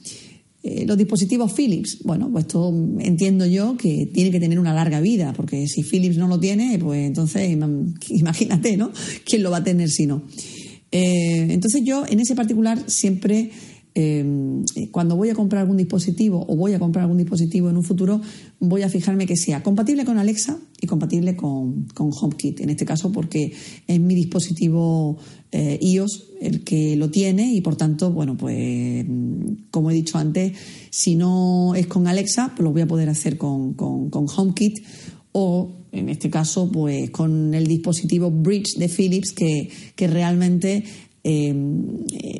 Eh, 0.67 0.87
los 0.87 0.97
dispositivos 0.97 1.53
Philips, 1.53 1.99
bueno, 2.05 2.31
pues 2.33 2.47
esto 2.47 2.73
entiendo 3.01 3.45
yo 3.45 3.77
que 3.77 4.07
tiene 4.07 4.31
que 4.31 4.41
tener 4.41 4.59
una 4.59 4.73
larga 4.73 4.99
vida, 5.01 5.35
porque 5.35 5.69
si 5.69 5.83
Philips 5.83 6.17
no 6.17 6.27
lo 6.27 6.41
tiene, 6.41 6.79
pues 6.79 7.07
entonces 7.07 7.51
imagínate, 8.09 8.77
¿no? 8.77 8.91
¿Quién 9.27 9.43
lo 9.43 9.51
va 9.51 9.59
a 9.59 9.65
tener 9.65 9.91
si 9.91 10.07
no? 10.07 10.23
Eh, 10.91 11.49
entonces 11.51 11.83
yo 11.85 12.05
en 12.09 12.21
ese 12.21 12.35
particular 12.35 12.83
siempre 12.87 13.51
Em, 13.97 14.65
cuando 14.91 15.15
voy 15.15 15.31
a 15.31 15.35
comprar 15.35 15.63
algún 15.63 15.77
dispositivo 15.77 16.45
o 16.49 16.57
voy 16.57 16.73
a 16.75 16.81
comprar 16.81 17.05
algún 17.05 17.19
dispositivo 17.19 17.71
en 17.71 17.77
un 17.77 17.85
futuro, 17.85 18.21
voy 18.59 18.83
a 18.83 18.89
fijarme 18.89 19.25
que 19.25 19.37
sea 19.37 19.63
compatible 19.63 20.05
con 20.05 20.19
Alexa 20.19 20.59
y 20.81 20.89
compatible 20.89 21.37
con, 21.37 21.87
HomeKit. 21.97 22.61
En 22.61 22.71
este 22.71 22.85
caso, 22.85 23.13
porque 23.13 23.53
es 23.87 24.01
mi 24.01 24.17
dispositivo 24.17 25.17
eh, 25.53 25.79
iOS 25.81 26.33
el 26.41 26.65
que 26.65 26.97
lo 26.97 27.11
tiene 27.11 27.55
y 27.55 27.61
por 27.61 27.77
tanto, 27.77 28.11
bueno, 28.11 28.37
pues 28.37 29.07
como 29.71 29.93
he 29.93 29.95
dicho 29.95 30.19
antes, 30.19 30.55
si 30.91 31.15
no 31.15 31.77
es 31.77 31.87
con 31.87 32.09
Alexa, 32.09 32.53
pues 32.57 32.65
lo 32.65 32.73
voy 32.73 32.83
a 32.83 32.89
poder 32.89 33.09
hacer 33.09 33.39
con, 33.39 33.75
con 33.75 34.11
HomeKit 34.13 34.81
o 35.31 35.85
en 35.95 36.09
este 36.09 36.29
caso, 36.29 36.71
pues 36.71 37.11
con 37.11 37.55
el 37.55 37.67
dispositivo 37.67 38.31
Bridge 38.31 38.77
de 38.77 38.89
Philips, 38.89 39.33
que, 39.33 39.71
que 39.95 40.07
realmente 40.09 40.85
eh, 41.25 41.55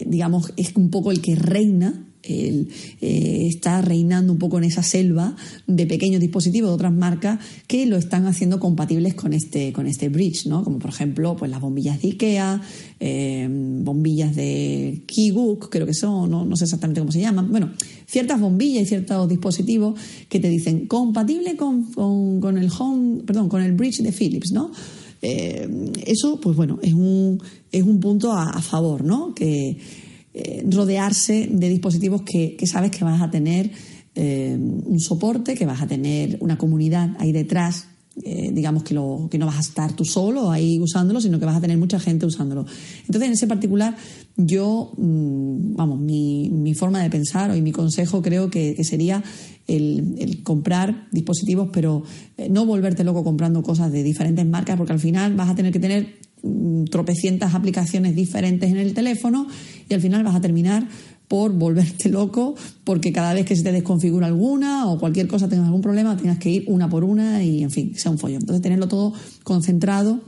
digamos, 0.07 0.53
es 0.57 0.77
un 0.77 0.91
poco 0.91 1.11
el 1.11 1.21
que 1.21 1.35
reina 1.35 2.05
eh, 2.27 3.47
está 3.47 3.83
reinando 3.83 4.33
un 4.33 4.39
poco 4.39 4.57
en 4.57 4.65
esa 4.65 4.83
selva 4.83 5.37
de 5.67 5.87
pequeños 5.87 6.21
dispositivos 6.21 6.71
de 6.71 6.75
otras 6.75 6.93
marcas 6.93 7.39
que 7.67 7.85
lo 7.85 7.97
están 7.97 8.27
haciendo 8.27 8.61
compatibles 8.61 9.15
con 9.15 9.35
este, 9.35 9.73
con 9.73 9.87
este 9.87 10.09
bridge, 10.09 10.47
¿no? 10.47 10.65
Como 10.65 10.79
por 10.79 10.91
ejemplo, 10.91 11.37
pues 11.37 11.51
las 11.51 11.61
bombillas 11.61 12.01
de 12.01 12.09
IKEA, 12.09 12.63
em, 13.01 13.85
bombillas 13.85 14.35
de 14.35 15.03
Keybook, 15.07 15.69
creo 15.71 15.87
que 15.87 15.95
son, 15.95 16.31
no, 16.31 16.47
no, 16.47 16.57
sé 16.57 16.65
exactamente 16.65 17.01
cómo 17.01 17.13
se 17.13 17.21
llaman. 17.21 17.51
Bueno, 17.51 17.73
ciertas 18.07 18.41
bombillas 18.41 18.85
y 18.85 18.87
ciertos 18.87 19.29
dispositivos 19.29 20.01
que 20.29 20.41
te 20.41 20.49
dicen 20.49 20.87
compatible 20.87 21.57
con, 21.57 21.93
con 21.93 22.57
el 22.57 22.71
home, 22.79 23.23
perdón, 23.25 23.49
con 23.51 23.63
el 23.63 23.73
bridge 23.73 24.03
de 24.03 24.13
Philips, 24.13 24.53
¿no? 24.53 24.71
Eh, 25.27 25.67
eso, 26.05 26.39
pues 26.39 26.55
bueno, 26.55 26.79
es 26.83 26.93
un, 26.93 27.43
es 27.73 27.83
un 27.83 27.99
punto 27.99 28.31
a, 28.31 28.61
favor, 28.61 29.03
¿no? 29.03 29.35
Que 29.35 29.79
eh, 30.35 30.67
rodearse 30.69 31.49
de 31.51 31.71
dispositivos 31.71 32.21
que, 32.23 32.59
sabes 32.67 32.91
que 32.91 33.05
vas 33.05 33.23
a 33.23 33.31
tener 33.31 33.71
eh, 34.15 34.55
un 34.59 35.01
soporte, 35.01 35.55
que 35.55 35.65
vas 35.65 35.81
a 35.81 35.87
tener 35.87 36.37
una 36.41 36.59
comunidad 36.59 37.17
ahí 37.19 37.33
detrás 37.33 37.87
digamos 38.17 38.85
que, 38.85 38.95
lo, 38.95 39.29
que 39.31 39.39
no 39.39 39.47
vas 39.47 39.57
a 39.57 39.61
estar 39.61 39.93
tú 39.93 40.05
solo 40.05 40.51
ahí 40.51 40.79
usándolo, 40.79 41.21
sino 41.21 41.39
que 41.39 41.47
vas 41.47 41.57
a 41.57 41.61
tener 41.61 41.77
mucha 41.79 41.99
gente 41.99 42.27
usándolo. 42.27 42.65
Entonces, 43.01 43.27
en 43.27 43.33
ese 43.33 43.47
particular, 43.47 43.97
yo, 44.37 44.93
mm, 44.97 45.75
vamos, 45.75 46.01
mi, 46.01 46.49
mi 46.51 46.75
forma 46.75 47.03
de 47.03 47.11
pensar 47.11 47.57
y 47.57 47.61
mi 47.61 47.73
consejo 47.73 48.23
creo 48.23 48.51
que, 48.51 48.75
que 48.75 48.85
sería 48.85 49.23
el, 49.67 50.41
comprar 50.43 51.09
dispositivos, 51.11 51.69
pero 51.73 52.03
eh, 52.37 52.49
no 52.51 52.67
volverte 52.67 53.05
loco 53.05 53.25
comprando 53.25 53.63
cosas 53.63 53.91
de 53.93 54.03
diferentes 54.03 54.47
marcas, 54.47 54.77
porque 54.77 54.93
al 54.93 55.01
final 55.01 55.35
vas 55.35 55.49
a 55.49 55.55
tener 55.55 55.73
que 55.73 55.81
tener 55.81 56.17
mm, 56.43 56.85
tropecientas 56.85 57.55
aplicaciones 57.55 58.15
diferentes 58.15 58.71
en 58.71 58.77
el 58.77 58.95
teléfono 58.95 59.47
y 59.89 59.95
al 59.95 60.01
final 60.01 60.23
vas 60.23 60.35
a 60.35 60.41
terminar 60.41 60.87
por 61.35 61.53
volverte 61.53 62.09
loco 62.11 62.55
porque 62.85 63.13
cada 63.13 63.35
vez 63.35 63.45
que 63.45 63.57
se 63.57 63.65
te 63.65 63.73
desconfigura 63.73 64.29
alguna 64.29 64.87
o 64.87 65.01
cualquier 65.01 65.27
cosa 65.27 65.49
tengas 65.49 65.67
algún 65.67 65.81
problema 65.81 66.17
tengas 66.17 66.39
que 66.39 66.49
ir 66.49 66.65
una 66.69 66.89
por 66.89 67.03
una 67.03 67.43
y 67.43 67.65
en 67.65 67.73
fin 67.73 67.93
sea 67.97 68.13
un 68.13 68.19
follón 68.19 68.43
entonces 68.43 68.63
tenerlo 68.63 68.87
todo 68.87 69.13
concentrado 69.43 70.21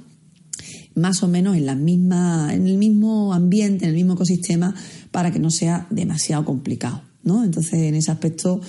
más 0.96 1.22
o 1.22 1.28
menos 1.28 1.56
en 1.56 1.64
la 1.64 1.76
misma 1.76 2.50
en 2.52 2.66
el 2.66 2.76
mismo 2.76 3.32
ambiente 3.32 3.84
en 3.84 3.90
el 3.90 3.94
mismo 3.94 4.14
ecosistema 4.14 4.74
para 5.12 5.30
que 5.30 5.38
no 5.38 5.52
sea 5.52 5.86
demasiado 5.90 6.44
complicado 6.44 7.02
¿no? 7.22 7.44
entonces 7.44 7.74
en 7.74 7.94
ese 7.94 8.10
aspecto 8.10 8.60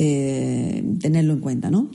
eh, 0.00 0.84
tenerlo 1.00 1.32
en 1.32 1.40
cuenta, 1.40 1.72
¿no? 1.72 1.90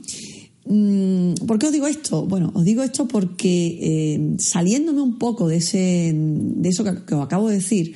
Mm, 0.66 1.46
¿Por 1.46 1.58
qué 1.58 1.68
os 1.68 1.72
digo 1.72 1.86
esto? 1.86 2.26
Bueno, 2.26 2.52
os 2.54 2.62
digo 2.62 2.82
esto 2.82 3.08
porque 3.08 3.78
eh, 3.80 4.36
saliéndome 4.38 5.00
un 5.00 5.18
poco 5.18 5.48
de, 5.48 5.56
ese, 5.56 6.12
de 6.14 6.68
eso 6.68 6.84
que, 6.84 7.14
os 7.14 7.22
acabo 7.22 7.48
de 7.48 7.54
decir, 7.54 7.94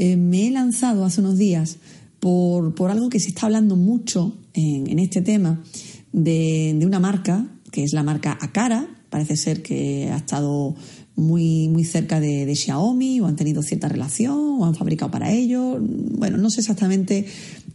eh, 0.00 0.16
me 0.16 0.46
he 0.46 0.50
lanzado 0.50 1.04
hace 1.04 1.20
unos 1.20 1.36
días 1.36 1.76
por, 2.20 2.72
algo 2.90 3.10
que 3.10 3.20
se 3.20 3.28
está 3.28 3.44
hablando 3.44 3.76
mucho 3.76 4.34
en, 4.54 4.98
este 4.98 5.20
tema 5.20 5.62
de, 6.10 6.80
una 6.86 6.98
marca, 6.98 7.46
que 7.70 7.84
es 7.84 7.92
la 7.92 8.02
marca 8.02 8.38
Acara, 8.40 8.88
parece 9.10 9.36
ser 9.36 9.60
que 9.62 10.08
ha 10.10 10.16
estado 10.16 10.74
muy, 11.16 11.68
muy 11.68 11.84
cerca 11.84 12.18
de, 12.18 12.50
Xiaomi 12.54 13.20
o 13.20 13.26
han 13.26 13.36
tenido 13.36 13.62
cierta 13.62 13.90
relación 13.90 14.38
o 14.38 14.64
han 14.64 14.74
fabricado 14.74 15.10
para 15.10 15.32
ellos. 15.32 15.76
Bueno, 15.82 16.38
no 16.38 16.48
sé 16.48 16.60
exactamente 16.60 17.26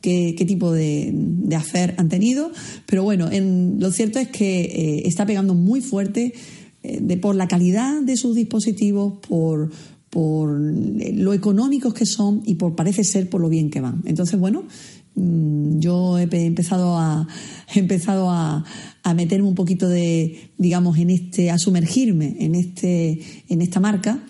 qué, 0.01 0.33
tipo 0.47 0.71
de, 0.71 1.11
de 1.13 1.55
han 1.95 2.09
tenido, 2.09 2.51
pero 2.87 3.03
bueno, 3.03 3.31
en, 3.31 3.77
lo 3.79 3.91
cierto 3.91 4.17
es 4.17 4.29
que 4.29 4.61
eh, 4.61 5.03
está 5.05 5.27
pegando 5.27 5.53
muy 5.53 5.79
fuerte 5.79 6.33
eh, 6.81 6.99
de, 7.03 7.17
por 7.17 7.35
la 7.35 7.47
calidad 7.47 8.01
de 8.01 8.17
sus 8.17 8.35
dispositivos, 8.35 9.13
por, 9.27 9.69
por 10.15 10.49
lo 10.57 11.33
económicos 11.33 11.93
que 11.93 12.05
son 12.05 12.41
y 12.45 12.55
por 12.55 12.73
parece 12.73 13.03
ser 13.03 13.29
por 13.29 13.41
lo 13.41 13.49
bien 13.49 13.69
que 13.69 13.81
van. 13.81 14.01
Entonces, 14.05 14.39
bueno, 14.39 14.63
mm, 15.15 15.79
yo 15.79 16.17
he 16.17 16.23
empezado 16.31 16.97
a 16.97 17.27
he 17.75 17.79
empezado 17.79 18.29
a, 18.29 18.63
a, 19.03 19.13
meterme 19.13 19.45
un 19.45 19.55
poquito 19.55 19.89
de 19.89 20.51
digamos 20.57 20.97
en 20.99 21.09
este 21.09 21.51
a 21.51 21.57
sumergirme 21.57 22.37
en 22.39 22.55
este 22.55 23.19
en 23.49 23.61
esta 23.61 23.81
marca 23.81 24.23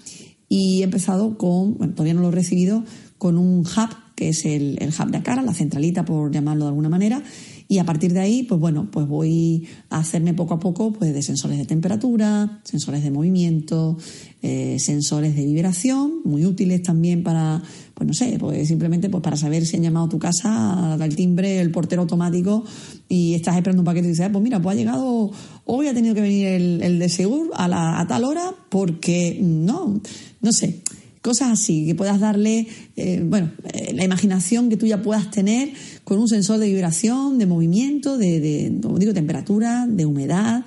y 0.50 0.82
he 0.82 0.86
empezado 0.86 1.38
con 1.38 1.78
bueno, 1.78 1.94
todavía 1.94 2.16
no 2.16 2.22
lo 2.22 2.30
he 2.30 2.32
recibido 2.32 2.84
con 3.20 3.38
un 3.38 3.60
hub 3.60 3.96
que 4.16 4.30
es 4.30 4.44
el, 4.46 4.80
el 4.82 4.90
hub 4.90 5.12
de 5.12 5.22
cara 5.22 5.44
la 5.44 5.54
centralita 5.54 6.04
por 6.04 6.32
llamarlo 6.32 6.66
de 6.66 6.70
alguna 6.70 6.90
manera 6.90 7.22
y 7.68 7.80
a 7.80 7.84
partir 7.84 8.14
de 8.14 8.20
ahí, 8.20 8.44
pues 8.44 8.62
bueno, 8.62 8.90
pues 8.92 9.08
voy 9.08 9.68
a 9.90 9.98
hacerme 9.98 10.34
poco 10.34 10.54
a 10.54 10.60
poco 10.60 10.94
pues 10.94 11.14
de 11.14 11.24
sensores 11.24 11.58
de 11.58 11.66
temperatura, 11.66 12.62
sensores 12.64 13.04
de 13.04 13.10
movimiento, 13.10 13.98
eh, 14.44 14.78
sensores 14.80 15.36
de 15.36 15.46
vibración, 15.46 16.22
muy 16.26 16.46
útiles 16.46 16.84
también 16.84 17.24
para, 17.24 17.64
pues 17.96 18.08
no 18.08 18.14
sé, 18.14 18.38
pues 18.40 18.68
simplemente 18.68 19.10
pues 19.10 19.24
para 19.24 19.36
saber 19.36 19.66
si 19.66 19.78
han 19.78 19.84
llamado 19.84 20.06
a 20.06 20.10
tu 20.10 20.20
casa 20.20 20.94
al 20.94 21.16
timbre 21.16 21.60
el 21.60 21.72
portero 21.72 22.04
automático 22.04 22.64
y 23.10 23.34
estás 23.34 23.56
esperando 23.56 23.82
un 23.82 23.86
paquete 23.86 24.08
y 24.08 24.12
dices, 24.12 24.28
ah, 24.28 24.32
pues 24.32 24.44
mira, 24.44 24.62
pues 24.62 24.76
ha 24.76 24.78
llegado, 24.78 25.32
hoy 25.66 25.88
ha 25.88 25.94
tenido 25.96 26.14
que 26.14 26.22
venir 26.22 26.48
el, 26.48 26.84
el 26.84 27.00
de 27.00 27.10
Segur 27.10 27.50
a, 27.56 27.68
la, 27.68 28.00
a 28.00 28.08
tal 28.08 28.26
hora 28.26 28.54
porque 28.70 29.40
no, 29.42 30.00
no 30.42 30.52
sé 30.52 30.84
cosas 31.26 31.54
así, 31.54 31.88
que 31.88 31.96
puedas 31.96 32.20
darle, 32.20 32.68
eh, 32.96 33.20
bueno, 33.26 33.50
eh, 33.74 33.94
la 33.96 34.04
imaginación 34.04 34.70
que 34.70 34.78
tú 34.78 34.86
ya 34.86 35.02
puedas 35.02 35.32
tener 35.32 35.70
con 36.04 36.20
un 36.20 36.28
sensor 36.28 36.60
de 36.60 36.68
vibración, 36.68 37.40
de 37.40 37.48
movimiento, 37.48 38.20
de, 38.20 38.70
digo, 39.00 39.12
temperatura, 39.12 39.88
de 39.90 40.06
humedad, 40.06 40.64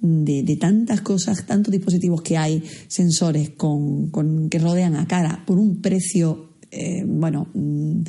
de, 0.00 0.56
tantas 0.56 1.02
cosas, 1.02 1.46
tantos 1.46 1.70
dispositivos 1.70 2.22
que 2.22 2.36
hay, 2.36 2.60
sensores 2.88 3.50
con, 3.50 4.10
que 4.50 4.58
rodean 4.58 4.96
a 4.96 5.06
cara 5.06 5.44
por 5.46 5.60
un 5.60 5.80
precio, 5.80 6.54
eh, 6.72 7.04
bueno, 7.06 7.46
mm, 7.54 8.02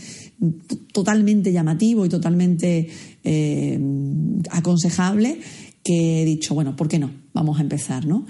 totalmente 0.91 1.51
llamativo 1.51 2.03
y 2.03 2.09
totalmente 2.09 2.89
aconsejable, 4.49 5.39
que 5.83 6.23
he 6.23 6.25
dicho, 6.25 6.55
bueno, 6.55 6.75
¿por 6.75 6.87
qué 6.87 6.97
no? 6.97 7.11
Vamos 7.35 7.59
a 7.59 7.61
empezar, 7.61 8.07
¿no? 8.07 8.25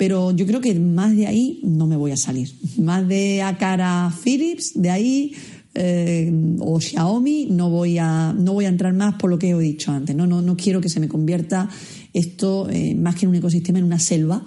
Pero 0.00 0.30
yo 0.30 0.46
creo 0.46 0.62
que 0.62 0.74
más 0.76 1.14
de 1.14 1.26
ahí 1.26 1.60
no 1.62 1.86
me 1.86 1.94
voy 1.94 2.10
a 2.10 2.16
salir. 2.16 2.50
Más 2.78 3.06
de 3.06 3.42
a 3.42 3.58
cara 3.58 4.10
Philips, 4.24 4.72
de 4.74 4.88
ahí 4.88 5.32
eh, 5.74 6.32
o 6.58 6.80
Xiaomi, 6.80 7.48
no 7.50 7.68
voy 7.68 7.98
a 7.98 8.32
no 8.32 8.54
voy 8.54 8.64
a 8.64 8.68
entrar 8.68 8.94
más 8.94 9.16
por 9.16 9.28
lo 9.28 9.38
que 9.38 9.50
he 9.50 9.58
dicho 9.58 9.92
antes. 9.92 10.16
No, 10.16 10.26
no, 10.26 10.40
no 10.40 10.56
quiero 10.56 10.80
que 10.80 10.88
se 10.88 11.00
me 11.00 11.08
convierta 11.08 11.68
esto 12.14 12.66
eh, 12.70 12.94
más 12.94 13.16
que 13.16 13.26
en 13.26 13.28
un 13.28 13.34
ecosistema, 13.34 13.78
en 13.78 13.84
una 13.84 13.98
selva 13.98 14.42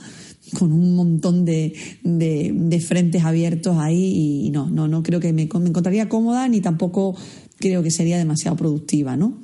con 0.58 0.72
un 0.72 0.96
montón 0.96 1.46
de, 1.46 1.74
de, 2.04 2.80
frentes 2.80 3.24
abiertos 3.24 3.78
ahí 3.78 4.46
y 4.46 4.50
no, 4.50 4.72
no, 4.72 4.88
no 4.88 5.04
creo 5.04 5.20
que 5.20 5.34
me, 5.34 5.48
me, 5.48 5.70
encontraría 5.70 6.10
cómoda 6.10 6.48
ni 6.48 6.62
tampoco 6.62 7.16
creo 7.60 7.84
que 7.84 7.92
sería 7.92 8.18
demasiado 8.18 8.58
productiva, 8.58 9.18
¿no? 9.18 9.38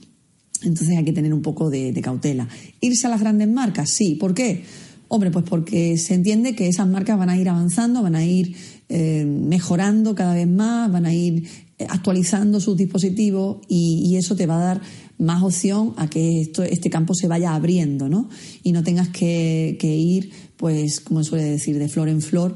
Entonces 0.63 0.97
hay 0.97 1.05
que 1.05 1.13
tener 1.13 1.35
un 1.35 1.43
poco 1.43 1.69
de, 1.69 1.93
de 1.93 2.01
cautela. 2.01 2.47
¿Irse 2.81 3.05
a 3.05 3.11
las 3.11 3.19
grandes 3.19 3.47
marcas? 3.47 3.91
Sí. 3.91 4.15
¿Por 4.15 4.33
qué? 4.33 4.63
Hombre, 5.11 5.31
pues 5.31 5.43
porque 5.43 5.97
se 5.97 6.13
entiende 6.13 6.55
que 6.55 6.67
esas 6.67 6.87
marcas 6.87 7.17
van 7.17 7.29
a 7.29 7.37
ir 7.37 7.49
avanzando, 7.49 8.03
van 8.03 8.15
a 8.15 8.23
ir 8.23 8.55
eh, 8.89 9.25
mejorando 9.25 10.13
cada 10.13 10.35
vez 10.35 10.47
más, 10.47 10.91
van 10.91 11.07
a 11.07 11.13
ir 11.13 11.47
eh, 11.79 11.87
actualizando 11.89 12.59
sus 12.59 12.77
dispositivos 12.77 13.57
y, 13.67 14.15
eso 14.17 14.35
te 14.35 14.45
va 14.45 14.57
a 14.57 14.63
dar 14.63 14.81
más 15.17 15.41
opción 15.41 15.95
a 15.97 16.07
que 16.07 16.41
esto, 16.41 16.61
este 16.61 16.91
campo 16.91 17.15
se 17.15 17.27
vaya 17.27 17.55
abriendo, 17.55 18.07
¿no? 18.07 18.29
Y 18.61 18.71
no 18.71 18.83
tengas 18.83 19.09
que, 19.09 19.77
que 19.79 19.95
ir, 19.95 20.29
pues, 20.57 20.99
como 20.99 21.23
suele 21.23 21.45
decir, 21.45 21.79
de 21.79 21.89
flor 21.89 22.07
en 22.07 22.21
flor, 22.21 22.55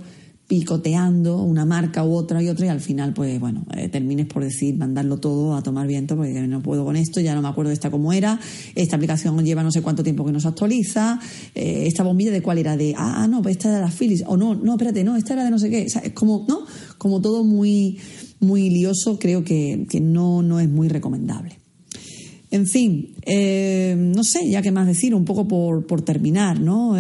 picoteando 0.54 1.42
una 1.42 1.66
marca 1.66 2.06
u 2.06 2.14
otra 2.14 2.44
y 2.44 2.48
otra 2.48 2.68
y 2.68 2.70
al 2.70 2.80
final 2.80 3.12
pues 3.12 3.40
bueno 3.40 3.66
eh, 3.76 3.90
termines 3.90 4.28
por 4.28 4.44
decir 4.44 4.76
mandarlo 4.78 5.18
todo 5.18 5.56
a 5.56 5.64
tomar 5.64 5.88
viento 5.88 6.16
porque 6.16 6.32
no 6.46 6.62
puedo 6.62 6.86
con 6.86 6.96
esto 6.96 7.20
ya 7.20 7.34
no 7.34 7.42
me 7.42 7.48
acuerdo 7.48 7.70
de 7.70 7.74
esta 7.74 7.90
cómo 7.90 8.14
era. 8.14 8.40
Esta 8.76 8.98
aplicación 8.98 9.44
lleva 9.44 9.64
no 9.64 9.72
sé 9.72 9.82
cuánto 9.82 10.04
tiempo 10.04 10.24
que 10.24 10.32
no 10.32 10.40
se 10.40 10.48
actualiza. 10.48 11.20
Eh, 11.56 11.86
esta 11.88 12.04
bombilla 12.04 12.30
de 12.30 12.44
cuál 12.44 12.60
era 12.60 12.78
de 12.78 12.94
ah, 12.96 13.24
ah 13.24 13.28
no 13.28 13.42
pues 13.42 13.58
esta 13.58 13.70
era 13.70 13.78
de 13.80 13.86
la 13.86 13.90
Philips. 13.90 14.26
O 14.28 14.38
no 14.38 14.54
no 14.54 14.74
espérate 14.74 15.04
no 15.04 15.16
esta 15.16 15.34
era 15.34 15.44
de 15.44 15.50
no 15.50 15.58
sé 15.58 15.72
qué. 15.72 15.88
Es 15.88 15.98
como 16.14 16.46
no 16.48 16.68
como 17.00 17.20
todo 17.20 17.44
muy 17.44 17.98
muy 18.40 18.70
lioso 18.70 19.18
creo 19.18 19.44
que, 19.44 19.88
que 19.90 20.02
no 20.02 20.44
no 20.44 20.60
es 20.60 20.70
muy 20.70 20.88
recomendable. 20.88 21.58
En 22.52 22.68
fin, 22.68 23.16
eh, 23.26 23.96
no 23.98 24.24
sé, 24.24 24.48
ya 24.48 24.62
qué 24.62 24.72
más 24.72 24.86
decir, 24.86 25.16
un 25.16 25.26
poco 25.26 25.48
por, 25.48 25.88
por 25.88 26.04
terminar, 26.04 26.60
¿no? 26.60 26.96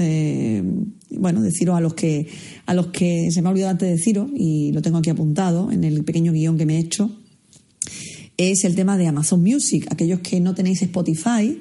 Bueno, 1.17 1.41
deciros 1.41 1.75
a 1.75 1.81
los 1.81 1.93
que 1.93 2.27
a 2.65 2.73
los 2.73 2.87
que 2.87 3.31
se 3.31 3.41
me 3.41 3.47
ha 3.47 3.51
olvidado 3.51 3.71
antes 3.71 3.87
de 3.87 3.95
deciros, 3.95 4.29
y 4.35 4.71
lo 4.71 4.81
tengo 4.81 4.97
aquí 4.97 5.09
apuntado 5.09 5.71
en 5.71 5.83
el 5.83 6.03
pequeño 6.03 6.31
guion 6.31 6.57
que 6.57 6.65
me 6.65 6.77
he 6.77 6.79
hecho, 6.79 7.11
es 8.37 8.63
el 8.63 8.75
tema 8.75 8.97
de 8.97 9.07
Amazon 9.07 9.41
Music. 9.41 9.87
Aquellos 9.89 10.19
que 10.21 10.39
no 10.39 10.55
tenéis 10.55 10.81
Spotify, 10.81 11.59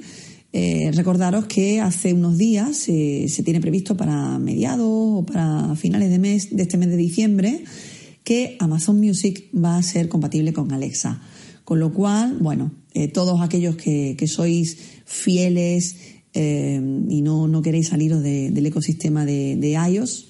eh, 0.53 0.91
recordaros 0.93 1.47
que 1.47 1.81
hace 1.81 2.13
unos 2.13 2.39
días 2.39 2.77
se 2.77 3.43
tiene 3.45 3.61
previsto 3.61 3.97
para 3.97 4.39
mediados 4.39 4.89
o 4.89 5.27
para 5.27 5.75
finales 5.77 6.11
de 6.11 6.19
mes, 6.19 6.55
de 6.55 6.63
este 6.63 6.77
mes 6.77 6.89
de 6.89 6.97
diciembre, 6.97 7.65
que 8.25 8.57
Amazon 8.61 9.01
Music 9.01 9.49
va 9.53 9.77
a 9.77 9.83
ser 9.83 10.09
compatible 10.09 10.53
con 10.53 10.73
Alexa. 10.73 11.21
Con 11.65 11.79
lo 11.79 11.93
cual, 11.93 12.39
bueno, 12.41 12.73
eh, 12.95 13.09
todos 13.09 13.41
aquellos 13.41 13.77
que, 13.77 14.17
sois 14.27 14.77
fieles 15.07 15.97
eh, 16.35 16.81
y 17.09 17.23
no, 17.23 17.49
no, 17.49 17.63
queréis 17.63 17.89
saliros 17.89 18.23
del 18.23 18.67
ecosistema 18.67 19.25
de, 19.25 19.57
de, 19.57 19.73
iOS, 19.73 20.29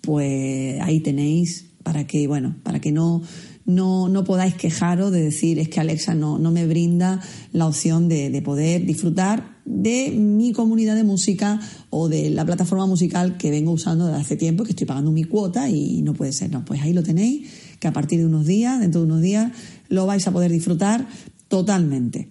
pues 0.00 0.80
ahí 0.80 1.00
tenéis 1.00 1.66
para 1.82 2.06
que, 2.06 2.26
bueno, 2.26 2.56
para 2.62 2.80
que 2.80 2.92
no, 2.92 3.22
no, 3.64 4.08
no 4.08 4.24
podáis 4.24 4.54
quejaros 4.54 5.12
de 5.12 5.22
decir 5.22 5.58
es 5.58 5.68
que 5.68 5.80
Alexa 5.80 6.14
no, 6.14 6.38
no 6.38 6.50
me 6.50 6.66
brinda 6.66 7.20
la 7.52 7.66
opción 7.66 8.08
de, 8.08 8.30
de 8.30 8.42
poder 8.42 8.84
disfrutar 8.84 9.58
de 9.64 10.10
mi 10.10 10.52
comunidad 10.52 10.96
de 10.96 11.04
música 11.04 11.60
o 11.90 12.08
de 12.08 12.30
la 12.30 12.44
plataforma 12.44 12.86
musical 12.86 13.36
que 13.36 13.50
vengo 13.50 13.72
usando 13.72 14.06
desde 14.06 14.20
hace 14.20 14.36
tiempo, 14.36 14.64
que 14.64 14.70
estoy 14.70 14.86
pagando 14.86 15.12
mi 15.12 15.24
cuota 15.24 15.68
y 15.68 16.02
no 16.02 16.14
puede 16.14 16.32
ser. 16.32 16.50
No, 16.50 16.64
pues 16.64 16.80
ahí 16.80 16.92
lo 16.92 17.02
tenéis, 17.02 17.48
que 17.78 17.88
a 17.88 17.92
partir 17.92 18.18
de 18.18 18.26
unos 18.26 18.46
días, 18.46 18.80
dentro 18.80 19.02
de 19.02 19.06
unos 19.06 19.20
días, 19.20 19.52
lo 19.88 20.06
vais 20.06 20.26
a 20.26 20.32
poder 20.32 20.50
disfrutar 20.50 21.06
totalmente. 21.48 22.30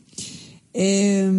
Eh, 0.73 1.31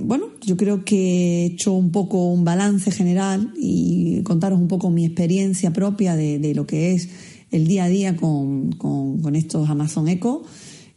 bueno, 0.00 0.26
yo 0.42 0.56
creo 0.56 0.84
que 0.84 0.96
he 0.96 1.44
hecho 1.46 1.72
un 1.72 1.90
poco 1.90 2.28
un 2.28 2.44
balance 2.44 2.90
general 2.90 3.52
y 3.56 4.22
contaros 4.22 4.58
un 4.58 4.68
poco 4.68 4.90
mi 4.90 5.04
experiencia 5.04 5.72
propia 5.72 6.16
de, 6.16 6.54
lo 6.54 6.66
que 6.66 6.92
es 6.92 7.08
el 7.50 7.66
día 7.66 7.84
a 7.84 7.88
día 7.88 8.16
con, 8.16 8.70
estos 9.34 9.68
Amazon 9.68 10.08
Echo. 10.08 10.42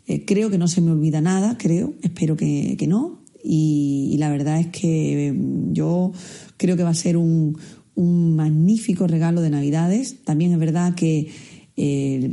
Eh, 0.07 0.25
creo 0.25 0.49
que 0.49 0.57
no 0.57 0.67
se 0.67 0.81
me 0.81 0.91
olvida 0.91 1.21
nada, 1.21 1.57
creo, 1.57 1.93
espero 2.01 2.35
que, 2.35 2.77
no. 2.87 3.19
Y, 3.43 4.15
la 4.17 4.29
verdad 4.29 4.59
es 4.59 4.67
que 4.67 5.33
yo 5.71 6.11
creo 6.57 6.75
que 6.75 6.83
va 6.83 6.89
a 6.89 6.95
ser 6.95 7.15
un, 7.15 7.57
un 7.95 8.35
magnífico 8.35 9.07
regalo 9.07 9.41
de 9.41 9.49
Navidades. 9.49 10.23
También 10.23 10.51
es 10.51 10.59
verdad 10.59 10.95
que 10.95 11.27
eh, 11.75 12.29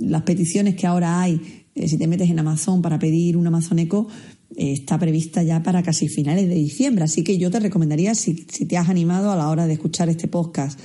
las 0.00 0.22
peticiones 0.22 0.74
que 0.74 0.86
ahora 0.86 1.20
hay, 1.20 1.40
eh, 1.74 1.88
si 1.88 1.96
te 1.96 2.06
metes 2.06 2.28
en 2.28 2.38
Amazon 2.38 2.82
para 2.82 2.98
pedir 2.98 3.36
un 3.36 3.46
Amazon 3.46 3.78
Echo, 3.78 4.08
está 4.56 4.98
prevista 4.98 5.42
ya 5.42 5.62
para 5.62 5.82
casi 5.82 6.08
finales 6.08 6.48
de 6.48 6.54
diciembre. 6.54 7.04
Así 7.04 7.22
que 7.22 7.38
yo 7.38 7.50
te 7.50 7.60
recomendaría, 7.60 8.14
si, 8.14 8.34
te 8.34 8.76
has 8.76 8.88
animado 8.88 9.30
a 9.30 9.36
la 9.36 9.48
hora 9.48 9.66
de 9.66 9.74
escuchar 9.74 10.08
este 10.08 10.28
podcast, 10.28 10.78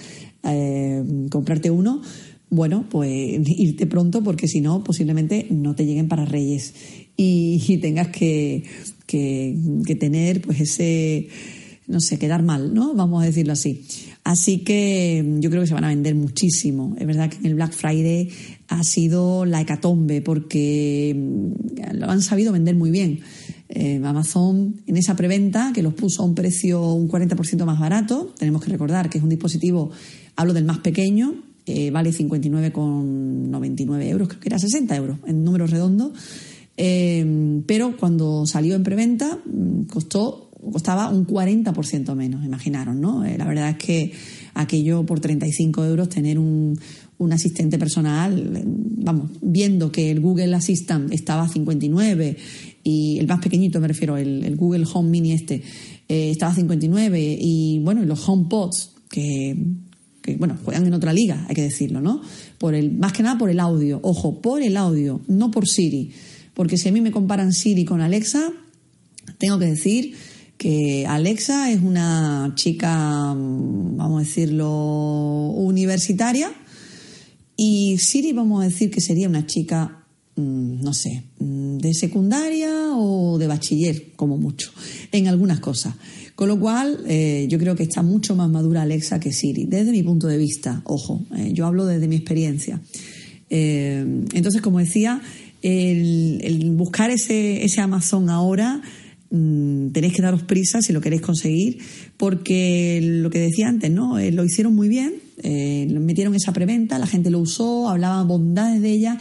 comprarte 1.30 1.70
uno, 1.70 2.02
bueno, 2.50 2.86
pues 2.90 3.10
irte 3.46 3.88
pronto 3.88 4.24
porque 4.24 4.48
si 4.48 4.62
no, 4.62 4.84
posiblemente 4.84 5.48
no 5.50 5.76
te 5.76 5.86
lleguen 5.86 6.08
para 6.08 6.26
Reyes 6.26 6.74
y, 7.16 7.78
tengas 7.82 8.08
que, 8.08 8.64
que, 9.06 9.56
que 9.86 9.96
tener 9.96 10.42
pues 10.42 10.62
ese 10.62 11.28
no 11.90 12.00
sé, 12.00 12.20
quedar 12.20 12.44
mal, 12.44 12.72
¿no? 12.76 12.94
Vamos 12.94 13.24
a 13.24 13.26
decirlo 13.26 13.54
así. 13.54 13.84
Así 14.24 14.60
que 14.60 15.26
yo 15.40 15.50
creo 15.50 15.64
que 15.64 15.68
se 15.68 15.74
van 15.74 15.86
a 15.86 15.88
vender 15.88 16.14
muchísimo. 16.14 16.96
Es 17.00 17.08
verdad 17.08 17.32
que 17.32 17.38
en 17.38 17.48
el 17.48 17.56
Black 17.56 17.74
Friday 17.74 18.30
ha 18.68 18.84
sido 18.84 19.44
la 19.44 19.60
hecatombe 19.60 20.22
porque 20.22 21.16
lo 21.94 22.12
han 22.12 22.22
sabido 22.22 22.54
vender 22.54 22.76
muy 22.76 22.92
bien. 22.92 23.22
Eh, 23.72 24.02
Amazon 24.04 24.82
en 24.88 24.98
esa 24.98 25.16
preventa 25.16 25.72
que 25.76 25.84
los 25.84 25.94
puso 25.94 26.24
a 26.24 26.26
un 26.26 26.34
precio 26.34 26.92
un 26.92 27.08
40% 27.08 27.66
más 27.66 27.80
barato, 27.80 28.34
tenemos 28.36 28.64
que 28.64 28.72
recordar 28.72 29.12
que 29.12 29.20
es 29.20 29.24
un 29.24 29.30
dispositivo, 29.30 29.92
hablo 30.36 30.54
del 30.54 30.66
más 30.66 30.80
pequeño, 30.80 31.36
eh, 31.68 31.92
vale 31.92 32.12
59,99 32.12 34.08
euros, 34.08 34.28
creo 34.28 34.40
que 34.40 34.50
era 34.50 34.58
60 34.58 34.96
euros 34.96 35.20
en 35.28 35.44
números 35.44 35.70
redondos, 35.70 36.14
eh, 36.78 37.62
pero 37.68 37.96
cuando 37.96 38.48
salió 38.48 38.74
en 38.74 38.82
preventa 38.82 39.38
mm, 39.46 39.84
costó 39.84 40.50
costaba 40.72 41.10
un 41.10 41.26
40% 41.26 42.16
menos, 42.16 42.44
imaginaros, 42.44 42.96
¿no? 42.96 43.24
La 43.24 43.46
verdad 43.46 43.70
es 43.70 43.78
que 43.78 44.12
aquello 44.56 45.06
por 45.06 45.22
35 45.22 45.86
euros 45.86 46.10
tener 46.10 46.38
un, 46.38 46.78
un 47.20 47.34
asistente 47.34 47.78
personal, 47.78 48.64
vamos, 48.66 49.30
viendo 49.42 49.92
que 49.92 50.10
el 50.10 50.22
Google 50.22 50.56
Assistant 50.56 51.14
estaba 51.14 51.44
a 51.44 51.50
59 51.50 52.38
el 53.20 53.28
más 53.28 53.40
pequeñito 53.40 53.80
me 53.80 53.88
refiero, 53.88 54.18
el, 54.18 54.56
Google 54.56 54.86
Home 54.94 55.10
Mini 55.10 55.34
este, 55.34 55.62
eh, 56.08 56.32
estaba 56.32 56.52
a 56.52 56.56
59 56.56 57.38
y 57.40 57.80
bueno, 57.80 58.04
los 58.04 58.28
HomePods 58.28 58.92
que, 59.10 59.56
que 60.22 60.36
bueno, 60.38 60.58
juegan 60.64 60.86
en 60.86 60.94
otra 60.94 61.14
liga, 61.14 61.46
hay 61.48 61.56
que 61.56 61.64
decirlo, 61.64 62.02
¿no? 62.02 62.22
Por 62.58 62.76
el, 62.76 62.92
más 62.92 63.14
que 63.14 63.24
nada 63.24 63.38
por 63.38 63.50
el 63.50 63.60
audio, 63.60 64.00
ojo, 64.04 64.42
por 64.42 64.62
el 64.62 64.78
audio, 64.78 65.22
no 65.28 65.52
por 65.52 65.68
Siri, 65.68 66.12
porque 66.54 66.78
si 66.78 66.90
a 66.90 66.92
mí 66.92 67.02
me 67.02 67.12
comparan 67.12 67.54
Siri 67.54 67.86
con 67.86 68.02
Alexa, 68.02 68.52
tengo 69.38 69.60
que 69.60 69.66
decir 69.66 70.14
que 70.60 71.06
Alexa 71.08 71.72
es 71.72 71.82
una 71.82 72.52
chica, 72.56 73.34
mm, 73.34 73.96
vamos 73.96 74.18
a 74.18 74.26
decirlo, 74.26 75.52
universitaria. 75.56 76.52
Y 77.56 77.98
Siri 77.98 78.34
vamos 78.34 78.62
a 78.62 78.66
decir 78.66 78.92
que 78.92 79.00
sería 79.00 79.30
una 79.30 79.46
chica, 79.46 79.99
no 80.40 80.94
sé, 80.94 81.24
mm, 81.40 81.78
de 81.78 81.94
secundaria 81.94 82.72
o 82.96 83.38
de 83.38 83.48
bachiller, 83.48 84.14
como 84.16 84.38
mucho, 84.38 84.72
en 85.12 85.28
algunas 85.28 85.60
cosas. 85.60 85.96
Con 86.36 86.48
lo 86.48 86.60
cual, 86.60 87.04
eh, 87.08 87.48
yo 87.50 87.60
creo 87.60 87.76
que 87.76 87.84
está 87.84 88.02
mucho 88.02 88.36
más 88.36 88.50
madura 88.50 88.84
Alexa 88.84 89.20
que 89.20 89.34
Siri, 89.34 89.66
desde 89.66 89.92
mi 89.92 90.04
punto 90.04 90.28
de 90.28 90.38
vista, 90.38 90.82
ojo, 90.86 91.26
eh, 91.36 91.52
yo 91.54 91.66
hablo 91.66 91.86
desde 91.86 92.08
mi 92.08 92.16
experiencia. 92.16 92.82
Eh, 93.50 94.06
entonces, 94.34 94.62
como 94.62 94.80
decía, 94.80 95.22
el, 95.62 96.74
buscar 96.76 97.10
ese, 97.10 97.66
ese 97.66 97.82
Amazon 97.82 98.30
ahora 98.30 98.82
Mm, 99.32 99.92
tenéis 99.92 100.14
que 100.14 100.24
daros 100.24 100.42
prisa 100.42 100.82
si 100.82 100.92
lo 100.92 101.02
queréis 101.02 101.22
conseguir, 101.22 101.78
porque 102.18 103.00
lo 103.00 103.30
que 103.30 103.38
decía 103.38 103.68
antes, 103.68 103.92
¿no? 103.92 104.20
Lo 104.20 104.44
hicieron 104.44 104.74
muy 104.74 104.90
bien, 104.90 105.14
metieron 105.44 106.34
esa 106.34 106.52
preventa, 106.52 106.98
la 106.98 107.06
gente 107.06 107.30
lo 107.30 107.40
usó, 107.40 107.90
hablaba 107.90 108.24
bondades 108.24 108.82
de 108.82 108.90
ella 108.90 109.20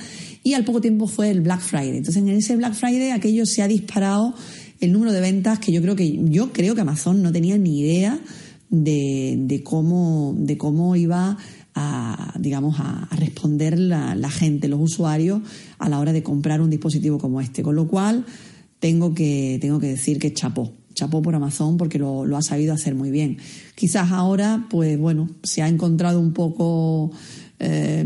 y 0.48 0.54
al 0.54 0.64
poco 0.64 0.80
tiempo 0.80 1.06
fue 1.06 1.30
el 1.30 1.42
Black 1.42 1.60
Friday. 1.60 1.98
Entonces 1.98 2.22
en 2.22 2.28
ese 2.30 2.56
Black 2.56 2.74
Friday 2.74 3.10
aquello 3.10 3.44
se 3.44 3.60
ha 3.60 3.68
disparado 3.68 4.34
el 4.80 4.92
número 4.92 5.12
de 5.12 5.20
ventas 5.20 5.58
que 5.58 5.72
yo 5.72 5.82
creo 5.82 5.94
que 5.94 6.18
yo 6.30 6.52
creo 6.52 6.74
que 6.74 6.80
Amazon 6.80 7.22
no 7.22 7.32
tenía 7.32 7.58
ni 7.58 7.80
idea 7.80 8.18
de, 8.70 9.60
cómo 9.64 10.34
de 10.38 10.56
cómo 10.56 10.96
iba 10.96 11.36
a 11.74 12.34
digamos 12.38 12.76
a, 12.78 13.08
responder 13.16 13.78
la, 13.78 14.14
la 14.14 14.30
gente, 14.30 14.68
los 14.68 14.80
usuarios 14.80 15.42
a 15.78 15.88
la 15.90 16.00
hora 16.00 16.12
de 16.14 16.22
comprar 16.22 16.62
un 16.62 16.70
dispositivo 16.70 17.18
como 17.18 17.40
este, 17.42 17.62
con 17.62 17.76
lo 17.76 17.86
cual 17.86 18.24
tengo 18.80 19.14
que, 19.14 19.58
tengo 19.60 19.80
que 19.80 19.88
decir 19.88 20.18
que 20.18 20.32
chapó. 20.32 20.72
Chapó 20.94 21.22
por 21.22 21.34
Amazon 21.34 21.76
porque 21.76 21.98
lo, 21.98 22.24
ha 22.36 22.42
sabido 22.42 22.74
hacer 22.74 22.94
muy 22.94 23.10
bien. 23.10 23.38
Quizás 23.76 24.10
ahora, 24.10 24.66
pues 24.68 24.98
bueno, 24.98 25.28
se 25.44 25.62
ha 25.62 25.68
encontrado 25.68 26.18
un 26.18 26.32
poco, 26.32 27.12
eh, 27.60 28.04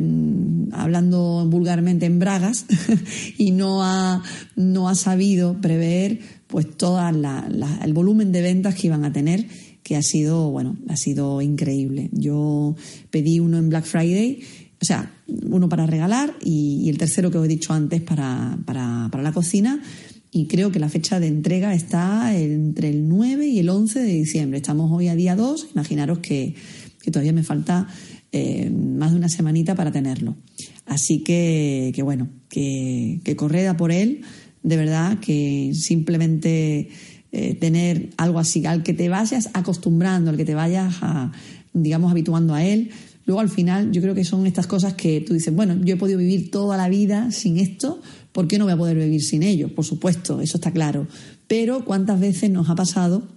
hablando 0.73 1.47
vulgarmente, 1.49 2.07
en 2.07 2.19
bragas 2.19 2.67
y 3.39 3.51
no 3.51 3.83
ha, 3.83 4.23
no 4.57 4.89
ha 4.89 4.95
sabido 4.95 5.61
prever 5.61 6.21
pues 6.47 6.77
todo 6.77 7.01
el 7.09 7.93
volumen 7.93 8.33
de 8.33 8.43
ventas 8.43 8.75
que 8.75 8.87
iban 8.89 9.05
a 9.05 9.13
tener 9.13 9.47
que 9.83 9.97
ha 9.97 10.03
sido, 10.03 10.51
bueno, 10.51 10.77
ha 10.89 10.97
sido 10.97 11.43
increíble. 11.43 12.09
Yo 12.13 12.77
pedí 13.11 13.41
uno 13.41 13.59
en 13.59 13.69
Black 13.69 13.85
Friday, 13.85 14.41
o 14.81 14.85
sea, 14.85 15.13
uno 15.27 15.69
para 15.69 15.87
regalar 15.87 16.35
y, 16.41 16.89
el 16.89 16.99
tercero 16.99 17.31
que 17.31 17.39
os 17.39 17.45
he 17.45 17.49
dicho 17.49 17.73
antes 17.73 18.01
para, 18.01 18.59
para, 18.65 19.09
para 19.11 19.23
la 19.23 19.33
cocina 19.33 19.83
y 20.35 20.47
creo 20.47 20.73
que 20.73 20.79
la 20.79 20.89
fecha 20.89 21.21
de 21.21 21.27
entrega 21.27 21.75
está 21.75 22.35
entre 22.35 22.89
el 22.89 23.07
9 23.07 23.47
y 23.47 23.59
el 23.59 23.69
11 23.69 24.01
de 24.01 24.13
diciembre. 24.15 24.57
Estamos 24.57 24.91
hoy 24.91 25.09
a 25.09 25.15
día 25.15 25.37
2, 25.37 25.69
imaginaros 25.75 26.21
que, 26.21 26.55
todavía 27.05 27.35
me 27.35 27.43
falta 27.43 27.87
eh, 28.33 28.71
más 28.71 29.13
de 29.13 29.19
una 29.19 29.29
semanita 29.29 29.75
para 29.75 29.93
tenerlo. 29.93 30.37
Así 30.87 31.23
que, 31.23 31.93
que 31.95 32.03
bueno, 32.03 32.29
que, 32.49 33.21
que 33.25 33.37
corred 33.37 33.75
por 33.77 33.93
él, 33.93 34.23
de 34.63 34.77
verdad, 34.77 35.19
que 35.21 35.73
simplemente 35.75 36.89
eh, 37.31 37.55
tener 37.55 38.11
algo 38.17 38.39
así, 38.39 38.67
al 38.67 38.83
que 38.83 38.95
te 38.95 39.09
vayas 39.09 39.51
acostumbrando, 39.55 40.31
al 40.31 40.37
que 40.37 40.45
te 40.45 40.55
vayas, 40.55 40.97
a, 41.03 41.33
digamos, 41.73 42.11
habituando 42.11 42.55
a 42.55 42.65
él. 42.65 42.91
Luego 43.25 43.41
al 43.41 43.51
final 43.51 43.93
yo 43.93 44.03
creo 44.03 44.15
que 44.15 44.25
son 44.25 44.47
estas 44.47 44.67
cosas 44.67 44.95
que 44.95 45.21
tú 45.21 45.35
dices, 45.35 45.55
bueno, 45.55 45.77
yo 45.85 45.95
he 45.95 45.99
podido 45.99 46.19
vivir 46.19 46.51
toda 46.51 46.77
la 46.77 46.89
vida 46.89 47.31
sin 47.31 47.59
esto, 47.59 48.01
¿Por 48.33 48.49
qué 48.49 48.59
no 48.59 48.65
voy 48.65 48.73
a 48.73 48.79
poder 48.79 48.97
vivir 48.97 49.23
sin 49.23 49.43
ellos? 49.43 49.71
Por 49.73 49.85
supuesto, 49.85 50.41
eso 50.41 50.57
está 50.57 50.73
claro. 50.73 51.07
Pero 51.47 51.85
¿cuántas 51.85 52.19
veces 52.19 52.51
nos 52.51 52.71
ha 52.71 52.75
pasado? 52.75 53.29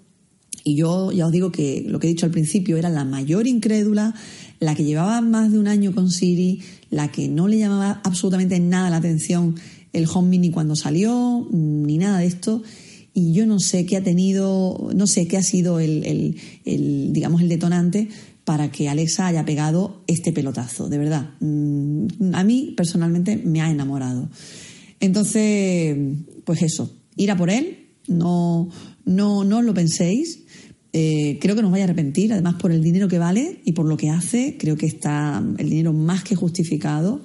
Y 0.68 0.76
yo 0.76 1.12
ya 1.12 1.28
os 1.28 1.32
digo 1.32 1.52
que 1.52 1.86
lo 1.88 2.00
que 2.00 2.08
he 2.08 2.10
dicho 2.10 2.26
al 2.26 2.32
principio 2.32 2.76
era 2.76 2.90
la 2.90 3.06
mayor 3.06 3.46
incrédula, 3.46 4.16
la 4.60 4.74
que 4.74 4.84
llevaba 4.84 5.22
más 5.22 5.52
de 5.52 5.60
un 5.60 5.68
año 5.68 5.94
con 5.94 6.10
Siri, 6.10 6.60
la 6.90 7.12
que 7.12 7.28
no 7.28 7.48
le 7.48 7.60
llamaba 7.60 8.02
absolutamente 8.04 8.60
nada 8.60 8.90
la 8.90 8.98
atención 8.98 9.56
el 9.94 10.08
Home 10.12 10.30
Mini 10.30 10.50
cuando 10.50 10.76
salió, 10.76 11.48
ni 11.52 12.00
nada 12.00 12.18
de 12.18 12.26
esto. 12.26 12.64
Y 13.14 13.32
yo 13.32 13.46
no 13.46 13.60
sé 13.60 13.86
qué 13.86 13.98
ha 13.98 14.04
tenido, 14.04 14.90
no 14.96 15.06
sé 15.06 15.28
qué 15.28 15.38
ha 15.38 15.44
sido 15.44 15.80
el, 15.80 16.36
digamos, 16.66 17.42
el 17.42 17.48
detonante 17.48 18.10
para 18.44 18.72
que 18.72 18.90
Alexa 18.90 19.28
haya 19.28 19.46
pegado 19.46 20.02
este 20.08 20.34
pelotazo, 20.34 20.90
de 20.90 20.98
verdad. 20.98 21.30
Mm, 21.42 22.34
a 22.34 22.44
mí 22.44 22.74
personalmente 22.76 23.38
me 23.38 23.62
ha 23.62 23.70
enamorado. 23.70 24.30
Entonces, 25.00 25.96
pues 26.44 26.64
eso, 26.64 26.92
ir 27.16 27.30
a 27.30 27.38
por 27.38 27.52
él, 27.52 27.86
no, 28.08 28.70
no, 29.06 29.44
no 29.44 29.62
lo 29.62 29.74
penséis. 29.74 30.45
Eh, 30.98 31.40
creo 31.42 31.58
que 31.58 31.62
nos 31.62 31.72
vaya 31.72 31.84
a 31.84 31.88
arrepentir, 31.88 32.32
además 32.32 32.56
por 32.56 32.72
el 32.72 32.82
dinero 32.82 33.10
que 33.10 33.20
vale 33.20 33.60
y 33.66 33.74
por 33.74 33.86
lo 33.86 33.98
que 33.98 34.10
hace, 34.10 34.56
creo 34.58 34.78
que 34.78 34.86
está 34.86 35.44
el 35.58 35.70
dinero 35.70 35.92
más 35.92 36.24
que 36.24 36.38
justificado. 36.38 37.22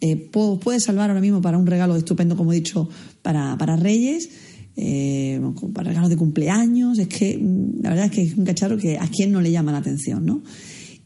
Eh, 0.00 0.14
puede 0.14 0.78
salvar 0.78 1.10
ahora 1.10 1.20
mismo 1.20 1.42
para 1.42 1.58
un 1.58 1.66
regalo 1.66 1.96
estupendo, 1.96 2.36
como 2.36 2.52
he 2.52 2.54
dicho, 2.54 2.88
para, 3.22 3.58
para 3.58 3.74
Reyes, 3.74 4.30
eh, 4.76 5.40
para 5.74 5.88
regalos 5.88 6.08
de 6.08 6.16
cumpleaños. 6.16 7.00
Es 7.00 7.08
que 7.08 7.36
la 7.82 7.90
verdad 7.90 8.04
es 8.04 8.12
que 8.12 8.22
es 8.22 8.34
un 8.36 8.44
cacharro 8.44 8.78
que 8.78 8.96
a 8.96 9.08
quien 9.08 9.32
no 9.32 9.40
le 9.40 9.50
llama 9.50 9.72
la 9.72 9.78
atención, 9.78 10.24
¿no? 10.24 10.44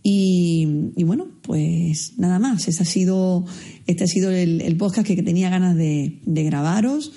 Y, 0.02 0.66
bueno, 1.06 1.28
pues 1.40 2.18
nada 2.18 2.38
más. 2.38 2.68
Este 2.68 2.82
ha 2.82 2.86
sido, 2.86 3.46
este 3.86 4.04
ha 4.04 4.06
sido 4.06 4.30
el, 4.30 4.76
podcast 4.76 5.06
que, 5.06 5.22
tenía 5.22 5.48
ganas 5.48 5.74
de, 5.74 6.20
grabaros 6.26 7.12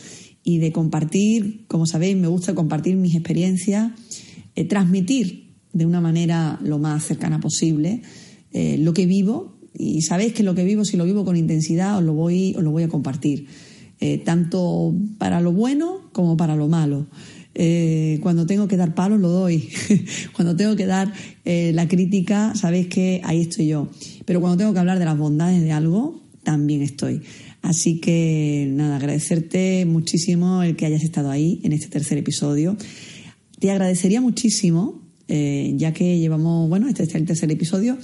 y 0.45 0.59
de 0.59 0.71
compartir. 0.71 1.65
Como 1.67 1.85
sabéis, 1.85 2.15
me 2.15 2.27
gusta 2.27 2.55
compartir 2.55 2.95
mis 2.95 3.15
experiencias, 3.15 3.91
eh, 4.57 4.65
transmitir 4.65 5.53
de 5.71 5.85
una 5.85 6.01
manera 6.01 6.57
lo 6.63 6.79
más 6.79 7.05
cercana 7.05 7.39
posible 7.39 8.01
eh, 8.51 8.79
lo 8.79 8.91
que 8.91 9.05
vivo. 9.05 9.59
Y 9.77 10.01
sabéis 10.01 10.33
que 10.33 10.41
lo 10.41 10.55
que 10.55 10.63
vivo, 10.63 10.83
si 10.83 10.97
lo 10.97 11.05
vivo 11.05 11.23
con 11.23 11.37
intensidad, 11.37 11.99
os 11.99 12.03
lo 12.03 12.13
voy, 12.13 12.55
os 12.57 12.63
lo 12.63 12.71
voy 12.71 12.81
a 12.81 12.87
compartir. 12.87 13.45
Eh, 13.99 14.17
tanto 14.17 14.95
para 15.19 15.41
lo 15.41 15.51
bueno 15.51 16.09
como 16.11 16.35
para 16.37 16.55
lo 16.55 16.67
malo. 16.67 17.05
Cuando 18.21 18.45
tengo 18.45 18.67
que 18.67 18.77
dar 18.77 18.95
palos 18.95 19.19
lo 19.19 19.29
doy. 19.29 19.69
cuando 20.33 20.55
tengo 20.55 20.75
que 20.75 20.87
dar 20.87 21.11
la 21.43 21.87
crítica, 21.87 22.53
sabéis 22.55 22.87
que 22.87 23.21
ahí 23.23 23.41
estoy 23.41 23.67
yo. 23.67 23.89
Pero 24.25 24.41
cuando 24.41 24.57
tengo 24.57 24.73
que 24.73 24.79
hablar 24.79 24.97
de 24.97 25.05
las 25.05 25.17
bondades 25.17 25.61
de 25.61 25.71
algo, 25.71 26.21
también 26.43 26.81
estoy. 26.81 27.21
Así 27.61 27.99
que 27.99 28.67
nada, 28.71 28.95
agradecerte 28.95 29.85
muchísimo 29.85 30.63
el 30.63 30.75
que 30.75 30.85
hayas 30.85 31.03
estado 31.03 31.29
ahí 31.29 31.59
en 31.63 31.73
este 31.73 31.87
tercer 31.87 32.17
episodio. 32.17 32.77
Te 33.59 33.71
agradecería 33.71 34.21
muchísimo, 34.21 35.01
eh, 35.27 35.73
ya 35.75 35.93
que 35.93 36.19
llevamos, 36.19 36.69
bueno, 36.69 36.87
este 36.87 37.03
es 37.03 37.15
el 37.15 37.25
tercer 37.25 37.51
episodio, 37.51 37.97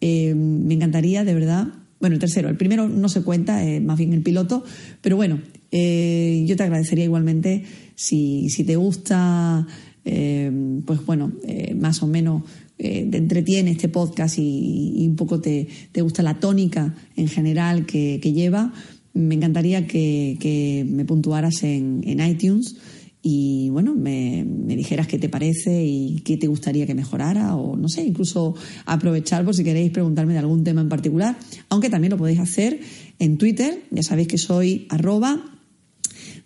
me 0.00 0.74
encantaría 0.74 1.24
de 1.24 1.34
verdad 1.34 1.68
bueno, 2.00 2.14
el 2.14 2.20
tercero, 2.20 2.48
el 2.48 2.56
primero 2.56 2.88
no 2.88 3.10
se 3.10 3.22
cuenta, 3.22 3.62
es 3.62 3.82
más 3.82 3.98
bien 3.98 4.14
el 4.14 4.22
piloto, 4.22 4.64
pero 5.02 5.16
bueno, 5.16 5.38
yo 5.70 6.56
te 6.56 6.62
agradecería 6.62 7.04
igualmente 7.04 7.64
si, 7.94 8.48
si 8.48 8.64
te 8.64 8.76
gusta, 8.76 9.66
eh, 10.06 10.50
pues 10.86 11.04
bueno, 11.04 11.32
eh, 11.46 11.74
más 11.74 12.02
o 12.02 12.06
menos 12.06 12.42
eh, 12.78 13.06
te 13.10 13.18
entretiene 13.18 13.72
este 13.72 13.90
podcast 13.90 14.38
y, 14.38 15.06
un 15.06 15.16
poco 15.16 15.40
te, 15.40 15.68
te, 15.92 16.00
gusta 16.00 16.22
la 16.22 16.40
tónica 16.40 16.94
en 17.16 17.28
general 17.28 17.84
que, 17.84 18.18
lleva, 18.18 18.72
me 19.12 19.34
encantaría 19.34 19.86
que, 19.86 20.86
me 20.88 21.04
puntuaras 21.04 21.62
en, 21.62 22.00
en, 22.06 22.26
iTunes 22.26 22.76
y 23.22 23.68
bueno, 23.70 23.94
me, 23.94 24.44
me, 24.44 24.76
dijeras 24.76 25.06
qué 25.06 25.18
te 25.18 25.28
parece 25.28 25.84
y 25.84 26.20
qué 26.24 26.36
te 26.36 26.46
gustaría 26.46 26.86
que 26.86 26.94
mejorara 26.94 27.54
o 27.54 27.76
no 27.76 27.88
sé, 27.88 28.02
incluso 28.02 28.54
aprovechar 28.86 29.44
por 29.44 29.54
si 29.54 29.62
queréis 29.62 29.90
preguntarme 29.90 30.32
de 30.32 30.38
algún 30.38 30.64
tema 30.64 30.80
en 30.80 30.88
particular, 30.88 31.36
aunque 31.68 31.90
también 31.90 32.12
lo 32.12 32.16
podéis 32.16 32.40
hacer 32.40 32.80
en 33.18 33.36
Twitter, 33.36 33.82
ya 33.90 34.02
sabéis 34.02 34.28
que 34.28 34.38
soy 34.38 34.86
arroba 34.88 35.44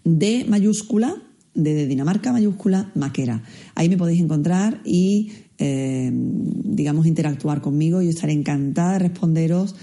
de 0.04 0.44
mayúscula 0.48 1.22
de 1.54 1.86
Dinamarca 1.86 2.32
mayúscula 2.32 2.90
Maquera. 2.96 3.42
Ahí 3.76 3.88
me 3.88 3.96
podéis 3.96 4.20
encontrar 4.20 4.80
y, 4.84 5.30
eh, 5.58 6.10
digamos, 6.12 7.06
interactuar 7.06 7.60
conmigo. 7.60 8.02
Yo 8.02 8.10
estaré 8.10 8.32
encantada 8.32 8.94
de 8.94 8.98
responderos 8.98 9.76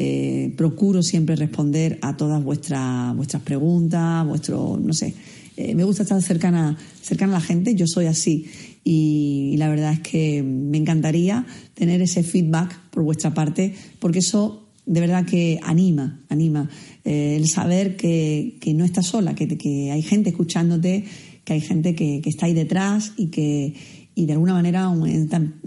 eh, 0.00 0.54
procuro 0.56 1.02
siempre 1.02 1.34
responder 1.34 1.98
a 2.02 2.16
todas 2.16 2.40
vuestras 2.44 3.16
vuestras 3.16 3.42
preguntas, 3.42 4.24
vuestro, 4.24 4.78
no 4.80 4.92
sé, 4.92 5.12
eh, 5.60 5.74
me 5.74 5.82
gusta 5.82 6.04
estar 6.04 6.22
cercana, 6.22 6.78
cercana 7.02 7.32
a 7.32 7.40
la 7.40 7.44
gente, 7.44 7.74
yo 7.74 7.88
soy 7.88 8.06
así. 8.06 8.46
Y, 8.84 9.56
la 9.58 9.68
verdad 9.68 9.92
es 9.92 9.98
que 9.98 10.40
me 10.44 10.78
encantaría 10.78 11.44
tener 11.74 12.00
ese 12.00 12.22
feedback 12.22 12.78
por 12.90 13.02
vuestra 13.02 13.34
parte 13.34 13.74
porque 13.98 14.20
eso 14.20 14.68
de 14.86 15.00
verdad 15.00 15.26
que 15.26 15.58
anima, 15.64 16.20
anima. 16.28 16.70
Eh, 17.04 17.34
el 17.36 17.48
saber 17.48 17.96
que, 17.96 18.56
no 18.72 18.84
estás 18.84 19.06
sola, 19.06 19.34
que, 19.34 19.48
que, 19.58 19.90
hay 19.90 20.02
gente 20.02 20.30
escuchándote, 20.30 21.04
que 21.44 21.52
hay 21.54 21.60
gente 21.60 21.96
que, 21.96 22.22
está 22.24 22.46
ahí 22.46 22.54
detrás 22.54 23.14
y 23.16 23.26
que 23.26 23.74
y 24.14 24.26
de 24.26 24.34
alguna 24.34 24.52
manera 24.52 24.92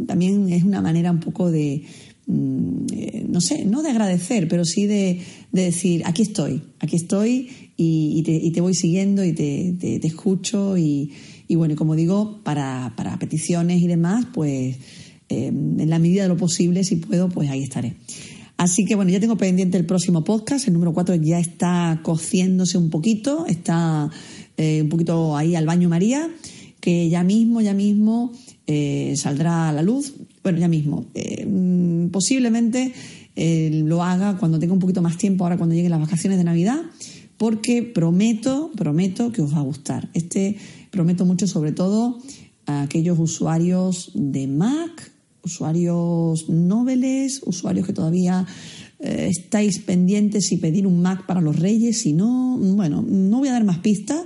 también 0.08 0.52
es 0.54 0.64
una 0.64 0.82
manera 0.82 1.12
un 1.12 1.20
poco 1.20 1.52
de, 1.52 1.84
mm, 2.28 2.86
eh, 2.94 3.26
no 3.28 3.42
sé, 3.42 3.66
no 3.66 3.82
de 3.82 3.90
agradecer, 3.90 4.48
pero 4.48 4.64
sí 4.64 4.88
de, 4.88 5.20
decir, 5.52 6.04
aquí 6.06 6.22
estoy, 6.22 6.62
aquí 6.80 6.96
estoy 6.96 7.50
y, 7.84 8.52
te, 8.52 8.62
voy 8.62 8.76
siguiendo 8.76 9.24
y 9.26 9.34
te, 9.34 10.06
escucho 10.06 10.78
y, 10.78 11.12
bueno, 11.50 11.76
como 11.76 11.96
digo, 11.96 12.40
para, 12.44 12.94
peticiones 13.20 13.82
y 13.82 13.88
demás, 13.88 14.28
pues 14.34 14.78
eh, 15.30 15.48
en 15.48 15.90
la 15.90 16.00
medida 16.00 16.24
de 16.24 16.30
lo 16.30 16.38
posible, 16.38 16.84
si 16.84 16.98
puedo, 16.98 17.30
pues 17.30 17.50
ahí 17.50 17.64
estaré. 17.64 17.96
Así 18.58 18.86
que 18.86 18.94
bueno, 18.94 19.10
ya 19.10 19.20
tengo 19.20 19.38
pendiente 19.38 19.78
el 19.78 19.86
próximo 19.86 20.24
podcast, 20.24 20.68
el 20.68 20.74
número 20.74 20.94
4 20.94 21.16
ya 21.16 21.40
está 21.40 22.02
cociéndose 22.04 22.78
un 22.78 22.92
poquito, 22.92 23.48
está 23.48 24.12
eh, 24.58 24.84
un 24.84 24.90
poquito 24.90 25.36
ahí 25.36 25.56
al 25.56 25.66
baño 25.66 25.90
María, 25.90 26.30
que 26.80 27.10
ya 27.10 27.24
mismo, 27.24 27.62
ya 27.62 27.74
mismo 27.74 28.32
eh, 28.68 29.16
saldrá 29.16 29.70
a 29.70 29.74
la 29.74 29.82
luz. 29.82 30.14
Bueno, 30.44 30.60
ya 30.60 30.68
mismo. 30.68 31.08
Mm, 31.48 32.08
posiblemente 32.08 32.94
lo 33.36 34.04
haga 34.04 34.38
cuando 34.38 34.60
tenga 34.60 34.74
un 34.74 34.80
poquito 34.80 35.02
más 35.02 35.18
tiempo, 35.18 35.46
ahora 35.46 35.58
cuando 35.58 35.74
lleguen 35.74 35.90
las 35.90 36.02
vacaciones 36.02 36.38
de 36.38 36.44
Navidad 36.44 36.82
porque 37.42 37.82
prometo, 37.82 38.70
prometo 38.78 39.32
que 39.32 39.42
os 39.42 39.52
va 39.52 39.62
a 39.62 39.64
gustar. 39.64 40.12
Este 40.14 40.58
prometo 40.92 41.26
mucho 41.26 41.48
sobre 41.48 41.72
todo 41.72 42.20
a 42.68 42.84
aquellos 42.84 43.18
usuarios 43.18 44.12
de 44.14 44.46
Mac, 44.46 45.12
usuarios 45.42 46.48
noveles, 46.50 47.42
usuarios 47.44 47.88
que 47.88 47.94
todavía 47.94 48.46
eh, 49.00 49.30
estáis 49.32 49.80
pendientes 49.80 50.52
y 50.52 50.58
pedir 50.58 50.86
un 50.86 51.02
Mac 51.02 51.26
para 51.26 51.42
los 51.42 51.58
Reyes, 51.58 52.02
si 52.02 52.14
no, 52.14 52.60
bueno, 52.60 53.02
no 53.02 53.40
voy 53.40 53.48
a 53.48 53.54
dar 53.54 53.64
más 53.64 53.80
pistas, 53.80 54.22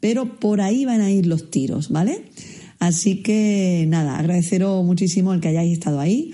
pero 0.00 0.40
por 0.40 0.62
ahí 0.62 0.86
van 0.86 1.02
a 1.02 1.10
ir 1.10 1.26
los 1.26 1.50
tiros, 1.50 1.90
¿vale? 1.90 2.30
Así 2.78 3.22
que 3.22 3.84
nada, 3.88 4.18
agradeceros 4.18 4.82
muchísimo 4.86 5.34
el 5.34 5.42
que 5.42 5.48
hayáis 5.48 5.74
estado 5.74 6.00
ahí. 6.00 6.32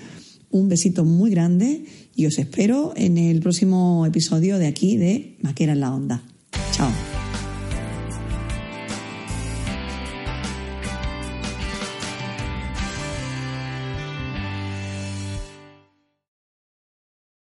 Un 0.49 0.69
besito 0.69 1.03
muy 1.03 1.29
grande 1.29 1.83
y 2.21 2.27
os 2.27 2.37
espero 2.37 2.93
en 2.95 3.17
el 3.17 3.39
próximo 3.39 4.05
episodio 4.05 4.59
de 4.59 4.67
aquí 4.67 4.95
de 4.95 5.37
Maquera 5.41 5.73
en 5.73 5.79
la 5.79 5.91
Onda. 5.91 6.21
Chao. 6.71 7.10